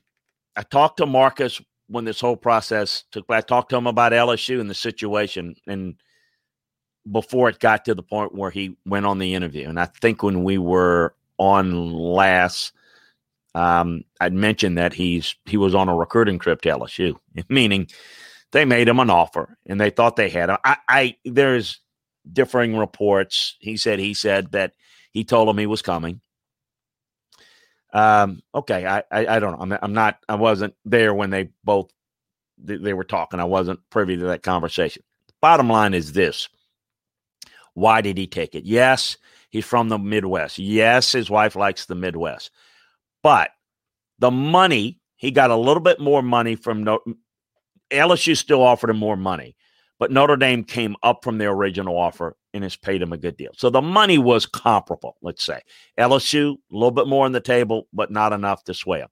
I 0.54 0.62
talked 0.62 0.98
to 0.98 1.06
Marcus 1.06 1.60
when 1.88 2.04
this 2.04 2.20
whole 2.20 2.36
process 2.36 3.04
took 3.10 3.26
place. 3.26 3.38
I 3.38 3.40
talked 3.40 3.70
to 3.70 3.76
him 3.76 3.86
about 3.86 4.12
LSU 4.12 4.60
and 4.60 4.70
the 4.70 4.74
situation, 4.74 5.56
and 5.66 5.96
before 7.10 7.48
it 7.48 7.58
got 7.58 7.84
to 7.86 7.94
the 7.94 8.02
point 8.02 8.34
where 8.34 8.50
he 8.50 8.76
went 8.86 9.06
on 9.06 9.18
the 9.18 9.34
interview. 9.34 9.68
And 9.68 9.80
I 9.80 9.86
think 9.86 10.22
when 10.22 10.44
we 10.44 10.58
were 10.58 11.14
on 11.38 11.92
last, 11.92 12.72
um, 13.54 14.04
I'd 14.20 14.32
mentioned 14.32 14.78
that 14.78 14.92
he's 14.92 15.34
he 15.46 15.56
was 15.56 15.74
on 15.74 15.88
a 15.88 15.96
recruiting 15.96 16.38
trip 16.38 16.62
to 16.62 16.70
LSU, 16.70 17.16
meaning 17.48 17.88
they 18.52 18.64
made 18.64 18.88
him 18.88 19.00
an 19.00 19.10
offer 19.10 19.56
and 19.66 19.80
they 19.80 19.90
thought 19.90 20.16
they 20.16 20.28
had 20.28 20.50
him. 20.50 20.58
I, 20.64 20.76
I 20.88 21.16
there's 21.24 21.80
differing 22.30 22.76
reports. 22.76 23.56
He 23.60 23.76
said 23.76 23.98
he 23.98 24.14
said 24.14 24.52
that 24.52 24.72
he 25.10 25.24
told 25.24 25.48
him 25.48 25.58
he 25.58 25.66
was 25.66 25.82
coming. 25.82 26.20
Um, 27.92 28.42
okay, 28.54 28.86
I, 28.86 29.02
I, 29.10 29.36
I 29.36 29.38
don't 29.38 29.52
know. 29.52 29.58
I'm, 29.60 29.78
I'm 29.82 29.92
not. 29.92 30.18
I 30.28 30.36
wasn't 30.36 30.74
there 30.84 31.12
when 31.12 31.30
they 31.30 31.50
both 31.64 31.90
they, 32.58 32.76
they 32.76 32.94
were 32.94 33.04
talking. 33.04 33.40
I 33.40 33.44
wasn't 33.44 33.80
privy 33.90 34.16
to 34.16 34.26
that 34.26 34.42
conversation. 34.42 35.02
Bottom 35.40 35.68
line 35.68 35.92
is 35.94 36.12
this: 36.12 36.48
Why 37.74 38.00
did 38.00 38.16
he 38.16 38.26
take 38.26 38.54
it? 38.54 38.64
Yes, 38.64 39.18
he's 39.52 39.64
from 39.64 39.88
the 39.88 39.98
Midwest. 39.98 40.58
Yes, 40.58 41.12
his 41.12 41.30
wife 41.30 41.54
likes 41.54 41.86
the 41.86 41.94
Midwest, 41.94 42.50
but 43.22 43.50
the 44.18 44.32
money 44.32 44.98
he 45.22 45.30
got 45.30 45.52
a 45.52 45.56
little 45.56 45.80
bit 45.80 46.00
more 46.00 46.20
money 46.20 46.56
from 46.56 46.82
no, 46.82 46.98
mm, 47.06 47.14
LSU. 47.92 48.36
Still 48.36 48.60
offered 48.60 48.90
him 48.90 48.96
more 48.96 49.16
money, 49.16 49.54
but 50.00 50.10
Notre 50.10 50.36
Dame 50.36 50.64
came 50.64 50.96
up 51.04 51.22
from 51.22 51.38
their 51.38 51.52
original 51.52 51.96
offer 51.96 52.36
and 52.52 52.64
has 52.64 52.74
paid 52.74 53.00
him 53.00 53.12
a 53.12 53.16
good 53.16 53.36
deal. 53.36 53.52
So 53.56 53.70
the 53.70 53.80
money 53.80 54.18
was 54.18 54.46
comparable, 54.46 55.16
let's 55.22 55.44
say. 55.44 55.60
LSU, 55.96 56.54
a 56.54 56.74
little 56.74 56.90
bit 56.90 57.06
more 57.06 57.24
on 57.24 57.30
the 57.30 57.40
table, 57.40 57.86
but 57.92 58.10
not 58.10 58.32
enough 58.32 58.64
to 58.64 58.74
sway 58.74 58.98
him. 58.98 59.08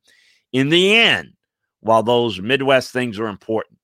In 0.53 0.69
the 0.69 0.97
end, 0.97 1.35
while 1.79 2.03
those 2.03 2.41
Midwest 2.41 2.93
things 2.93 3.21
are 3.21 3.29
important, 3.29 3.79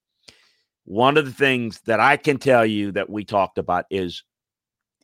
one 0.84 1.16
of 1.16 1.26
the 1.26 1.32
things 1.32 1.80
that 1.86 2.00
I 2.00 2.16
can 2.16 2.38
tell 2.38 2.66
you 2.66 2.90
that 2.92 3.09
we 3.09 3.24
talked 3.24 3.59
about 3.59 3.84
is 3.88 4.24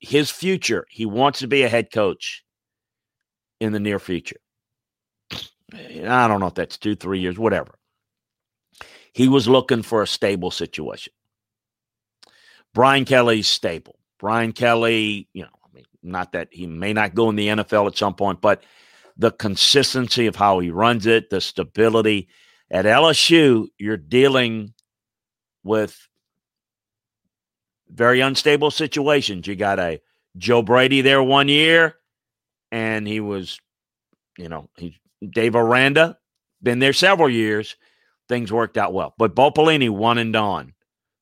his 0.03 0.30
future. 0.30 0.86
He 0.90 1.07
wants 1.07 1.38
to 1.38 1.46
be 1.46 1.62
a 1.62 1.68
head 1.68 1.90
coach 1.90 2.44
in 3.61 3.72
the 3.72 3.80
near 3.80 3.98
future. 3.98 4.36
I 5.72 6.28
don't 6.28 6.40
know 6.40 6.48
if 6.48 6.55
that's 6.55 6.76
two, 6.76 6.96
three 6.96 7.20
years, 7.20 7.38
whatever. 7.38 7.78
He 9.14 9.28
was 9.28 9.48
looking 9.48 9.82
for 9.82 10.03
a 10.03 10.07
stable 10.07 10.50
situation. 10.50 11.12
Brian 12.74 13.05
Kelly's 13.05 13.46
stable. 13.46 13.96
Brian 14.18 14.53
Kelly, 14.53 15.28
you 15.32 15.42
know, 15.42 15.50
I 15.64 15.74
mean, 15.74 15.84
not 16.03 16.32
that 16.32 16.48
he 16.50 16.66
may 16.66 16.92
not 16.92 17.14
go 17.14 17.30
in 17.30 17.36
the 17.36 17.48
NFL 17.48 17.86
at 17.86 17.96
some 17.96 18.14
point, 18.14 18.40
but 18.40 18.62
the 19.16 19.30
consistency 19.30 20.26
of 20.26 20.36
how 20.36 20.59
he 20.59 20.70
runs 20.70 21.07
it, 21.07 21.30
the 21.30 21.40
stability. 21.40 22.28
At 22.70 22.86
LSU, 22.86 23.68
you're 23.78 23.96
dealing 23.96 24.74
with 25.62 26.09
very 27.93 28.20
unstable 28.20 28.70
situations. 28.70 29.47
You 29.47 29.57
got 29.57 29.78
a 29.78 30.01
Joe 30.36 30.62
Brady 30.62 31.01
there 31.01 31.22
one 31.22 31.49
year, 31.49 31.97
and 32.70 33.07
he 33.07 33.20
was, 33.20 33.61
you 34.38 34.49
know, 34.49 34.68
he 34.76 34.99
Dave 35.28 35.55
Aranda, 35.55 36.18
been 36.62 36.78
there 36.78 36.93
several 36.93 37.28
years. 37.28 37.76
Things 38.28 38.53
worked 38.53 38.78
out 38.78 38.93
well. 38.93 39.14
But 39.18 39.34
Bo 39.34 39.51
Pelini, 39.51 39.90
one 39.90 40.18
and 40.18 40.32
done. 40.32 40.72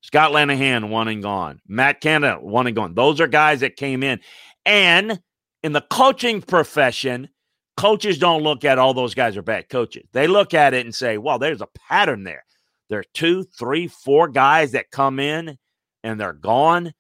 Scott 0.03 0.33
Linehan, 0.33 0.89
one 0.89 1.09
and 1.09 1.23
gone. 1.23 1.61
Matt 1.67 2.01
Canada, 2.01 2.39
one 2.41 2.67
and 2.67 2.77
gone. 2.77 2.95
Those 2.95 3.21
are 3.21 3.27
guys 3.27 3.61
that 3.61 3.77
came 3.77 4.03
in. 4.03 4.21
And 4.65 5.21
in 5.63 5.73
the 5.73 5.81
coaching 5.91 6.41
profession, 6.41 7.29
coaches 7.77 8.19
don't 8.19 8.43
look 8.43 8.65
at 8.65 8.79
all 8.79 8.95
those 8.95 9.15
guys 9.15 9.37
are 9.37 9.43
bad 9.43 9.69
coaches. 9.69 10.07
They 10.13 10.27
look 10.27 10.55
at 10.55 10.75
it 10.75 10.87
and 10.87 10.95
say, 10.95 11.19
well, 11.19 11.39
there's 11.39 11.61
a 11.61 11.69
pattern 11.89 12.25
there. 12.25 12.45
There 12.89 13.01
are 13.01 13.05
two, 13.15 13.45
three, 13.45 13.89
four 13.89 14.29
guys 14.29 14.73
that 14.73 14.91
come 14.91 15.21
in 15.21 15.59
and 16.03 16.21
they're 16.21 16.33
gone. 16.33 16.93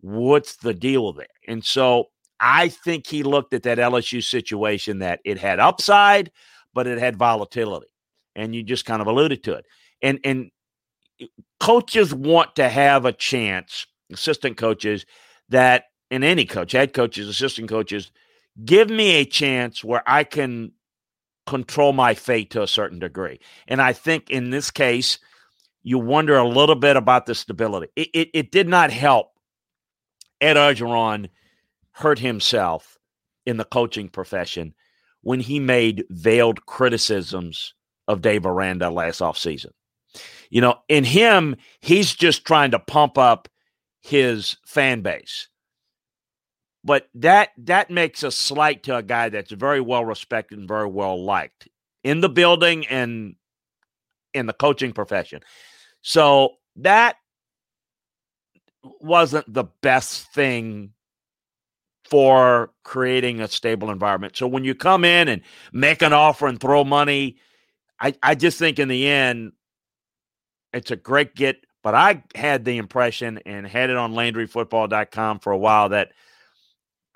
What's 0.00 0.56
the 0.56 0.74
deal 0.74 1.12
there? 1.12 1.26
And 1.48 1.64
so 1.64 2.10
I 2.40 2.68
think 2.68 3.06
he 3.06 3.22
looked 3.22 3.54
at 3.54 3.62
that 3.62 3.78
LSU 3.78 4.22
situation 4.22 4.98
that 4.98 5.20
it 5.24 5.38
had 5.38 5.60
upside, 5.60 6.30
but 6.72 6.86
it 6.86 6.98
had 6.98 7.16
volatility. 7.16 7.86
And 8.36 8.54
you 8.54 8.62
just 8.62 8.84
kind 8.84 9.00
of 9.00 9.06
alluded 9.06 9.44
to 9.44 9.54
it. 9.54 9.66
And 10.02 10.18
and 10.24 10.50
eh, 11.20 11.26
coaches 11.60 12.12
want 12.12 12.56
to 12.56 12.68
have 12.68 13.04
a 13.04 13.12
chance, 13.12 13.86
assistant 14.12 14.56
coaches, 14.56 15.06
that 15.48 15.84
and 16.10 16.24
any 16.24 16.44
coach, 16.44 16.72
head 16.72 16.92
coaches, 16.92 17.28
assistant 17.28 17.68
coaches, 17.68 18.10
give 18.64 18.90
me 18.90 19.12
a 19.16 19.24
chance 19.24 19.82
where 19.82 20.02
I 20.06 20.24
can 20.24 20.72
control 21.46 21.92
my 21.92 22.14
fate 22.14 22.50
to 22.50 22.62
a 22.62 22.68
certain 22.68 22.98
degree. 22.98 23.40
And 23.68 23.80
I 23.80 23.92
think 23.92 24.30
in 24.30 24.50
this 24.50 24.70
case, 24.70 25.18
you 25.84 25.98
wonder 25.98 26.36
a 26.36 26.48
little 26.48 26.74
bit 26.74 26.96
about 26.96 27.26
the 27.26 27.34
stability. 27.34 27.88
It, 27.94 28.08
it, 28.14 28.28
it 28.34 28.50
did 28.50 28.66
not 28.66 28.90
help 28.90 29.28
Ed 30.40 30.56
Orgeron 30.56 31.28
hurt 31.92 32.18
himself 32.18 32.98
in 33.46 33.58
the 33.58 33.64
coaching 33.64 34.08
profession 34.08 34.74
when 35.20 35.40
he 35.40 35.60
made 35.60 36.04
veiled 36.10 36.66
criticisms 36.66 37.74
of 38.08 38.22
Dave 38.22 38.46
Aranda 38.46 38.90
last 38.90 39.20
offseason. 39.20 39.70
You 40.50 40.60
know, 40.60 40.78
in 40.88 41.04
him, 41.04 41.56
he's 41.80 42.14
just 42.14 42.44
trying 42.44 42.70
to 42.72 42.78
pump 42.78 43.18
up 43.18 43.48
his 44.00 44.56
fan 44.66 45.02
base. 45.02 45.48
But 46.82 47.08
that 47.14 47.50
that 47.58 47.90
makes 47.90 48.22
a 48.22 48.30
slight 48.30 48.82
to 48.84 48.96
a 48.96 49.02
guy 49.02 49.30
that's 49.30 49.50
very 49.50 49.80
well 49.80 50.04
respected 50.04 50.58
and 50.58 50.68
very 50.68 50.86
well 50.86 51.22
liked 51.22 51.68
in 52.02 52.20
the 52.20 52.28
building 52.28 52.86
and 52.86 53.36
in 54.34 54.46
the 54.46 54.52
coaching 54.52 54.92
profession. 54.92 55.40
So 56.06 56.56
that 56.76 57.16
wasn't 59.00 59.50
the 59.52 59.64
best 59.80 60.30
thing 60.34 60.92
for 62.04 62.70
creating 62.84 63.40
a 63.40 63.48
stable 63.48 63.90
environment. 63.90 64.36
So 64.36 64.46
when 64.46 64.64
you 64.64 64.74
come 64.74 65.02
in 65.02 65.28
and 65.28 65.40
make 65.72 66.02
an 66.02 66.12
offer 66.12 66.46
and 66.46 66.60
throw 66.60 66.84
money, 66.84 67.38
I, 67.98 68.12
I 68.22 68.34
just 68.34 68.58
think 68.58 68.78
in 68.78 68.88
the 68.88 69.08
end, 69.08 69.52
it's 70.74 70.90
a 70.90 70.96
great 70.96 71.34
get, 71.34 71.64
but 71.82 71.94
I 71.94 72.22
had 72.34 72.66
the 72.66 72.76
impression 72.76 73.40
and 73.46 73.66
had 73.66 73.88
it 73.88 73.96
on 73.96 74.12
LandryFootball.com 74.12 75.38
for 75.38 75.52
a 75.52 75.58
while 75.58 75.88
that 75.88 76.12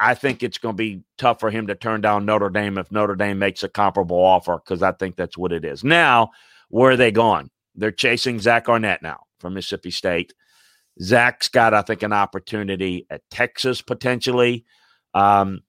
I 0.01 0.15
think 0.15 0.43
it's 0.43 0.57
going 0.57 0.77
to 0.77 0.83
be 0.83 1.03
tough 1.19 1.41
for 1.41 1.51
him 1.51 1.67
to 1.67 1.75
turn 1.75 2.01
down 2.01 2.25
Notre 2.25 2.49
Dame 2.49 2.79
if 2.79 2.91
Notre 2.91 3.17
Dame 3.17 3.39
makes 3.39 3.63
a 3.65 3.69
comparable 3.69 4.17
offer 4.17 4.57
because 4.65 4.83
I 4.83 4.93
think 4.93 5.17
that's 5.17 5.37
what 5.37 5.53
it 5.53 5.67
is. 5.67 5.85
Now, 5.85 6.31
where 6.71 6.93
are 6.93 6.97
they 6.97 7.11
going? 7.11 7.51
They're 7.79 7.93
chasing 7.93 8.41
Zach 8.41 8.69
Arnett 8.69 9.03
now 9.03 9.21
from 9.39 9.55
Mississippi 9.55 9.91
State. 9.91 10.35
Zach's 11.01 11.49
got, 11.49 11.75
I 11.75 11.83
think, 11.83 12.03
an 12.03 12.13
opportunity 12.13 13.07
at 13.09 13.23
Texas 13.31 13.83
potentially. 13.83 14.65
Um, 15.15 15.61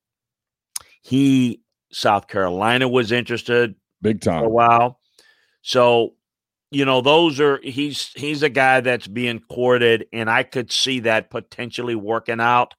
he, 1.02 1.62
South 1.92 2.28
Carolina 2.28 2.88
was 2.88 3.12
interested 3.12 3.76
big 4.02 4.22
time 4.22 4.42
for 4.42 4.46
a 4.46 4.50
while. 4.50 5.00
So 5.62 6.14
you 6.72 6.86
know 6.86 7.02
those 7.02 7.40
are 7.40 7.60
he's 7.64 8.12
he's 8.16 8.44
a 8.44 8.50
guy 8.50 8.82
that's 8.82 9.08
being 9.08 9.40
courted 9.40 10.06
and 10.14 10.30
i 10.30 10.44
could 10.44 10.72
see 10.72 11.00
that 11.02 11.30
potentially 11.30 11.96
working 11.96 12.40
out 12.40 12.76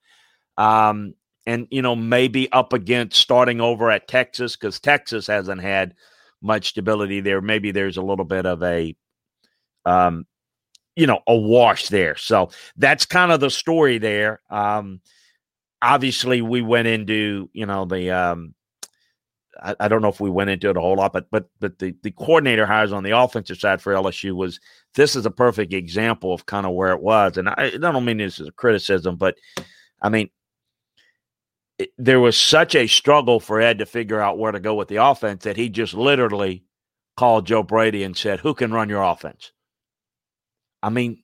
um 0.58 1.14
and 1.46 1.66
you 1.70 1.82
know 1.82 1.96
maybe 1.96 2.50
up 2.52 2.72
against 2.72 3.20
starting 3.20 3.60
over 3.60 3.90
at 3.90 4.08
texas 4.08 4.56
because 4.56 4.80
texas 4.80 5.26
hasn't 5.26 5.60
had 5.60 5.94
much 6.40 6.68
stability 6.68 7.20
there 7.20 7.40
maybe 7.40 7.72
there's 7.72 7.96
a 7.96 8.02
little 8.02 8.24
bit 8.24 8.46
of 8.46 8.62
a 8.62 8.94
um 9.84 10.26
you 10.96 11.06
know, 11.06 11.20
a 11.26 11.34
wash 11.34 11.88
there. 11.88 12.16
So 12.16 12.50
that's 12.76 13.06
kind 13.06 13.32
of 13.32 13.40
the 13.40 13.50
story 13.50 13.98
there. 13.98 14.40
Um, 14.50 15.00
obviously, 15.80 16.42
we 16.42 16.62
went 16.62 16.88
into 16.88 17.48
you 17.52 17.66
know 17.66 17.84
the 17.84 18.10
um, 18.10 18.54
I, 19.62 19.74
I, 19.80 19.88
don't 19.88 20.02
know 20.02 20.08
if 20.08 20.20
we 20.20 20.30
went 20.30 20.50
into 20.50 20.68
it 20.68 20.76
a 20.76 20.80
whole 20.80 20.96
lot, 20.96 21.12
but 21.12 21.26
but 21.30 21.48
but 21.58 21.78
the 21.78 21.94
the 22.02 22.10
coordinator 22.10 22.66
hires 22.66 22.92
on 22.92 23.02
the 23.02 23.16
offensive 23.16 23.58
side 23.58 23.80
for 23.80 23.94
LSU 23.94 24.34
was 24.34 24.60
this 24.94 25.16
is 25.16 25.26
a 25.26 25.30
perfect 25.30 25.72
example 25.72 26.34
of 26.34 26.46
kind 26.46 26.66
of 26.66 26.72
where 26.72 26.92
it 26.92 27.00
was, 27.00 27.36
and 27.36 27.48
I, 27.48 27.72
I 27.74 27.78
don't 27.78 28.04
mean 28.04 28.18
this 28.18 28.40
as 28.40 28.48
a 28.48 28.52
criticism, 28.52 29.16
but 29.16 29.36
I 30.02 30.08
mean 30.08 30.28
there 31.96 32.20
was 32.20 32.36
such 32.36 32.74
a 32.74 32.86
struggle 32.86 33.40
for 33.40 33.58
Ed 33.58 33.78
to 33.78 33.86
figure 33.86 34.20
out 34.20 34.38
where 34.38 34.52
to 34.52 34.60
go 34.60 34.74
with 34.74 34.88
the 34.88 34.96
offense 34.96 35.44
that 35.44 35.56
he 35.56 35.70
just 35.70 35.94
literally 35.94 36.62
called 37.16 37.46
Joe 37.46 37.62
Brady 37.62 38.04
and 38.04 38.14
said, 38.14 38.40
"Who 38.40 38.52
can 38.52 38.72
run 38.72 38.90
your 38.90 39.02
offense?" 39.02 39.52
I 40.82 40.90
mean, 40.90 41.22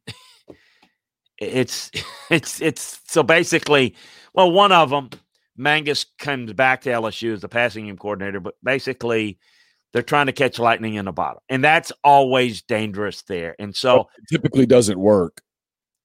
it's 1.38 1.90
it's 2.30 2.61
it's 2.61 3.00
so 3.07 3.22
basically, 3.22 3.94
well, 4.34 4.50
one 4.50 4.72
of 4.72 4.90
them 4.90 5.11
Mangas 5.57 6.04
comes 6.18 6.52
back 6.52 6.82
to 6.82 6.90
LSU 6.90 7.32
as 7.32 7.40
the 7.40 7.48
passing 7.48 7.86
game 7.86 7.96
coordinator, 7.96 8.40
but 8.40 8.54
basically 8.62 9.38
they're 9.92 10.02
trying 10.02 10.26
to 10.26 10.32
catch 10.32 10.59
lightning 10.59 10.94
in 10.94 11.09
a 11.09 11.12
bottle. 11.12 11.42
And 11.48 11.64
that's 11.64 11.92
always 12.04 12.62
dangerous 12.62 13.22
there. 13.22 13.57
And 13.59 13.74
so 13.74 14.00
oh, 14.00 14.07
typically 14.30 14.66
doesn't 14.66 14.98
work. 14.98 15.40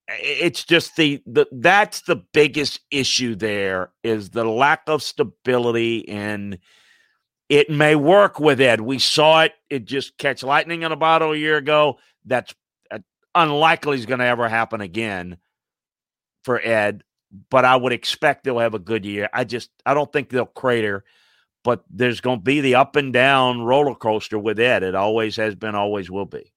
It's 0.07 0.63
just 0.63 0.95
the, 0.95 1.21
the 1.25 1.47
that's 1.51 2.01
the 2.01 2.17
biggest 2.33 2.81
issue 2.91 3.35
there 3.35 3.91
is 4.03 4.29
the 4.29 4.43
lack 4.43 4.83
of 4.87 5.03
stability 5.03 6.07
and 6.09 6.57
it 7.49 7.69
may 7.69 7.95
work 7.95 8.39
with 8.39 8.61
Ed. 8.61 8.79
We 8.81 8.97
saw 8.99 9.43
it. 9.43 9.53
It 9.69 9.85
just 9.85 10.17
catch 10.17 10.41
lightning 10.41 10.83
in 10.83 10.93
a 10.93 10.97
bottle 10.97 11.33
a 11.33 11.37
year 11.37 11.57
ago. 11.57 11.97
That's 12.25 12.53
unlikely 13.36 13.97
is 13.97 14.05
going 14.05 14.19
to 14.19 14.25
ever 14.25 14.49
happen 14.49 14.82
again 14.82 15.38
for 16.43 16.59
Ed 16.59 17.03
but 17.49 17.65
I 17.65 17.75
would 17.75 17.93
expect 17.93 18.43
they'll 18.43 18.59
have 18.59 18.73
a 18.73 18.79
good 18.79 19.05
year. 19.05 19.29
I 19.34 19.43
just 19.43 19.69
I 19.86 19.93
don't 19.93 20.11
think 20.11 20.29
they'll 20.29 20.45
crater, 20.45 21.03
but 21.63 21.84
there's 21.89 22.21
going 22.21 22.39
to 22.39 22.43
be 22.43 22.61
the 22.61 22.75
up 22.75 22.95
and 22.95 23.13
down 23.13 23.61
roller 23.61 23.95
coaster 23.95 24.38
with 24.38 24.59
Ed. 24.59 24.84
It 24.84 24.95
always 24.95 25.36
has 25.38 25.55
been, 25.55 25.75
always 25.75 26.11
will 26.11 26.25
be. 26.25 26.51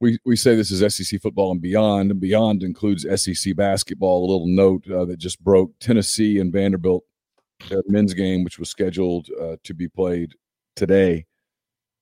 We 0.00 0.18
we 0.24 0.36
say 0.36 0.54
this 0.54 0.70
is 0.70 0.94
SEC 0.94 1.20
football 1.20 1.50
and 1.50 1.60
beyond, 1.60 2.12
and 2.12 2.20
beyond 2.20 2.62
includes 2.62 3.04
SEC 3.20 3.56
basketball. 3.56 4.20
A 4.20 4.30
little 4.30 4.46
note 4.46 4.88
uh, 4.90 5.04
that 5.06 5.18
just 5.18 5.42
broke: 5.42 5.72
Tennessee 5.80 6.38
and 6.38 6.52
Vanderbilt, 6.52 7.02
their 7.68 7.82
men's 7.88 8.14
game, 8.14 8.44
which 8.44 8.60
was 8.60 8.70
scheduled 8.70 9.28
uh, 9.40 9.56
to 9.64 9.74
be 9.74 9.88
played 9.88 10.34
today, 10.76 11.26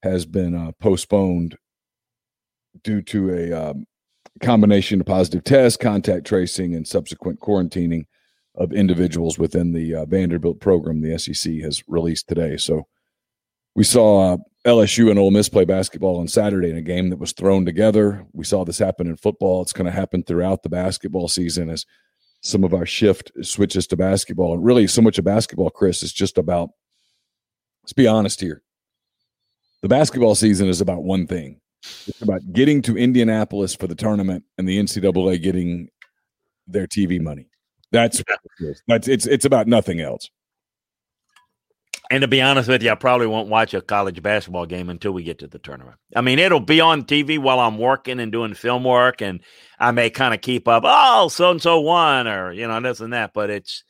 has 0.03 0.27
been 0.27 0.55
uh, 0.55 0.73
postponed 0.73 1.57
due 2.83 3.03
to 3.03 3.35
a 3.35 3.53
um, 3.53 3.87
combination 4.41 5.01
of 5.01 5.07
positive 5.07 5.45
tests, 5.45 5.77
contact 5.77 6.27
tracing, 6.27 6.75
and 6.75 6.87
subsequent 6.87 7.41
quarantining 7.41 8.05
of 8.57 8.73
individuals 8.73 9.39
within 9.39 9.73
the 9.73 9.95
uh, 9.95 10.07
Vanderbilt 10.07 10.61
program 10.61 11.01
the 11.01 11.19
SEC 11.19 11.55
has 11.57 11.83
released 11.89 12.29
today. 12.29 12.57
So 12.57 12.87
we 13.75 13.85
saw 13.85 14.35
uh, 14.35 14.37
LSU 14.67 15.11
and 15.11 15.19
Ole 15.19 15.31
Miss 15.31 15.49
play 15.49 15.65
basketball 15.65 16.19
on 16.19 16.29
Saturday 16.29 16.71
in 16.71 16.77
a 16.77 16.83
game 16.83 17.11
that 17.11 17.19
was 17.19 17.33
thrown 17.33 17.65
together. 17.65 18.27
We 18.33 18.45
saw 18.45 18.65
this 18.65 18.79
happen 18.79 19.07
in 19.07 19.17
football. 19.17 19.63
It's 19.63 19.75
going 19.75 19.87
to 19.87 19.93
happen 19.93 20.23
throughout 20.23 20.63
the 20.63 20.71
basketball 20.71 21.29
season 21.29 21.69
as 21.69 21.85
some 22.41 22.65
of 22.65 22.73
our 22.73 22.87
shift 22.87 23.33
switches 23.43 23.87
to 23.89 23.97
basketball. 23.97 24.55
And 24.55 24.65
really, 24.65 24.87
so 24.87 25.03
much 25.03 25.19
of 25.19 25.25
basketball, 25.25 25.71
Chris, 25.71 26.03
is 26.03 26.13
just 26.13 26.39
about, 26.39 26.71
let's 27.83 27.93
be 27.93 28.07
honest 28.07 28.41
here. 28.41 28.63
The 29.83 29.89
basketball 29.89 30.35
season 30.35 30.69
is 30.69 30.81
about 30.81 31.05
one 31.05 31.27
thing 31.27 31.61
it's 32.07 32.23
about 32.23 32.53
getting 32.53 32.83
to 32.83 32.97
Indianapolis 32.97 33.75
for 33.75 33.87
the 33.87 33.95
tournament 33.95 34.45
and 34.59 34.69
the 34.69 34.79
NCAA 34.79 35.43
getting 35.43 35.89
their 36.67 36.87
TV 36.87 37.21
money. 37.21 37.49
That's 37.93 38.23
that's 38.89 39.09
it's 39.09 39.27
it's 39.27 39.45
about 39.45 39.67
nothing 39.67 40.01
else. 40.01 40.31
And 42.11 42.23
to 42.23 42.29
be 42.29 42.41
honest 42.41 42.69
with 42.69 42.83
you, 42.83 42.91
I 42.91 42.95
probably 42.95 43.27
won't 43.27 43.49
watch 43.49 43.75
a 43.75 43.81
college 43.81 44.23
basketball 44.23 44.67
game 44.67 44.91
until 44.91 45.11
we 45.11 45.25
get 45.25 45.41
to 45.41 45.49
the 45.49 45.59
tournament. 45.59 45.97
I 46.15 46.21
mean, 46.21 46.39
it'll 46.39 46.61
be 46.61 46.81
on 46.81 47.03
TV 47.03 47.39
while 47.39 47.59
I'm 47.59 47.79
working 47.79 48.21
and 48.21 48.31
doing 48.31 48.55
film 48.55 48.85
work, 48.85 49.21
and 49.21 49.41
I 49.81 49.91
may 49.91 50.11
kind 50.11 50.33
of 50.33 50.41
keep 50.41 50.69
up. 50.69 50.85
Oh, 50.87 51.29
so 51.29 51.51
and 51.51 51.61
so 51.61 51.81
won, 51.81 52.29
or 52.29 52.53
you 52.53 52.69
know, 52.69 52.81
this 52.81 53.01
and 53.01 53.13
that. 53.13 53.33
But 53.35 53.51
it's, 53.51 53.83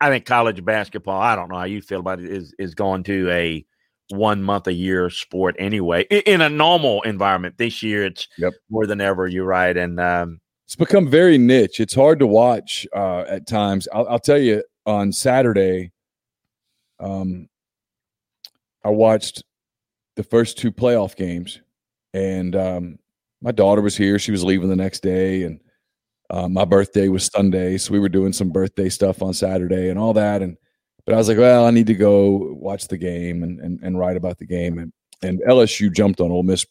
I 0.00 0.08
think 0.08 0.24
college 0.24 0.64
basketball. 0.64 1.20
I 1.20 1.36
don't 1.36 1.50
know 1.50 1.58
how 1.58 1.64
you 1.64 1.82
feel 1.82 2.00
about 2.00 2.20
it. 2.20 2.30
Is 2.30 2.54
is 2.58 2.74
going 2.74 3.02
to 3.04 3.28
a 3.30 3.66
one 4.10 4.42
month 4.42 4.66
a 4.66 4.72
year 4.72 5.10
sport 5.10 5.54
anyway 5.58 6.04
in 6.04 6.40
a 6.40 6.48
normal 6.48 7.02
environment. 7.02 7.58
This 7.58 7.82
year, 7.82 8.06
it's 8.06 8.28
yep. 8.38 8.52
more 8.70 8.86
than 8.86 9.00
ever. 9.00 9.26
You're 9.26 9.44
right, 9.44 9.76
and 9.76 10.00
um, 10.00 10.40
it's 10.66 10.76
become 10.76 11.08
very 11.08 11.38
niche. 11.38 11.80
It's 11.80 11.94
hard 11.94 12.18
to 12.18 12.26
watch 12.26 12.86
uh, 12.94 13.24
at 13.28 13.46
times. 13.46 13.88
I'll, 13.92 14.08
I'll, 14.08 14.18
tell 14.18 14.38
you 14.38 14.62
on 14.86 15.12
Saturday, 15.12 15.92
um, 17.00 17.48
I 18.84 18.90
watched 18.90 19.42
the 20.16 20.22
first 20.22 20.58
two 20.58 20.72
playoff 20.72 21.16
games, 21.16 21.60
and 22.12 22.54
um, 22.56 22.98
my 23.40 23.52
daughter 23.52 23.80
was 23.80 23.96
here. 23.96 24.18
She 24.18 24.32
was 24.32 24.44
leaving 24.44 24.68
the 24.68 24.76
next 24.76 25.00
day, 25.00 25.44
and 25.44 25.60
uh, 26.30 26.48
my 26.48 26.64
birthday 26.64 27.08
was 27.08 27.26
Sunday, 27.26 27.78
so 27.78 27.92
we 27.92 27.98
were 27.98 28.08
doing 28.08 28.32
some 28.32 28.50
birthday 28.50 28.88
stuff 28.88 29.22
on 29.22 29.32
Saturday 29.32 29.88
and 29.88 29.98
all 29.98 30.12
that, 30.14 30.42
and 30.42 30.56
but 31.08 31.14
I 31.14 31.16
was 31.16 31.28
like, 31.28 31.38
well, 31.38 31.64
I 31.64 31.70
need 31.70 31.86
to 31.86 31.94
go 31.94 32.52
watch 32.52 32.88
the 32.88 32.98
game 32.98 33.42
and, 33.42 33.58
and, 33.60 33.80
and 33.82 33.98
write 33.98 34.18
about 34.18 34.36
the 34.36 34.44
game. 34.44 34.78
And, 34.78 34.92
and 35.22 35.40
LSU 35.48 35.90
jumped 35.90 36.20
on 36.20 36.30
Ole 36.30 36.42
Miss 36.42 36.66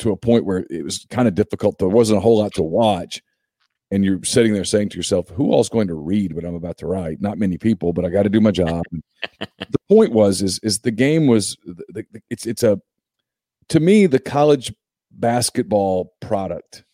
to 0.00 0.12
a 0.12 0.16
point 0.16 0.44
where 0.44 0.66
it 0.68 0.84
was 0.84 1.06
kind 1.08 1.26
of 1.26 1.34
difficult. 1.34 1.78
There 1.78 1.88
wasn't 1.88 2.18
a 2.18 2.20
whole 2.20 2.36
lot 2.36 2.52
to 2.56 2.62
watch. 2.62 3.22
And 3.90 4.04
you're 4.04 4.22
sitting 4.24 4.52
there 4.52 4.64
saying 4.64 4.90
to 4.90 4.98
yourself, 4.98 5.30
who 5.30 5.52
all's 5.52 5.70
going 5.70 5.88
to 5.88 5.94
read 5.94 6.34
what 6.34 6.44
I'm 6.44 6.54
about 6.54 6.76
to 6.78 6.86
write? 6.86 7.22
Not 7.22 7.38
many 7.38 7.56
people, 7.56 7.94
but 7.94 8.04
I 8.04 8.10
got 8.10 8.24
to 8.24 8.28
do 8.28 8.42
my 8.42 8.50
job. 8.50 8.84
the 9.40 9.78
point 9.88 10.12
was, 10.12 10.42
is, 10.42 10.58
is 10.62 10.80
the 10.80 10.90
game 10.90 11.26
was, 11.26 11.56
the, 11.64 12.04
the, 12.12 12.20
it's, 12.28 12.44
it's 12.44 12.62
a, 12.62 12.78
to 13.70 13.80
me, 13.80 14.04
the 14.04 14.18
college 14.18 14.70
basketball 15.10 16.12
product 16.20 16.84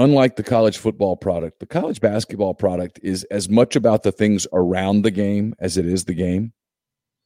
unlike 0.00 0.36
the 0.36 0.42
college 0.42 0.78
football 0.78 1.14
product, 1.14 1.60
the 1.60 1.66
college 1.66 2.00
basketball 2.00 2.54
product 2.54 2.98
is 3.02 3.24
as 3.24 3.48
much 3.50 3.76
about 3.76 4.02
the 4.02 4.10
things 4.10 4.46
around 4.52 5.02
the 5.02 5.10
game 5.10 5.54
as 5.60 5.76
it 5.76 5.86
is 5.86 6.06
the 6.06 6.14
game. 6.14 6.52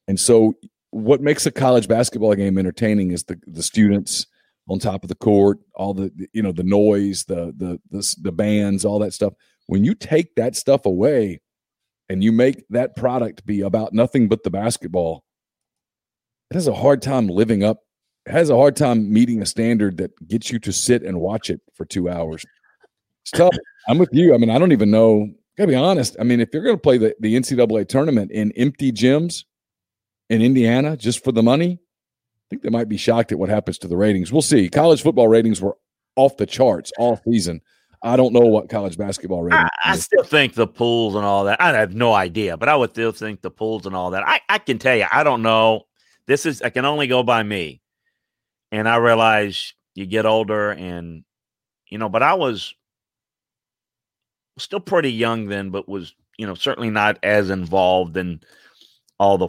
And 0.09 0.19
so 0.19 0.55
what 0.91 1.21
makes 1.21 1.47
a 1.47 1.53
college 1.53 1.87
basketball 1.87 2.35
game 2.35 2.59
entertaining 2.59 3.13
is 3.13 3.25
the 3.25 3.41
the 3.47 3.63
students 3.63 4.27
on 4.69 4.79
top 4.79 5.05
of 5.05 5.09
the 5.09 5.15
court, 5.15 5.59
all 5.75 5.95
the 5.95 6.11
you 6.33 6.43
know 6.43 6.53
the 6.53 6.65
noise, 6.65 7.25
the 7.25 7.55
the 7.57 7.81
the, 7.91 8.17
the 8.23 8.33
bands, 8.33 8.85
all 8.85 8.99
that 8.99 9.15
stuff. 9.15 9.35
When 9.67 9.85
you 9.85 9.95
take 9.95 10.35
that 10.35 10.57
stuff 10.57 10.85
away 10.85 11.41
and 12.09 12.23
you 12.23 12.33
make 12.33 12.65
that 12.71 12.97
product 12.97 13.47
be 13.47 13.61
about 13.61 13.95
nothing 13.95 14.29
but 14.29 14.43
the 14.43 14.51
basketball, 14.51 15.25
it 16.51 16.55
has 16.55 16.67
a 16.67 16.75
hard 16.75 17.03
time 17.03 17.29
living 17.29 17.63
up 17.63 17.79
has 18.27 18.49
a 18.49 18.57
hard 18.57 18.75
time 18.77 19.13
meeting 19.13 19.43
a 19.43 19.47
standard 19.47 19.99
that 19.99 20.11
gets 20.27 20.51
you 20.51 20.59
to 20.59 20.73
sit 20.73 21.03
and 21.03 21.21
watch 21.21 21.51
it 21.51 21.61
for 21.75 21.85
two 21.85 22.09
hours. 22.09 22.45
It's 23.25 23.31
tough. 23.31 23.57
I'm 23.89 23.99
with 23.99 24.11
you. 24.13 24.35
I 24.35 24.39
mean, 24.39 24.51
I 24.51 24.59
don't 24.59 24.73
even 24.73 24.91
know. 24.91 25.29
Gotta 25.57 25.69
be 25.69 25.75
honest. 25.75 26.17
I 26.21 26.25
mean, 26.25 26.41
if 26.41 26.51
you're 26.53 26.63
going 26.63 26.77
to 26.77 26.81
play 26.81 26.99
the, 26.99 27.15
the 27.21 27.35
NCAA 27.35 27.89
tournament 27.89 28.31
in 28.31 28.53
empty 28.53 28.93
gyms 28.93 29.45
in 30.29 30.43
Indiana 30.43 30.97
just 30.97 31.25
for 31.25 31.33
the 31.33 31.43
money, 31.43 31.79
I 31.81 32.45
think 32.51 32.63
they 32.63 32.71
might 32.71 32.89
be 32.89 32.99
shocked 32.99 33.33
at 33.33 33.39
what 33.39 33.49
happens 33.49 33.79
to 33.79 33.89
the 33.89 33.97
ratings. 33.97 34.31
We'll 34.31 34.43
see. 34.43 34.69
College 34.69 35.03
football 35.03 35.29
ratings 35.29 35.63
were 35.63 35.77
off 36.17 36.37
the 36.37 36.47
charts 36.47 36.93
all 36.99 37.19
season. 37.27 37.63
I 38.03 38.17
don't 38.17 38.35
know 38.35 38.41
what 38.41 38.69
college 38.69 38.99
basketball 38.99 39.43
ratings. 39.43 39.71
I, 39.83 39.93
I 39.93 39.97
still 39.97 40.25
think 40.25 40.53
the 40.53 40.67
pools 40.67 41.15
and 41.15 41.25
all 41.25 41.45
that. 41.45 41.59
I 41.61 41.73
have 41.79 41.95
no 41.95 42.13
idea, 42.13 42.59
but 42.59 42.69
I 42.69 42.77
would 42.77 42.91
still 42.91 43.13
think 43.13 43.41
the 43.41 43.51
pools 43.51 43.87
and 43.87 43.97
all 43.97 44.11
that. 44.11 44.29
I, 44.29 44.41
I 44.47 44.59
can 44.59 44.79
tell 44.79 44.95
you, 44.95 45.07
I 45.11 45.25
don't 45.25 45.41
know. 45.41 45.87
This 46.27 46.45
is 46.45 46.61
I 46.61 46.69
can 46.69 46.85
only 46.85 47.07
go 47.07 47.23
by 47.23 47.43
me, 47.43 47.81
and 48.71 48.87
I 48.89 48.97
realize 48.97 49.73
you 49.95 50.05
get 50.05 50.27
older, 50.27 50.71
and 50.71 51.25
you 51.89 51.97
know. 51.97 52.11
But 52.11 52.23
I 52.23 52.35
was 52.35 52.75
still 54.59 54.81
pretty 54.81 55.13
young 55.13 55.47
then, 55.47 55.71
but 55.71 55.89
was 55.89 56.15
you 56.39 56.47
know 56.47 56.55
certainly 56.55 56.91
not 56.91 57.19
as 57.23 57.51
involved 57.51 58.17
in 58.17 58.41
all 59.19 59.39
the 59.39 59.49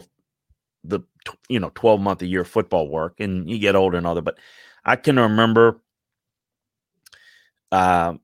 the 0.84 1.00
you 1.48 1.58
know 1.58 1.70
12 1.74 2.00
month 2.00 2.22
a 2.22 2.26
year 2.26 2.44
football 2.44 2.88
work 2.88 3.14
and 3.18 3.50
you 3.50 3.58
get 3.58 3.74
older 3.74 3.98
and 3.98 4.06
all 4.06 4.14
that 4.14 4.22
but 4.22 4.38
i 4.84 4.96
can 4.96 5.18
remember 5.18 5.80
uh 7.72 8.14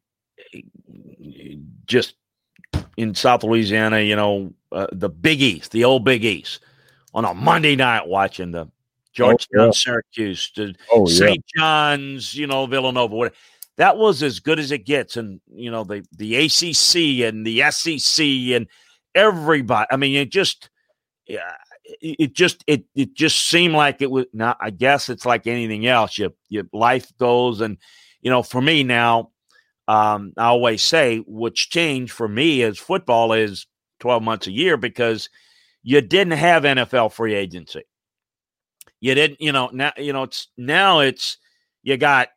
just 1.86 2.14
in 2.96 3.14
south 3.14 3.42
louisiana 3.42 4.00
you 4.00 4.14
know 4.14 4.52
uh, 4.70 4.86
the 4.92 5.08
big 5.08 5.42
east 5.42 5.72
the 5.72 5.84
old 5.84 6.04
big 6.04 6.24
east 6.24 6.60
on 7.14 7.24
a 7.24 7.34
monday 7.34 7.74
night 7.74 8.06
watching 8.06 8.52
the 8.52 8.68
georgetown 9.12 9.60
oh, 9.60 9.64
yeah. 9.66 9.70
syracuse 9.72 10.52
oh, 10.92 11.04
st 11.06 11.44
yeah. 11.56 11.60
john's 11.60 12.34
you 12.34 12.46
know 12.46 12.66
villanova 12.66 13.14
whatever 13.14 13.34
that 13.76 13.96
was 13.96 14.22
as 14.22 14.40
good 14.40 14.58
as 14.58 14.72
it 14.72 14.86
gets. 14.86 15.16
And 15.16 15.40
you 15.52 15.70
know 15.70 15.84
the 15.84 16.04
the 16.16 16.36
ACC 16.36 17.26
and 17.26 17.46
the 17.46 17.70
SEC 17.70 18.24
and 18.24 18.66
everybody. 19.14 19.86
I 19.90 19.96
mean, 19.96 20.16
it 20.16 20.30
just 20.30 20.70
yeah, 21.26 21.54
it 22.00 22.34
just 22.34 22.64
it 22.66 22.84
it 22.94 23.14
just 23.14 23.48
seemed 23.48 23.74
like 23.74 24.02
it 24.02 24.10
was. 24.10 24.26
Now 24.32 24.56
I 24.60 24.70
guess 24.70 25.08
it's 25.08 25.26
like 25.26 25.46
anything 25.46 25.86
else. 25.86 26.18
You 26.18 26.34
your 26.48 26.64
life 26.72 27.12
goes 27.18 27.60
and 27.60 27.78
you 28.22 28.30
know, 28.30 28.42
for 28.42 28.62
me 28.62 28.84
now, 28.84 29.30
um, 29.88 30.32
I 30.38 30.46
always 30.46 30.82
say 30.82 31.18
what's 31.18 31.60
changed 31.60 32.12
for 32.12 32.28
me 32.28 32.62
is 32.62 32.78
football 32.78 33.32
is 33.32 33.66
12 34.00 34.22
months 34.22 34.46
a 34.46 34.52
year 34.52 34.76
because 34.76 35.28
you 35.82 36.00
didn't 36.00 36.38
have 36.38 36.62
NFL 36.62 37.12
free 37.12 37.34
agency. 37.34 37.82
You 39.00 39.16
didn't, 39.16 39.40
you 39.40 39.50
know, 39.50 39.70
now, 39.72 39.92
you 39.96 40.12
know, 40.12 40.22
it's 40.22 40.48
now 40.56 41.00
it's 41.00 41.36
you 41.82 41.96
got 41.96 42.28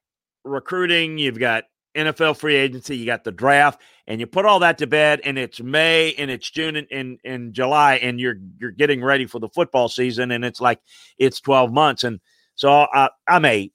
recruiting, 0.46 1.18
you've 1.18 1.40
got 1.40 1.66
NFL 1.96 2.38
free 2.38 2.56
agency, 2.56 2.98
you 2.98 3.06
got 3.06 3.24
the 3.24 3.32
draft, 3.32 3.82
and 4.08 4.20
you 4.20 4.28
put 4.28 4.46
all 4.46 4.60
that 4.60 4.78
to 4.78 4.88
bed, 4.88 5.22
and 5.24 5.38
it's 5.38 5.62
May 5.62 6.14
and 6.18 6.30
it's 6.30 6.50
June 6.50 6.76
and, 6.76 6.88
and, 6.92 7.20
and 7.24 7.54
July, 7.54 7.96
and 7.96 8.20
you're 8.20 8.36
you're 8.60 8.72
getting 8.72 9.04
ready 9.04 9.26
for 9.26 9.40
the 9.40 9.50
football 9.50 9.90
season, 9.90 10.32
and 10.32 10.46
it's 10.46 10.62
like 10.62 10.80
it's 11.18 11.40
12 11.42 11.72
months. 11.72 12.04
And 12.04 12.20
so 12.56 12.70
I, 12.94 13.10
I 13.28 13.40
may 13.40 13.72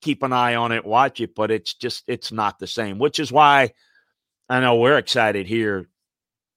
keep 0.00 0.22
an 0.22 0.32
eye 0.32 0.54
on 0.54 0.72
it, 0.72 0.84
watch 0.84 1.20
it, 1.20 1.34
but 1.34 1.50
it's 1.50 1.74
just 1.74 2.04
it's 2.06 2.32
not 2.32 2.58
the 2.58 2.66
same, 2.66 2.98
which 2.98 3.18
is 3.18 3.32
why 3.32 3.72
I 4.48 4.60
know 4.60 4.76
we're 4.76 4.98
excited 4.98 5.46
here. 5.46 5.88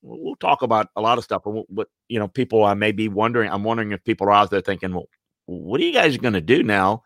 We'll 0.02 0.36
talk 0.36 0.64
about 0.64 0.88
a 0.96 1.02
lot 1.02 1.18
of 1.18 1.24
stuff, 1.24 1.44
but, 1.46 1.66
but 1.70 1.88
you 2.10 2.20
know, 2.20 2.28
people 2.28 2.66
I 2.66 2.74
may 2.74 2.92
be 2.92 3.08
wondering. 3.08 3.50
I'm 3.50 3.64
wondering 3.64 3.92
if 3.92 4.04
people 4.04 4.28
are 4.28 4.32
out 4.32 4.50
there 4.50 4.62
thinking, 4.62 4.94
well, 4.94 5.08
what 5.46 5.80
are 5.80 5.84
you 5.84 5.94
guys 5.94 6.18
going 6.18 6.34
to 6.34 6.42
do 6.42 6.64
now? 6.64 7.04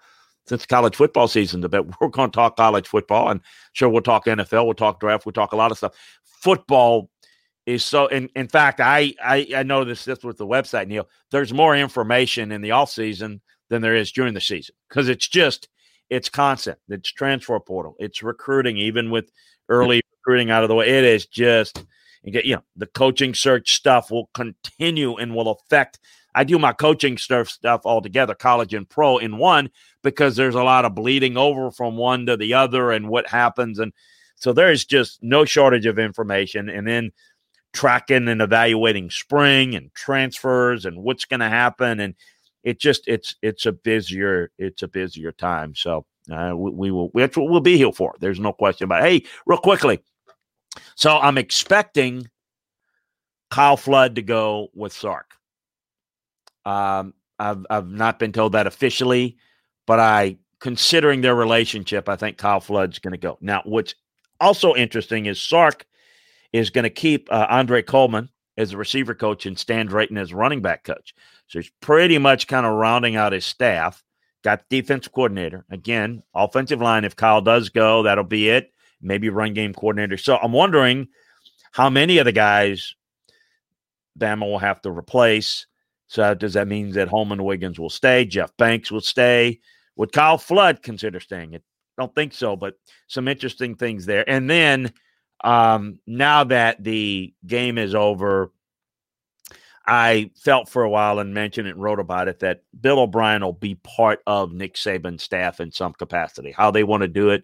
Since 0.47 0.65
college 0.65 0.95
football 0.95 1.27
season 1.27 1.63
a 1.63 1.69
bit, 1.69 1.85
we're 2.01 2.07
going 2.09 2.31
to 2.31 2.35
talk 2.35 2.57
college 2.57 2.87
football, 2.87 3.29
and 3.29 3.41
sure 3.73 3.89
we'll 3.89 4.01
talk 4.01 4.25
NFL, 4.25 4.65
we'll 4.65 4.73
talk 4.73 4.99
draft, 4.99 5.25
we'll 5.25 5.33
talk 5.33 5.53
a 5.53 5.57
lot 5.57 5.71
of 5.71 5.77
stuff. 5.77 5.93
Football 6.23 7.09
is 7.65 7.83
so. 7.83 8.07
In 8.07 8.29
in 8.35 8.47
fact, 8.47 8.79
I 8.79 9.13
I, 9.23 9.47
I 9.55 9.63
noticed 9.63 10.05
this 10.05 10.23
with 10.23 10.37
the 10.37 10.47
website, 10.47 10.87
Neil. 10.87 11.07
There's 11.31 11.53
more 11.53 11.75
information 11.75 12.51
in 12.51 12.61
the 12.61 12.71
off 12.71 12.91
season 12.91 13.41
than 13.69 13.81
there 13.81 13.95
is 13.95 14.11
during 14.11 14.33
the 14.33 14.41
season 14.41 14.75
because 14.89 15.09
it's 15.09 15.27
just 15.27 15.67
it's 16.09 16.29
constant. 16.29 16.77
It's 16.89 17.11
transfer 17.11 17.59
portal. 17.59 17.95
It's 17.99 18.23
recruiting, 18.23 18.77
even 18.77 19.09
with 19.11 19.31
early 19.69 20.01
recruiting 20.19 20.51
out 20.51 20.63
of 20.63 20.69
the 20.69 20.75
way. 20.75 20.87
It 20.89 21.03
is 21.03 21.25
just, 21.25 21.85
you 22.23 22.55
know, 22.55 22.63
the 22.75 22.87
coaching 22.87 23.33
search 23.33 23.73
stuff 23.73 24.11
will 24.11 24.29
continue 24.33 25.15
and 25.17 25.35
will 25.35 25.51
affect. 25.51 25.99
I 26.35 26.43
do 26.43 26.59
my 26.59 26.71
coaching 26.71 27.17
stuff 27.17 27.49
stuff 27.49 27.81
all 27.83 28.01
together, 28.01 28.35
college 28.35 28.73
and 28.73 28.87
pro 28.87 29.17
in 29.17 29.37
one, 29.37 29.69
because 30.07 30.35
there's 30.35 30.55
a 30.55 30.63
lot 30.63 30.85
of 30.85 30.95
bleeding 30.95 31.37
over 31.37 31.71
from 31.71 31.97
one 31.97 32.25
to 32.25 32.37
the 32.37 32.53
other 32.53 32.91
and 32.91 33.09
what 33.09 33.27
happens. 33.27 33.79
And 33.79 33.91
so 34.35 34.53
there 34.53 34.71
is 34.71 34.85
just 34.85 35.19
no 35.21 35.45
shortage 35.45 35.85
of 35.85 35.99
information. 35.99 36.69
And 36.69 36.87
then 36.87 37.11
tracking 37.73 38.27
and 38.27 38.41
evaluating 38.41 39.09
spring 39.09 39.75
and 39.75 39.93
transfers 39.93 40.85
and 40.85 41.03
what's 41.03 41.25
going 41.25 41.41
to 41.41 41.49
happen. 41.49 41.99
And 41.99 42.15
it 42.63 42.79
just 42.79 43.07
it's 43.07 43.35
it's 43.41 43.65
a 43.65 43.71
busier 43.71 44.51
it's 44.57 44.83
a 44.83 44.87
busier 44.87 45.31
time. 45.31 45.75
So 45.75 46.05
uh, 46.31 46.53
we, 46.55 46.71
we, 46.71 46.91
will 46.91 47.11
that's 47.13 47.37
what 47.37 47.49
we'll 47.49 47.61
be 47.61 47.77
here 47.77 47.91
for. 47.91 48.15
There's 48.19 48.39
no 48.39 48.51
question 48.51 48.85
about. 48.85 49.05
It. 49.05 49.09
Hey, 49.09 49.29
real 49.45 49.59
quickly, 49.59 49.99
so 50.95 51.17
I'm 51.17 51.37
expecting 51.37 52.29
Kyle 53.49 53.77
Flood 53.77 54.15
to 54.15 54.21
go 54.21 54.67
with 54.73 54.91
Sark. 54.91 55.31
Um, 56.65 57.13
I've 57.39 57.65
I've 57.69 57.89
not 57.89 58.19
been 58.19 58.33
told 58.33 58.51
that 58.53 58.67
officially, 58.67 59.37
but 59.87 59.99
I 59.99 60.37
considering 60.59 61.21
their 61.21 61.35
relationship, 61.35 62.07
I 62.07 62.15
think 62.15 62.37
Kyle 62.37 62.59
Flood's 62.59 62.99
going 62.99 63.13
to 63.13 63.17
go. 63.17 63.37
Now, 63.41 63.61
what's 63.65 63.95
also 64.39 64.75
interesting 64.75 65.25
is 65.25 65.41
Sark 65.41 65.87
is 66.53 66.69
going 66.69 66.83
to 66.83 66.89
keep 66.91 67.31
uh, 67.31 67.47
Andre 67.49 67.81
Coleman 67.81 68.29
as 68.57 68.73
a 68.73 68.77
receiver 68.77 69.13
coach 69.13 69.45
and 69.45 69.57
Stan 69.57 69.87
Drayton 69.87 70.17
as 70.17 70.33
running 70.33 70.61
back 70.61 70.83
coach. 70.83 71.13
So 71.47 71.59
he's 71.59 71.71
pretty 71.81 72.17
much 72.17 72.47
kind 72.47 72.65
of 72.65 72.73
rounding 72.73 73.15
out 73.15 73.33
his 73.33 73.45
staff. 73.45 74.03
Got 74.43 74.69
defense 74.69 75.07
coordinator. 75.07 75.65
Again, 75.69 76.23
offensive 76.33 76.81
line. 76.81 77.05
If 77.05 77.15
Kyle 77.15 77.41
does 77.41 77.69
go, 77.69 78.03
that'll 78.03 78.23
be 78.23 78.49
it. 78.49 78.71
Maybe 79.01 79.29
run 79.29 79.53
game 79.53 79.73
coordinator. 79.73 80.17
So 80.17 80.37
I'm 80.37 80.51
wondering 80.51 81.07
how 81.71 81.89
many 81.89 82.17
of 82.17 82.25
the 82.25 82.31
guys 82.31 82.95
Bama 84.17 84.41
will 84.41 84.59
have 84.59 84.81
to 84.81 84.91
replace. 84.91 85.67
So 86.07 86.33
does 86.33 86.53
that 86.53 86.67
mean 86.67 86.91
that 86.93 87.09
Holman 87.09 87.43
Wiggins 87.43 87.79
will 87.79 87.89
stay? 87.89 88.25
Jeff 88.25 88.55
Banks 88.57 88.91
will 88.91 89.01
stay? 89.01 89.59
Would 89.97 90.13
Kyle 90.13 90.37
Flood 90.37 90.81
consider 90.81 91.19
staying? 91.19 91.55
I 91.55 91.59
don't 91.99 92.15
think 92.15 92.33
so, 92.33 92.55
but 92.55 92.75
some 93.07 93.27
interesting 93.27 93.75
things 93.75 94.05
there. 94.05 94.27
And 94.29 94.49
then 94.49 94.93
um, 95.43 95.99
now 96.07 96.43
that 96.45 96.83
the 96.83 97.33
game 97.45 97.77
is 97.77 97.93
over, 97.93 98.51
I 99.87 100.31
felt 100.35 100.69
for 100.69 100.83
a 100.83 100.89
while 100.89 101.19
and 101.19 101.33
mentioned 101.33 101.67
it 101.67 101.71
and 101.71 101.81
wrote 101.81 101.99
about 101.99 102.27
it 102.27 102.39
that 102.39 102.61
Bill 102.79 102.99
O'Brien 102.99 103.41
will 103.41 103.53
be 103.53 103.75
part 103.75 104.19
of 104.27 104.51
Nick 104.53 104.75
Saban's 104.75 105.23
staff 105.23 105.59
in 105.59 105.71
some 105.71 105.93
capacity. 105.93 106.51
How 106.51 106.71
they 106.71 106.83
want 106.83 107.01
to 107.01 107.07
do 107.07 107.29
it, 107.29 107.43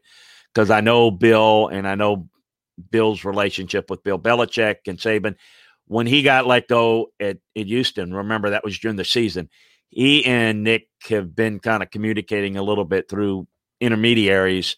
because 0.54 0.70
I 0.70 0.82
know 0.82 1.10
Bill 1.10 1.70
and 1.70 1.88
I 1.88 1.96
know 1.96 2.28
Bill's 2.92 3.24
relationship 3.24 3.90
with 3.90 4.04
Bill 4.04 4.20
Belichick 4.20 4.88
and 4.88 5.00
Saban. 5.00 5.36
When 5.88 6.06
he 6.06 6.22
got 6.22 6.48
let 6.48 6.68
go 6.68 7.12
at, 7.20 7.38
at 7.56 7.68
Houston, 7.68 8.14
remember 8.14 8.50
that 8.50 8.64
was 8.64 8.78
during 8.78 8.98
the 8.98 9.06
season. 9.06 9.50
He 9.94 10.26
and 10.26 10.64
Nick 10.64 10.88
have 11.10 11.36
been 11.36 11.60
kind 11.60 11.84
of 11.84 11.92
communicating 11.92 12.58
a 12.58 12.64
little 12.64 12.86
bit 12.86 13.10
through 13.10 13.48
intermediaries. 13.80 14.76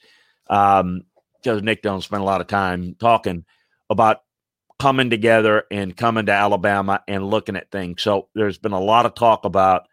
Um, 0.49 1.01
because 1.45 1.61
Nick 1.61 1.84
don't 1.84 2.01
spend 2.01 2.24
a 2.24 2.26
lot 2.26 2.41
of 2.41 2.47
time 2.47 2.95
talking 2.99 3.45
about 3.89 4.22
coming 4.80 5.11
together 5.11 5.63
and 5.70 5.95
coming 5.95 6.26
to 6.26 6.32
Alabama 6.32 7.03
and 7.07 7.30
looking 7.30 7.55
at 7.55 7.70
things. 7.70 8.01
So 8.01 8.30
there's 8.34 8.57
been 8.57 8.72
a 8.72 8.80
lot 8.80 9.05
of 9.05 9.13
talk 9.13 9.45
about 9.45 9.84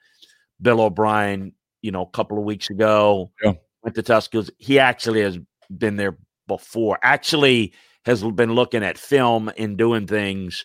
Bill 0.60 0.80
O'Brien, 0.80 1.52
you 1.82 1.92
know, 1.92 2.02
a 2.02 2.10
couple 2.10 2.38
of 2.38 2.44
weeks 2.44 2.70
ago. 2.70 3.30
Yeah. 3.42 3.52
Went 3.82 3.94
to 3.96 4.02
Tuscaloosa. 4.02 4.52
He 4.58 4.78
actually 4.78 5.20
has 5.20 5.38
been 5.76 5.96
there 5.96 6.16
before. 6.48 6.98
Actually 7.02 7.74
has 8.06 8.22
been 8.22 8.54
looking 8.54 8.82
at 8.82 8.96
film 8.96 9.52
and 9.58 9.76
doing 9.76 10.06
things 10.06 10.64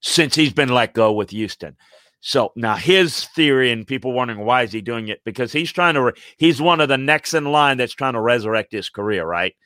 since 0.00 0.34
he's 0.34 0.52
been 0.52 0.68
let 0.68 0.94
go 0.94 1.12
with 1.12 1.30
Houston. 1.30 1.76
So 2.24 2.52
now 2.54 2.76
his 2.76 3.24
theory, 3.24 3.72
and 3.72 3.84
people 3.84 4.12
wondering 4.12 4.44
why 4.44 4.62
is 4.62 4.70
he 4.70 4.80
doing 4.80 5.08
it? 5.08 5.20
Because 5.24 5.52
he's 5.52 5.72
trying 5.72 5.94
to. 5.94 6.02
Re- 6.02 6.12
he's 6.36 6.62
one 6.62 6.80
of 6.80 6.88
the 6.88 6.96
next 6.96 7.34
in 7.34 7.44
line 7.44 7.78
that's 7.78 7.94
trying 7.94 8.12
to 8.12 8.20
resurrect 8.20 8.72
his 8.72 8.88
career, 8.88 9.26
right? 9.26 9.56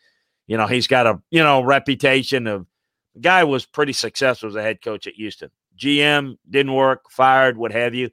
You 0.46 0.56
know, 0.56 0.66
he's 0.66 0.86
got 0.86 1.06
a 1.06 1.20
you 1.30 1.42
know 1.42 1.62
reputation 1.62 2.46
of 2.46 2.66
guy 3.20 3.44
was 3.44 3.66
pretty 3.66 3.92
successful 3.92 4.48
as 4.48 4.54
a 4.54 4.62
head 4.62 4.80
coach 4.80 5.06
at 5.06 5.14
Houston. 5.14 5.50
GM 5.78 6.38
didn't 6.48 6.72
work, 6.72 7.10
fired, 7.10 7.58
what 7.58 7.72
have 7.72 7.94
you. 7.94 8.08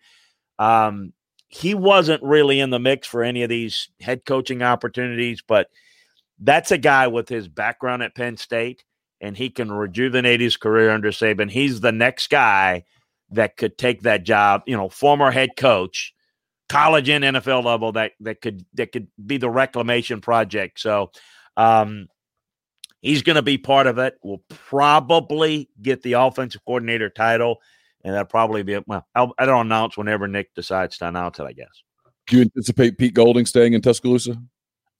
Um, 0.59 1.13
he 1.47 1.73
wasn't 1.73 2.21
really 2.21 2.59
in 2.59 2.69
the 2.69 2.79
mix 2.79 3.07
for 3.07 3.23
any 3.23 3.43
of 3.43 3.49
these 3.49 3.87
head 4.01 4.25
coaching 4.25 4.61
opportunities, 4.61 5.41
but 5.41 5.67
that's 6.37 6.71
a 6.71 6.77
guy 6.77 7.07
with 7.07 7.29
his 7.29 7.47
background 7.47 8.03
at 8.03 8.13
Penn 8.13 8.35
State, 8.35 8.83
and 9.21 9.37
he 9.37 9.49
can 9.49 9.71
rejuvenate 9.71 10.41
his 10.41 10.57
career 10.57 10.91
under 10.91 11.11
Saban. 11.11 11.49
He's 11.49 11.79
the 11.79 11.93
next 11.93 12.29
guy 12.29 12.83
that 13.35 13.57
could 13.57 13.77
take 13.77 14.01
that 14.01 14.23
job. 14.23 14.63
You 14.67 14.77
know, 14.77 14.89
former 14.89 15.31
head 15.31 15.51
coach, 15.57 16.13
college 16.69 17.09
and 17.09 17.23
NFL 17.23 17.63
level 17.63 17.91
that 17.93 18.13
that 18.21 18.41
could 18.41 18.65
that 18.73 18.91
could 18.91 19.07
be 19.23 19.37
the 19.37 19.49
reclamation 19.49 20.21
project. 20.21 20.79
So 20.79 21.11
um, 21.57 22.07
He's 23.03 23.21
going 23.21 23.35
to 23.35 23.41
be 23.41 23.57
part 23.57 23.85
of 23.85 23.97
it. 23.97 24.17
We'll 24.23 24.41
probably 24.47 25.69
get 25.81 26.01
the 26.03 26.13
offensive 26.13 26.63
coordinator 26.65 27.09
title, 27.09 27.57
and 28.01 28.13
that'll 28.13 28.27
probably 28.27 28.63
be 28.63 28.79
well. 28.87 29.05
I'll, 29.13 29.33
I 29.37 29.43
do 29.43 29.51
not 29.51 29.65
announce 29.65 29.97
whenever 29.97 30.25
Nick 30.25 30.55
decides 30.55 30.97
to 30.99 31.09
announce 31.09 31.37
it. 31.37 31.43
I 31.43 31.51
guess. 31.51 31.83
Do 32.27 32.37
you 32.37 32.43
anticipate 32.43 32.97
Pete 32.97 33.13
Golding 33.13 33.45
staying 33.45 33.73
in 33.73 33.81
Tuscaloosa? 33.81 34.41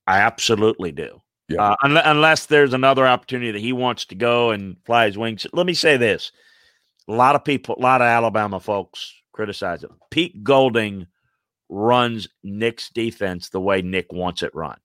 I 0.05 0.19
absolutely 0.19 0.91
do. 0.91 1.21
Yeah. 1.47 1.61
Uh, 1.61 1.75
unless, 1.81 2.03
unless 2.05 2.45
there's 2.47 2.73
another 2.73 3.07
opportunity 3.07 3.51
that 3.51 3.61
he 3.61 3.71
wants 3.71 4.03
to 4.07 4.15
go 4.15 4.51
and 4.51 4.75
fly 4.85 5.05
his 5.05 5.17
wings. 5.17 5.47
Let 5.53 5.65
me 5.65 5.73
say 5.73 5.95
this: 5.95 6.33
a 7.07 7.13
lot 7.13 7.35
of 7.35 7.43
people, 7.43 7.75
a 7.77 7.81
lot 7.81 8.01
of 8.01 8.07
Alabama 8.07 8.59
folks 8.59 9.13
criticize 9.33 9.83
it. 9.83 9.91
Pete 10.11 10.43
Golding 10.43 11.07
runs 11.69 12.27
Nick's 12.43 12.89
defense 12.89 13.49
the 13.49 13.61
way 13.61 13.81
Nick 13.81 14.11
wants 14.11 14.43
it 14.43 14.53
run. 14.53 14.77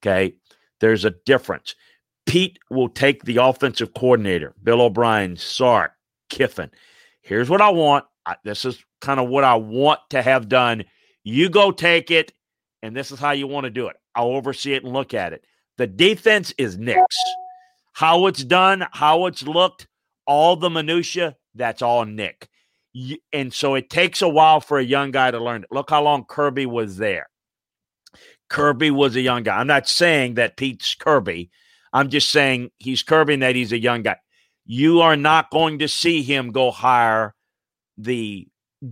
Okay, 0.00 0.34
there's 0.80 1.04
a 1.04 1.14
difference. 1.24 1.74
Pete 2.26 2.58
will 2.70 2.88
take 2.88 3.24
the 3.24 3.38
offensive 3.38 3.94
coordinator, 3.94 4.54
Bill 4.62 4.82
O'Brien, 4.82 5.36
Sark, 5.36 5.92
Kiffin. 6.28 6.70
Here's 7.20 7.50
what 7.50 7.60
I 7.60 7.70
want. 7.70 8.04
I, 8.26 8.36
this 8.44 8.64
is 8.64 8.84
kind 9.00 9.18
of 9.18 9.28
what 9.28 9.44
I 9.44 9.56
want 9.56 10.00
to 10.10 10.22
have 10.22 10.48
done. 10.48 10.84
You 11.24 11.48
go 11.48 11.72
take 11.72 12.10
it, 12.10 12.32
and 12.82 12.96
this 12.96 13.10
is 13.10 13.18
how 13.18 13.32
you 13.32 13.46
want 13.46 13.64
to 13.64 13.70
do 13.70 13.88
it. 13.88 13.96
I'll 14.14 14.28
oversee 14.28 14.74
it 14.74 14.84
and 14.84 14.92
look 14.92 15.14
at 15.14 15.32
it. 15.32 15.44
The 15.78 15.86
defense 15.86 16.52
is 16.58 16.78
Nick's. 16.78 17.16
How 17.92 18.26
it's 18.26 18.44
done, 18.44 18.86
how 18.92 19.26
it's 19.26 19.42
looked, 19.42 19.86
all 20.26 20.56
the 20.56 20.70
minutia, 20.70 21.36
that's 21.54 21.82
all 21.82 22.04
Nick. 22.04 22.48
And 23.32 23.52
so 23.52 23.74
it 23.74 23.90
takes 23.90 24.22
a 24.22 24.28
while 24.28 24.60
for 24.60 24.78
a 24.78 24.84
young 24.84 25.10
guy 25.10 25.30
to 25.30 25.38
learn 25.38 25.62
it. 25.62 25.72
Look 25.72 25.90
how 25.90 26.02
long 26.02 26.24
Kirby 26.24 26.66
was 26.66 26.96
there. 26.98 27.28
Kirby 28.48 28.90
was 28.90 29.16
a 29.16 29.20
young 29.20 29.42
guy. 29.42 29.58
I'm 29.58 29.66
not 29.66 29.88
saying 29.88 30.34
that 30.34 30.56
Pete's 30.58 30.94
Kirby, 30.94 31.50
I'm 31.92 32.10
just 32.10 32.28
saying 32.28 32.70
he's 32.78 33.02
curving 33.02 33.40
that 33.40 33.56
he's 33.56 33.72
a 33.72 33.78
young 33.78 34.02
guy. 34.02 34.16
You 34.66 35.00
are 35.00 35.16
not 35.16 35.50
going 35.50 35.78
to 35.78 35.88
see 35.88 36.22
him 36.22 36.52
go 36.52 36.70
hire 36.70 37.34
the 37.96 38.46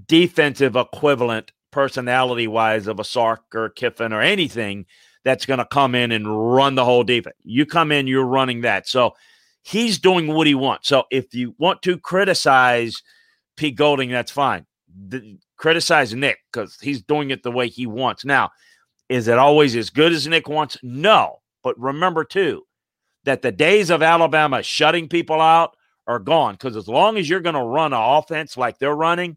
defensive 0.06 0.76
equivalent 0.76 1.52
personality 1.70 2.46
wise 2.48 2.86
of 2.86 2.98
a 2.98 3.04
Sark 3.04 3.54
or 3.54 3.68
Kiffin 3.68 4.12
or 4.12 4.20
anything 4.20 4.86
that's 5.24 5.46
going 5.46 5.58
to 5.58 5.66
come 5.66 5.94
in 5.94 6.10
and 6.10 6.54
run 6.54 6.74
the 6.74 6.84
whole 6.84 7.04
defense. 7.04 7.36
You 7.42 7.66
come 7.66 7.92
in, 7.92 8.06
you're 8.06 8.24
running 8.24 8.62
that. 8.62 8.88
So 8.88 9.14
he's 9.62 9.98
doing 9.98 10.28
what 10.28 10.46
he 10.46 10.54
wants. 10.54 10.88
So 10.88 11.04
if 11.10 11.34
you 11.34 11.54
want 11.58 11.82
to 11.82 11.98
criticize 11.98 13.02
Pete 13.56 13.76
Golding, 13.76 14.10
that's 14.10 14.32
fine. 14.32 14.66
The, 15.08 15.38
criticize 15.56 16.14
Nick 16.14 16.38
because 16.52 16.78
he's 16.80 17.02
doing 17.02 17.30
it 17.30 17.42
the 17.42 17.52
way 17.52 17.68
he 17.68 17.86
wants. 17.86 18.24
Now, 18.24 18.50
is 19.08 19.28
it 19.28 19.38
always 19.38 19.76
as 19.76 19.90
good 19.90 20.12
as 20.12 20.26
Nick 20.26 20.48
wants? 20.48 20.78
No. 20.82 21.40
But 21.62 21.78
remember, 21.78 22.24
too, 22.24 22.66
that 23.24 23.42
the 23.42 23.52
days 23.52 23.90
of 23.90 24.02
Alabama 24.02 24.62
shutting 24.62 25.08
people 25.08 25.40
out 25.40 25.76
are 26.06 26.18
gone 26.18 26.54
because 26.54 26.76
as 26.76 26.88
long 26.88 27.18
as 27.18 27.28
you're 27.28 27.40
going 27.40 27.54
to 27.54 27.62
run 27.62 27.92
an 27.92 28.00
offense 28.00 28.56
like 28.56 28.78
they're 28.78 28.96
running, 28.96 29.36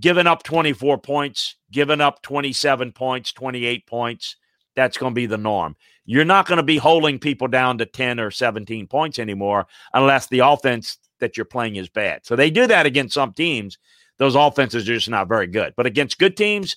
giving 0.00 0.26
up 0.26 0.42
24 0.42 0.98
points, 0.98 1.56
giving 1.70 2.00
up 2.00 2.22
27 2.22 2.92
points, 2.92 3.32
28 3.32 3.86
points, 3.86 4.36
that's 4.76 4.98
going 4.98 5.12
to 5.12 5.14
be 5.14 5.26
the 5.26 5.38
norm. 5.38 5.76
You're 6.04 6.24
not 6.24 6.46
going 6.46 6.58
to 6.58 6.62
be 6.62 6.76
holding 6.76 7.18
people 7.18 7.48
down 7.48 7.78
to 7.78 7.86
10 7.86 8.20
or 8.20 8.30
17 8.30 8.86
points 8.86 9.18
anymore 9.18 9.66
unless 9.92 10.26
the 10.26 10.40
offense 10.40 10.98
that 11.20 11.36
you're 11.36 11.46
playing 11.46 11.76
is 11.76 11.88
bad. 11.88 12.26
So 12.26 12.36
they 12.36 12.50
do 12.50 12.66
that 12.66 12.86
against 12.86 13.14
some 13.14 13.32
teams. 13.32 13.78
Those 14.18 14.34
offenses 14.34 14.82
are 14.88 14.94
just 14.94 15.08
not 15.08 15.28
very 15.28 15.46
good. 15.46 15.72
But 15.76 15.86
against 15.86 16.18
good 16.18 16.36
teams, 16.36 16.76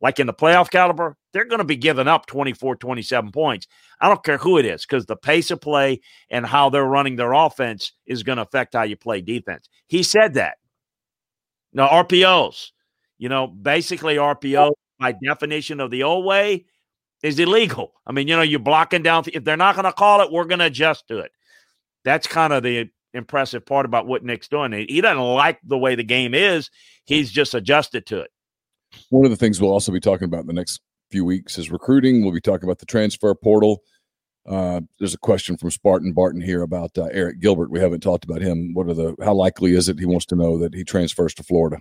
like 0.00 0.20
in 0.20 0.26
the 0.26 0.34
playoff 0.34 0.70
caliber, 0.70 1.16
they're 1.32 1.44
going 1.44 1.58
to 1.58 1.64
be 1.64 1.76
giving 1.76 2.08
up 2.08 2.26
24, 2.26 2.76
27 2.76 3.32
points. 3.32 3.66
I 4.00 4.08
don't 4.08 4.24
care 4.24 4.38
who 4.38 4.58
it 4.58 4.64
is 4.64 4.86
because 4.86 5.06
the 5.06 5.16
pace 5.16 5.50
of 5.50 5.60
play 5.60 6.00
and 6.30 6.46
how 6.46 6.70
they're 6.70 6.84
running 6.84 7.16
their 7.16 7.32
offense 7.32 7.92
is 8.06 8.22
going 8.22 8.36
to 8.36 8.42
affect 8.42 8.74
how 8.74 8.84
you 8.84 8.96
play 8.96 9.20
defense. 9.20 9.68
He 9.88 10.02
said 10.02 10.34
that. 10.34 10.56
Now, 11.72 11.88
RPOs, 11.88 12.70
you 13.18 13.28
know, 13.28 13.46
basically 13.46 14.16
RPO 14.16 14.72
by 14.98 15.14
definition 15.22 15.80
of 15.80 15.90
the 15.90 16.02
old 16.02 16.24
way 16.24 16.66
is 17.22 17.38
illegal. 17.38 17.92
I 18.06 18.12
mean, 18.12 18.28
you 18.28 18.36
know, 18.36 18.42
you're 18.42 18.58
blocking 18.58 19.02
down. 19.02 19.24
If 19.32 19.44
they're 19.44 19.56
not 19.56 19.74
going 19.74 19.84
to 19.84 19.92
call 19.92 20.20
it, 20.20 20.32
we're 20.32 20.44
going 20.44 20.60
to 20.60 20.66
adjust 20.66 21.08
to 21.08 21.18
it. 21.18 21.32
That's 22.04 22.26
kind 22.26 22.52
of 22.52 22.62
the 22.62 22.90
impressive 23.12 23.66
part 23.66 23.86
about 23.86 24.06
what 24.06 24.24
Nick's 24.24 24.48
doing. 24.48 24.72
He 24.72 25.00
doesn't 25.00 25.22
like 25.22 25.58
the 25.64 25.78
way 25.78 25.94
the 25.94 26.04
game 26.04 26.34
is. 26.34 26.70
He's 27.04 27.30
just 27.30 27.54
adjusted 27.54 28.06
to 28.06 28.20
it. 28.20 28.30
One 29.10 29.24
of 29.24 29.30
the 29.30 29.36
things 29.36 29.60
we'll 29.60 29.72
also 29.72 29.92
be 29.92 30.00
talking 30.00 30.24
about 30.24 30.40
in 30.40 30.46
the 30.46 30.52
next 30.52 30.80
few 31.10 31.24
weeks 31.24 31.58
is 31.58 31.70
recruiting. 31.70 32.22
We'll 32.22 32.34
be 32.34 32.40
talking 32.40 32.64
about 32.64 32.78
the 32.78 32.86
transfer 32.86 33.34
portal. 33.34 33.82
Uh, 34.48 34.80
there's 34.98 35.14
a 35.14 35.18
question 35.18 35.56
from 35.56 35.70
Spartan 35.70 36.12
Barton 36.12 36.40
here 36.40 36.62
about 36.62 36.96
uh, 36.96 37.08
Arik 37.14 37.40
Gilbert. 37.40 37.70
We 37.70 37.78
haven't 37.78 38.00
talked 38.00 38.24
about 38.24 38.40
him. 38.40 38.72
What 38.72 38.88
are 38.88 38.94
the? 38.94 39.14
How 39.22 39.34
likely 39.34 39.74
is 39.74 39.88
it 39.88 39.98
he 39.98 40.06
wants 40.06 40.26
to 40.26 40.36
know 40.36 40.58
that 40.58 40.74
he 40.74 40.82
transfers 40.82 41.34
to 41.34 41.42
Florida? 41.42 41.78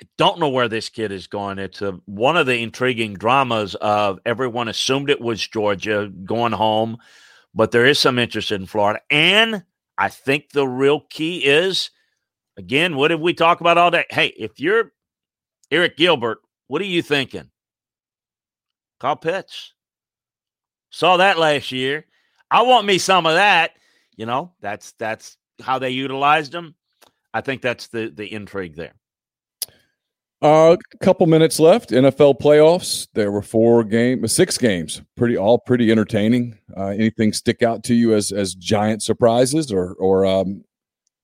I 0.00 0.06
don't 0.16 0.38
know 0.38 0.48
where 0.48 0.68
this 0.68 0.88
kid 0.88 1.10
is 1.10 1.26
going. 1.26 1.58
It's 1.58 1.82
a, 1.82 1.98
one 2.04 2.36
of 2.36 2.46
the 2.46 2.62
intriguing 2.62 3.14
dramas 3.14 3.74
of 3.76 4.20
everyone 4.24 4.68
assumed 4.68 5.10
it 5.10 5.20
was 5.20 5.46
Georgia 5.46 6.08
going 6.24 6.52
home, 6.52 6.98
but 7.52 7.72
there 7.72 7.84
is 7.84 7.98
some 7.98 8.18
interest 8.18 8.52
in 8.52 8.66
Florida. 8.66 9.00
And 9.10 9.64
I 9.96 10.08
think 10.08 10.50
the 10.50 10.68
real 10.68 11.00
key 11.00 11.38
is, 11.38 11.90
again, 12.56 12.94
what 12.94 13.08
did 13.08 13.20
we 13.20 13.34
talk 13.34 13.60
about 13.60 13.76
all 13.76 13.90
day? 13.90 14.04
Hey, 14.10 14.28
if 14.38 14.60
you're 14.60 14.92
Arik 15.72 15.96
Gilbert, 15.96 16.38
what 16.68 16.80
are 16.80 16.86
you 16.86 17.02
thinking? 17.02 17.50
Kyle 19.00 19.16
Pitts. 19.16 19.72
Saw 20.90 21.16
that 21.16 21.38
last 21.38 21.72
year. 21.72 22.06
I 22.50 22.62
want 22.62 22.86
me 22.86 22.98
some 22.98 23.26
of 23.26 23.34
that. 23.34 23.72
You 24.16 24.26
know, 24.26 24.52
that's 24.60 24.92
that's 24.92 25.36
how 25.60 25.78
they 25.78 25.90
utilized 25.90 26.54
him. 26.54 26.74
I 27.34 27.40
think 27.40 27.62
that's 27.62 27.88
the 27.88 28.10
the 28.14 28.32
intrigue 28.32 28.76
there. 28.76 28.94
A 30.40 30.46
uh, 30.46 30.76
couple 31.00 31.26
minutes 31.26 31.58
left. 31.58 31.90
NFL 31.90 32.38
playoffs. 32.40 33.08
There 33.14 33.32
were 33.32 33.42
four 33.42 33.82
games, 33.82 34.32
six 34.32 34.56
games. 34.56 35.02
Pretty 35.16 35.36
all 35.36 35.58
pretty 35.58 35.90
entertaining. 35.90 36.56
Uh, 36.76 36.88
anything 36.88 37.32
stick 37.32 37.62
out 37.62 37.82
to 37.84 37.94
you 37.94 38.14
as 38.14 38.30
as 38.30 38.54
giant 38.54 39.02
surprises, 39.02 39.72
or 39.72 39.94
or 39.94 40.24
um, 40.24 40.64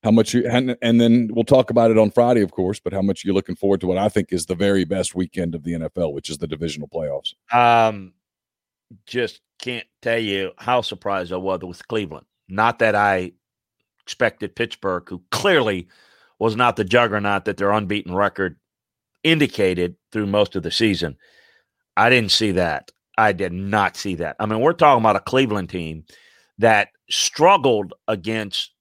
how 0.03 0.11
much 0.11 0.35
you 0.35 0.45
and, 0.49 0.77
and 0.83 1.01
then 1.01 1.31
we'll 1.33 1.45
talk 1.45 1.71
about 1.71 1.93
it 1.93 1.99
on 1.99 2.11
Friday, 2.11 2.43
of 2.43 2.51
course. 2.51 2.81
But 2.81 2.93
how 2.93 3.03
much 3.03 3.25
you're 3.25 3.35
looking 3.35 3.55
forward 3.55 3.81
to 3.83 3.87
what 3.87 3.99
I 3.99 4.09
think 4.09 4.33
is 4.33 4.47
the 4.47 4.57
very 4.57 4.85
best 4.85 5.15
weekend 5.15 5.55
of 5.55 5.63
the 5.63 5.75
NFL, 5.75 6.13
which 6.13 6.29
is 6.29 6.39
the 6.39 6.49
divisional 6.49 6.89
playoffs. 6.89 7.35
Um, 7.55 8.15
just 9.07 9.43
can't 9.61 9.87
tell 10.03 10.19
you 10.19 10.51
how 10.59 10.81
surprised 10.81 11.33
I 11.33 11.37
was 11.37 11.61
with 11.63 11.87
Cleveland. 11.87 12.27
Not 12.49 12.81
that 12.81 12.97
I 12.97 13.31
expected 14.03 14.57
Pittsburgh, 14.57 15.09
who 15.09 15.23
clearly 15.31 15.87
was 16.41 16.57
not 16.57 16.75
the 16.75 16.85
juggernaut 16.85 17.45
that 17.45 17.57
their 17.57 17.71
unbeaten 17.71 18.13
record 18.13 18.57
indicated 19.25 19.97
through 20.13 20.27
most 20.27 20.55
of 20.55 20.63
the 20.63 20.71
season. 20.71 21.17
I 21.97 22.11
didn't 22.11 22.33
see 22.33 22.53
that. 22.53 22.91
I 23.17 23.33
did 23.33 23.53
not 23.53 23.97
see 23.97 24.17
that. 24.17 24.37
I 24.39 24.47
mean, 24.47 24.61
we're 24.61 24.73
talking 24.73 25.03
about 25.03 25.17
a 25.17 25.21
Cleveland 25.21 25.71
team 25.71 26.05
that 26.59 26.89
struggled 27.11 27.95
against 28.09 28.73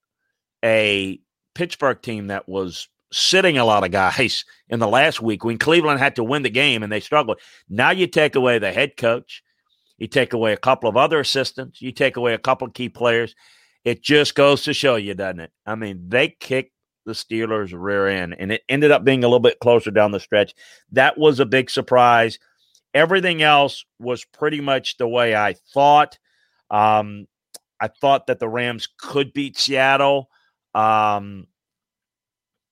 a 0.64 1.20
Pittsburgh 1.54 2.00
team 2.02 2.28
that 2.28 2.48
was 2.48 2.88
sitting 3.12 3.58
a 3.58 3.64
lot 3.64 3.84
of 3.84 3.92
guys 3.92 4.44
in 4.68 4.80
the 4.80 4.88
last 4.88 5.22
week 5.22 5.44
when 5.44 5.58
Cleveland 5.58 6.00
had 6.00 6.16
to 6.16 6.24
win 6.24 6.42
the 6.42 6.50
game 6.50 6.82
and 6.82 6.92
they 6.92 7.00
struggled. 7.00 7.40
Now 7.68 7.90
you 7.90 8.06
take 8.06 8.34
away 8.34 8.58
the 8.58 8.72
head 8.72 8.96
coach, 8.96 9.42
you 9.98 10.08
take 10.08 10.32
away 10.32 10.52
a 10.52 10.58
couple 10.58 10.88
of 10.88 10.96
other 10.96 11.20
assistants, 11.20 11.80
you 11.80 11.92
take 11.92 12.16
away 12.16 12.34
a 12.34 12.38
couple 12.38 12.66
of 12.66 12.74
key 12.74 12.88
players. 12.88 13.34
It 13.84 14.02
just 14.02 14.34
goes 14.34 14.64
to 14.64 14.72
show 14.72 14.96
you, 14.96 15.14
doesn't 15.14 15.40
it? 15.40 15.52
I 15.66 15.74
mean, 15.74 16.08
they 16.08 16.28
kicked 16.40 16.73
the 17.04 17.12
Steelers' 17.12 17.72
rear 17.74 18.06
end, 18.06 18.36
and 18.38 18.52
it 18.52 18.62
ended 18.68 18.90
up 18.90 19.04
being 19.04 19.24
a 19.24 19.26
little 19.26 19.40
bit 19.40 19.60
closer 19.60 19.90
down 19.90 20.10
the 20.10 20.20
stretch. 20.20 20.54
That 20.92 21.18
was 21.18 21.40
a 21.40 21.46
big 21.46 21.70
surprise. 21.70 22.38
Everything 22.92 23.42
else 23.42 23.84
was 23.98 24.24
pretty 24.24 24.60
much 24.60 24.96
the 24.96 25.08
way 25.08 25.34
I 25.34 25.54
thought. 25.72 26.18
Um, 26.70 27.26
I 27.80 27.88
thought 27.88 28.28
that 28.28 28.38
the 28.38 28.48
Rams 28.48 28.88
could 28.98 29.32
beat 29.32 29.58
Seattle. 29.58 30.30
Um, 30.74 31.46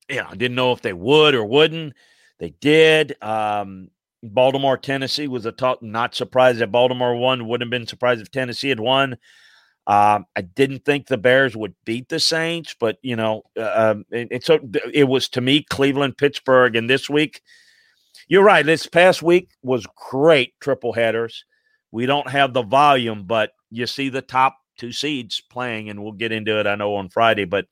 yeah, 0.08 0.26
I 0.28 0.34
didn't 0.34 0.56
know 0.56 0.72
if 0.72 0.82
they 0.82 0.92
would 0.92 1.34
or 1.34 1.44
wouldn't. 1.44 1.94
They 2.38 2.50
did. 2.60 3.16
Um, 3.22 3.88
Baltimore, 4.22 4.76
Tennessee 4.76 5.28
was 5.28 5.46
a 5.46 5.52
talk. 5.52 5.82
Not 5.82 6.14
surprised 6.14 6.60
that 6.60 6.72
Baltimore 6.72 7.16
won. 7.16 7.48
Wouldn't 7.48 7.66
have 7.66 7.70
been 7.70 7.86
surprised 7.86 8.20
if 8.20 8.30
Tennessee 8.30 8.68
had 8.68 8.80
won. 8.80 9.16
Um, 9.86 10.26
I 10.36 10.42
didn't 10.42 10.84
think 10.84 11.06
the 11.06 11.18
Bears 11.18 11.56
would 11.56 11.74
beat 11.84 12.08
the 12.08 12.20
Saints, 12.20 12.76
but 12.78 12.98
you 13.02 13.16
know, 13.16 13.42
uh, 13.58 13.92
um, 13.92 14.04
it, 14.10 14.48
a, 14.48 14.60
it 14.92 15.04
was 15.04 15.28
to 15.30 15.40
me 15.40 15.64
Cleveland, 15.64 16.16
Pittsburgh, 16.18 16.76
and 16.76 16.88
this 16.88 17.10
week. 17.10 17.42
You're 18.28 18.44
right. 18.44 18.64
This 18.64 18.86
past 18.86 19.22
week 19.22 19.50
was 19.62 19.86
great 20.10 20.54
triple 20.60 20.92
headers. 20.92 21.44
We 21.90 22.06
don't 22.06 22.30
have 22.30 22.54
the 22.54 22.62
volume, 22.62 23.24
but 23.24 23.50
you 23.70 23.86
see 23.86 24.08
the 24.08 24.22
top 24.22 24.56
two 24.78 24.92
seeds 24.92 25.40
playing, 25.40 25.90
and 25.90 26.02
we'll 26.02 26.12
get 26.12 26.32
into 26.32 26.58
it. 26.58 26.66
I 26.66 26.76
know 26.76 26.94
on 26.94 27.08
Friday, 27.08 27.44
but 27.44 27.66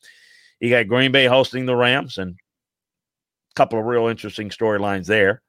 you 0.58 0.68
got 0.68 0.88
Green 0.88 1.12
Bay 1.12 1.26
hosting 1.26 1.64
the 1.64 1.76
Rams, 1.76 2.18
and 2.18 2.32
a 2.32 3.54
couple 3.54 3.78
of 3.78 3.86
real 3.86 4.08
interesting 4.08 4.50
storylines 4.50 5.06
there. 5.06 5.42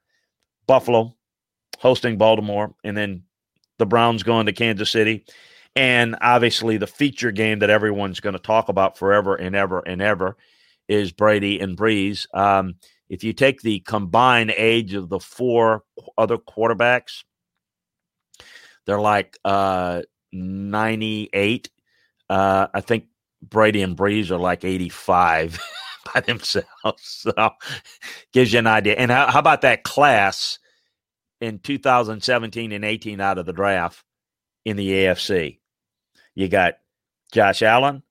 Buffalo 0.66 1.16
hosting 1.78 2.16
Baltimore, 2.16 2.74
and 2.84 2.96
then 2.96 3.24
the 3.78 3.86
Browns 3.86 4.22
going 4.22 4.46
to 4.46 4.52
Kansas 4.52 4.90
City. 4.90 5.24
And 5.74 6.16
obviously, 6.20 6.76
the 6.76 6.86
feature 6.86 7.32
game 7.32 7.60
that 7.60 7.70
everyone's 7.70 8.20
going 8.20 8.34
to 8.34 8.38
talk 8.38 8.68
about 8.68 8.98
forever 8.98 9.34
and 9.34 9.56
ever 9.56 9.80
and 9.80 10.02
ever 10.02 10.36
is 10.88 11.12
Brady 11.12 11.60
and 11.60 11.76
Brees. 11.76 12.26
Um, 12.34 12.76
if 13.08 13.24
you 13.24 13.32
take 13.32 13.62
the 13.62 13.80
combined 13.80 14.52
age 14.56 14.94
of 14.94 15.08
the 15.08 15.20
four 15.20 15.84
other 16.18 16.36
quarterbacks, 16.36 17.24
they're 18.86 19.00
like 19.00 19.38
uh, 19.44 20.02
98. 20.32 21.70
Uh, 22.28 22.66
I 22.72 22.80
think 22.80 23.04
Brady 23.42 23.82
and 23.82 23.96
Brees 23.96 24.30
are 24.30 24.38
like 24.38 24.64
85 24.64 25.60
by 26.14 26.20
themselves. 26.20 26.66
So 26.98 27.50
gives 28.32 28.52
you 28.52 28.58
an 28.58 28.66
idea. 28.66 28.94
And 28.94 29.10
how, 29.10 29.30
how 29.30 29.38
about 29.38 29.60
that 29.60 29.84
class 29.84 30.58
in 31.40 31.60
2017 31.60 32.72
and 32.72 32.84
18 32.84 33.20
out 33.20 33.38
of 33.38 33.46
the 33.46 33.52
draft 33.52 34.02
in 34.64 34.76
the 34.76 34.88
AFC? 34.88 35.60
You 36.34 36.48
got 36.48 36.78
Josh 37.32 37.62
Allen, 37.62 38.02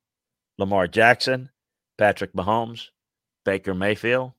Lamar 0.57 0.88
Jackson, 0.88 1.49
Patrick 1.97 2.34
Mahomes, 2.34 2.89
Baker 3.45 3.74
Mayfield. 3.74 4.34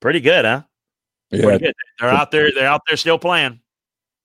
Pretty 0.00 0.20
good, 0.20 0.44
huh? 0.44 0.62
Yeah. 1.30 1.42
Pretty 1.42 1.64
good. 1.66 1.74
They're 1.98 2.10
out 2.10 2.30
there. 2.30 2.50
They're 2.52 2.68
out 2.68 2.82
there 2.86 2.96
still 2.96 3.18
playing. 3.18 3.60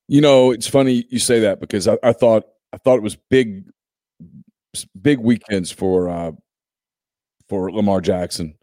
You 0.08 0.22
know, 0.22 0.52
it's 0.52 0.68
funny 0.68 1.06
you 1.10 1.20
say 1.20 1.40
that 1.42 1.60
because 1.60 1.88
I, 1.88 1.98
I 2.04 2.14
thought 2.14 2.46
I 2.72 2.78
thought 2.78 2.98
it 2.98 3.04
was 3.04 3.18
big, 3.30 3.66
big 5.00 5.20
weekends 5.20 5.72
for 5.72 6.10
uh 6.10 6.32
for 7.50 7.72
Lamar 7.72 8.02
Jackson 8.02 8.56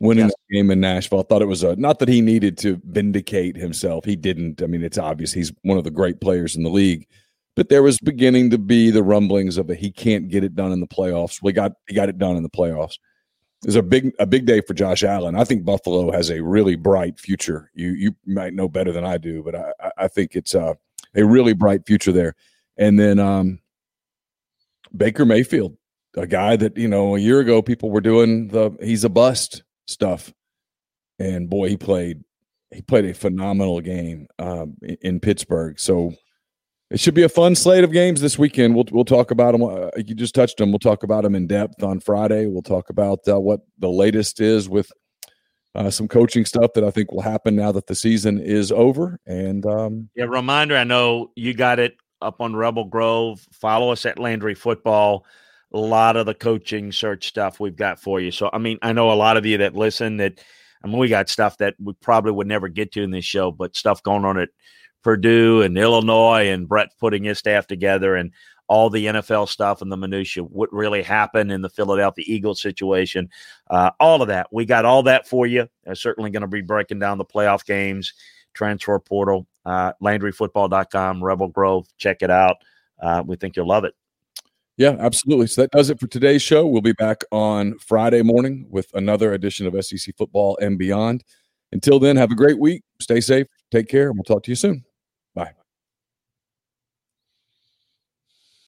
winning 0.00 0.26
yes. 0.26 0.34
the 0.48 0.56
game 0.56 0.70
in 0.70 0.80
Nashville. 0.80 1.20
I 1.20 1.22
thought 1.22 1.42
it 1.42 1.46
was 1.46 1.62
a 1.62 1.76
not 1.76 1.98
that 1.98 2.08
he 2.08 2.20
needed 2.20 2.58
to 2.58 2.80
vindicate 2.84 3.56
himself. 3.56 4.04
He 4.04 4.16
didn't. 4.16 4.62
I 4.62 4.66
mean, 4.66 4.82
it's 4.82 4.98
obvious 4.98 5.32
he's 5.32 5.52
one 5.62 5.78
of 5.78 5.84
the 5.84 5.90
great 5.90 6.20
players 6.20 6.56
in 6.56 6.62
the 6.62 6.70
league 6.70 7.06
but 7.56 7.70
there 7.70 7.82
was 7.82 7.98
beginning 7.98 8.50
to 8.50 8.58
be 8.58 8.90
the 8.90 9.02
rumblings 9.02 9.56
of 9.56 9.70
a 9.70 9.74
he 9.74 9.90
can't 9.90 10.28
get 10.28 10.44
it 10.44 10.54
done 10.54 10.72
in 10.72 10.80
the 10.80 10.86
playoffs. 10.86 11.42
We 11.42 11.52
got 11.52 11.72
he 11.88 11.94
got 11.94 12.08
it 12.08 12.18
done 12.18 12.36
in 12.36 12.42
the 12.42 12.50
playoffs. 12.50 12.98
It's 13.64 13.74
a 13.74 13.82
big 13.82 14.12
a 14.18 14.26
big 14.26 14.44
day 14.44 14.60
for 14.60 14.74
Josh 14.74 15.02
Allen. 15.02 15.34
I 15.34 15.44
think 15.44 15.64
Buffalo 15.64 16.12
has 16.12 16.30
a 16.30 16.42
really 16.42 16.76
bright 16.76 17.18
future. 17.18 17.70
You 17.74 17.90
you 17.92 18.14
might 18.26 18.54
know 18.54 18.68
better 18.68 18.92
than 18.92 19.04
I 19.04 19.16
do, 19.16 19.42
but 19.42 19.54
I 19.56 19.72
I 19.96 20.08
think 20.08 20.36
it's 20.36 20.54
uh 20.54 20.74
a 21.16 21.24
really 21.24 21.54
bright 21.54 21.86
future 21.86 22.12
there. 22.12 22.34
And 22.76 22.98
then 22.98 23.18
um, 23.18 23.60
Baker 24.94 25.24
Mayfield, 25.24 25.76
a 26.14 26.26
guy 26.26 26.56
that 26.56 26.76
you 26.76 26.88
know 26.88 27.16
a 27.16 27.18
year 27.18 27.40
ago 27.40 27.62
people 27.62 27.90
were 27.90 28.02
doing 28.02 28.48
the 28.48 28.76
he's 28.82 29.04
a 29.04 29.08
bust 29.08 29.62
stuff, 29.86 30.32
and 31.18 31.48
boy, 31.48 31.70
he 31.70 31.78
played 31.78 32.22
he 32.70 32.82
played 32.82 33.06
a 33.06 33.14
phenomenal 33.14 33.80
game 33.80 34.28
um, 34.38 34.76
in 35.00 35.20
Pittsburgh. 35.20 35.80
So 35.80 36.12
it 36.90 37.00
should 37.00 37.14
be 37.14 37.24
a 37.24 37.28
fun 37.28 37.54
slate 37.54 37.84
of 37.84 37.92
games 37.92 38.20
this 38.20 38.38
weekend. 38.38 38.74
We'll 38.74 38.86
we'll 38.90 39.04
talk 39.04 39.30
about 39.30 39.52
them. 39.52 39.62
Uh, 39.62 39.90
you 39.96 40.14
just 40.14 40.34
touched 40.34 40.58
them. 40.58 40.70
We'll 40.70 40.78
talk 40.78 41.02
about 41.02 41.24
them 41.24 41.34
in 41.34 41.46
depth 41.46 41.82
on 41.82 42.00
Friday. 42.00 42.46
We'll 42.46 42.62
talk 42.62 42.90
about 42.90 43.20
uh, 43.28 43.40
what 43.40 43.60
the 43.78 43.88
latest 43.88 44.40
is 44.40 44.68
with 44.68 44.90
uh, 45.74 45.90
some 45.90 46.06
coaching 46.06 46.44
stuff 46.44 46.72
that 46.74 46.84
I 46.84 46.90
think 46.90 47.10
will 47.10 47.22
happen 47.22 47.56
now 47.56 47.72
that 47.72 47.88
the 47.88 47.94
season 47.94 48.40
is 48.40 48.70
over. 48.70 49.18
And 49.26 49.66
um, 49.66 50.08
yeah, 50.14 50.24
reminder. 50.24 50.76
I 50.76 50.84
know 50.84 51.32
you 51.34 51.54
got 51.54 51.80
it 51.80 51.96
up 52.22 52.40
on 52.40 52.54
Rebel 52.54 52.84
Grove. 52.84 53.44
Follow 53.52 53.90
us 53.90 54.06
at 54.06 54.18
Landry 54.18 54.54
Football. 54.54 55.26
A 55.74 55.78
lot 55.78 56.16
of 56.16 56.26
the 56.26 56.34
coaching 56.34 56.92
search 56.92 57.26
stuff 57.26 57.58
we've 57.58 57.76
got 57.76 58.00
for 58.00 58.20
you. 58.20 58.30
So 58.30 58.48
I 58.52 58.58
mean, 58.58 58.78
I 58.80 58.92
know 58.92 59.10
a 59.10 59.14
lot 59.14 59.36
of 59.36 59.44
you 59.44 59.58
that 59.58 59.74
listen 59.74 60.18
that. 60.18 60.40
I 60.84 60.88
mean, 60.88 60.98
we 60.98 61.08
got 61.08 61.28
stuff 61.28 61.58
that 61.58 61.74
we 61.82 61.94
probably 61.94 62.30
would 62.30 62.46
never 62.46 62.68
get 62.68 62.92
to 62.92 63.02
in 63.02 63.10
this 63.10 63.24
show, 63.24 63.50
but 63.50 63.74
stuff 63.74 64.02
going 64.04 64.24
on 64.24 64.38
at 64.38 64.50
Purdue 65.06 65.62
and 65.62 65.78
Illinois 65.78 66.48
and 66.48 66.66
Brett 66.66 66.88
putting 66.98 67.22
his 67.22 67.38
staff 67.38 67.68
together 67.68 68.16
and 68.16 68.32
all 68.66 68.90
the 68.90 69.06
NFL 69.06 69.48
stuff 69.48 69.80
and 69.80 69.92
the 69.92 69.96
minutia, 69.96 70.42
what 70.42 70.68
really 70.72 71.00
happened 71.00 71.52
in 71.52 71.62
the 71.62 71.70
Philadelphia 71.70 72.24
Eagles 72.26 72.60
situation, 72.60 73.30
uh, 73.70 73.92
all 74.00 74.20
of 74.20 74.26
that. 74.26 74.48
We 74.50 74.64
got 74.64 74.84
all 74.84 75.04
that 75.04 75.28
for 75.28 75.46
you. 75.46 75.68
I'm 75.86 75.94
certainly 75.94 76.30
going 76.30 76.40
to 76.40 76.48
be 76.48 76.60
breaking 76.60 76.98
down 76.98 77.18
the 77.18 77.24
playoff 77.24 77.64
games, 77.64 78.14
transfer 78.52 78.98
portal, 78.98 79.46
uh, 79.64 79.92
LandryFootball.com, 80.02 81.22
Rebel 81.22 81.48
Grove. 81.50 81.86
Check 81.98 82.22
it 82.22 82.30
out. 82.32 82.56
Uh, 83.00 83.22
we 83.24 83.36
think 83.36 83.54
you'll 83.54 83.68
love 83.68 83.84
it. 83.84 83.94
Yeah, 84.76 84.96
absolutely. 84.98 85.46
So 85.46 85.60
that 85.60 85.70
does 85.70 85.88
it 85.88 86.00
for 86.00 86.08
today's 86.08 86.42
show. 86.42 86.66
We'll 86.66 86.82
be 86.82 86.94
back 86.94 87.22
on 87.30 87.78
Friday 87.78 88.22
morning 88.22 88.66
with 88.70 88.90
another 88.94 89.34
edition 89.34 89.68
of 89.68 89.84
SEC 89.84 90.16
Football 90.16 90.58
and 90.60 90.76
Beyond. 90.76 91.22
Until 91.70 92.00
then, 92.00 92.16
have 92.16 92.32
a 92.32 92.34
great 92.34 92.58
week. 92.58 92.82
Stay 93.00 93.20
safe. 93.20 93.46
Take 93.70 93.86
care, 93.86 94.08
and 94.08 94.16
we'll 94.16 94.24
talk 94.24 94.42
to 94.42 94.50
you 94.50 94.56
soon. 94.56 94.85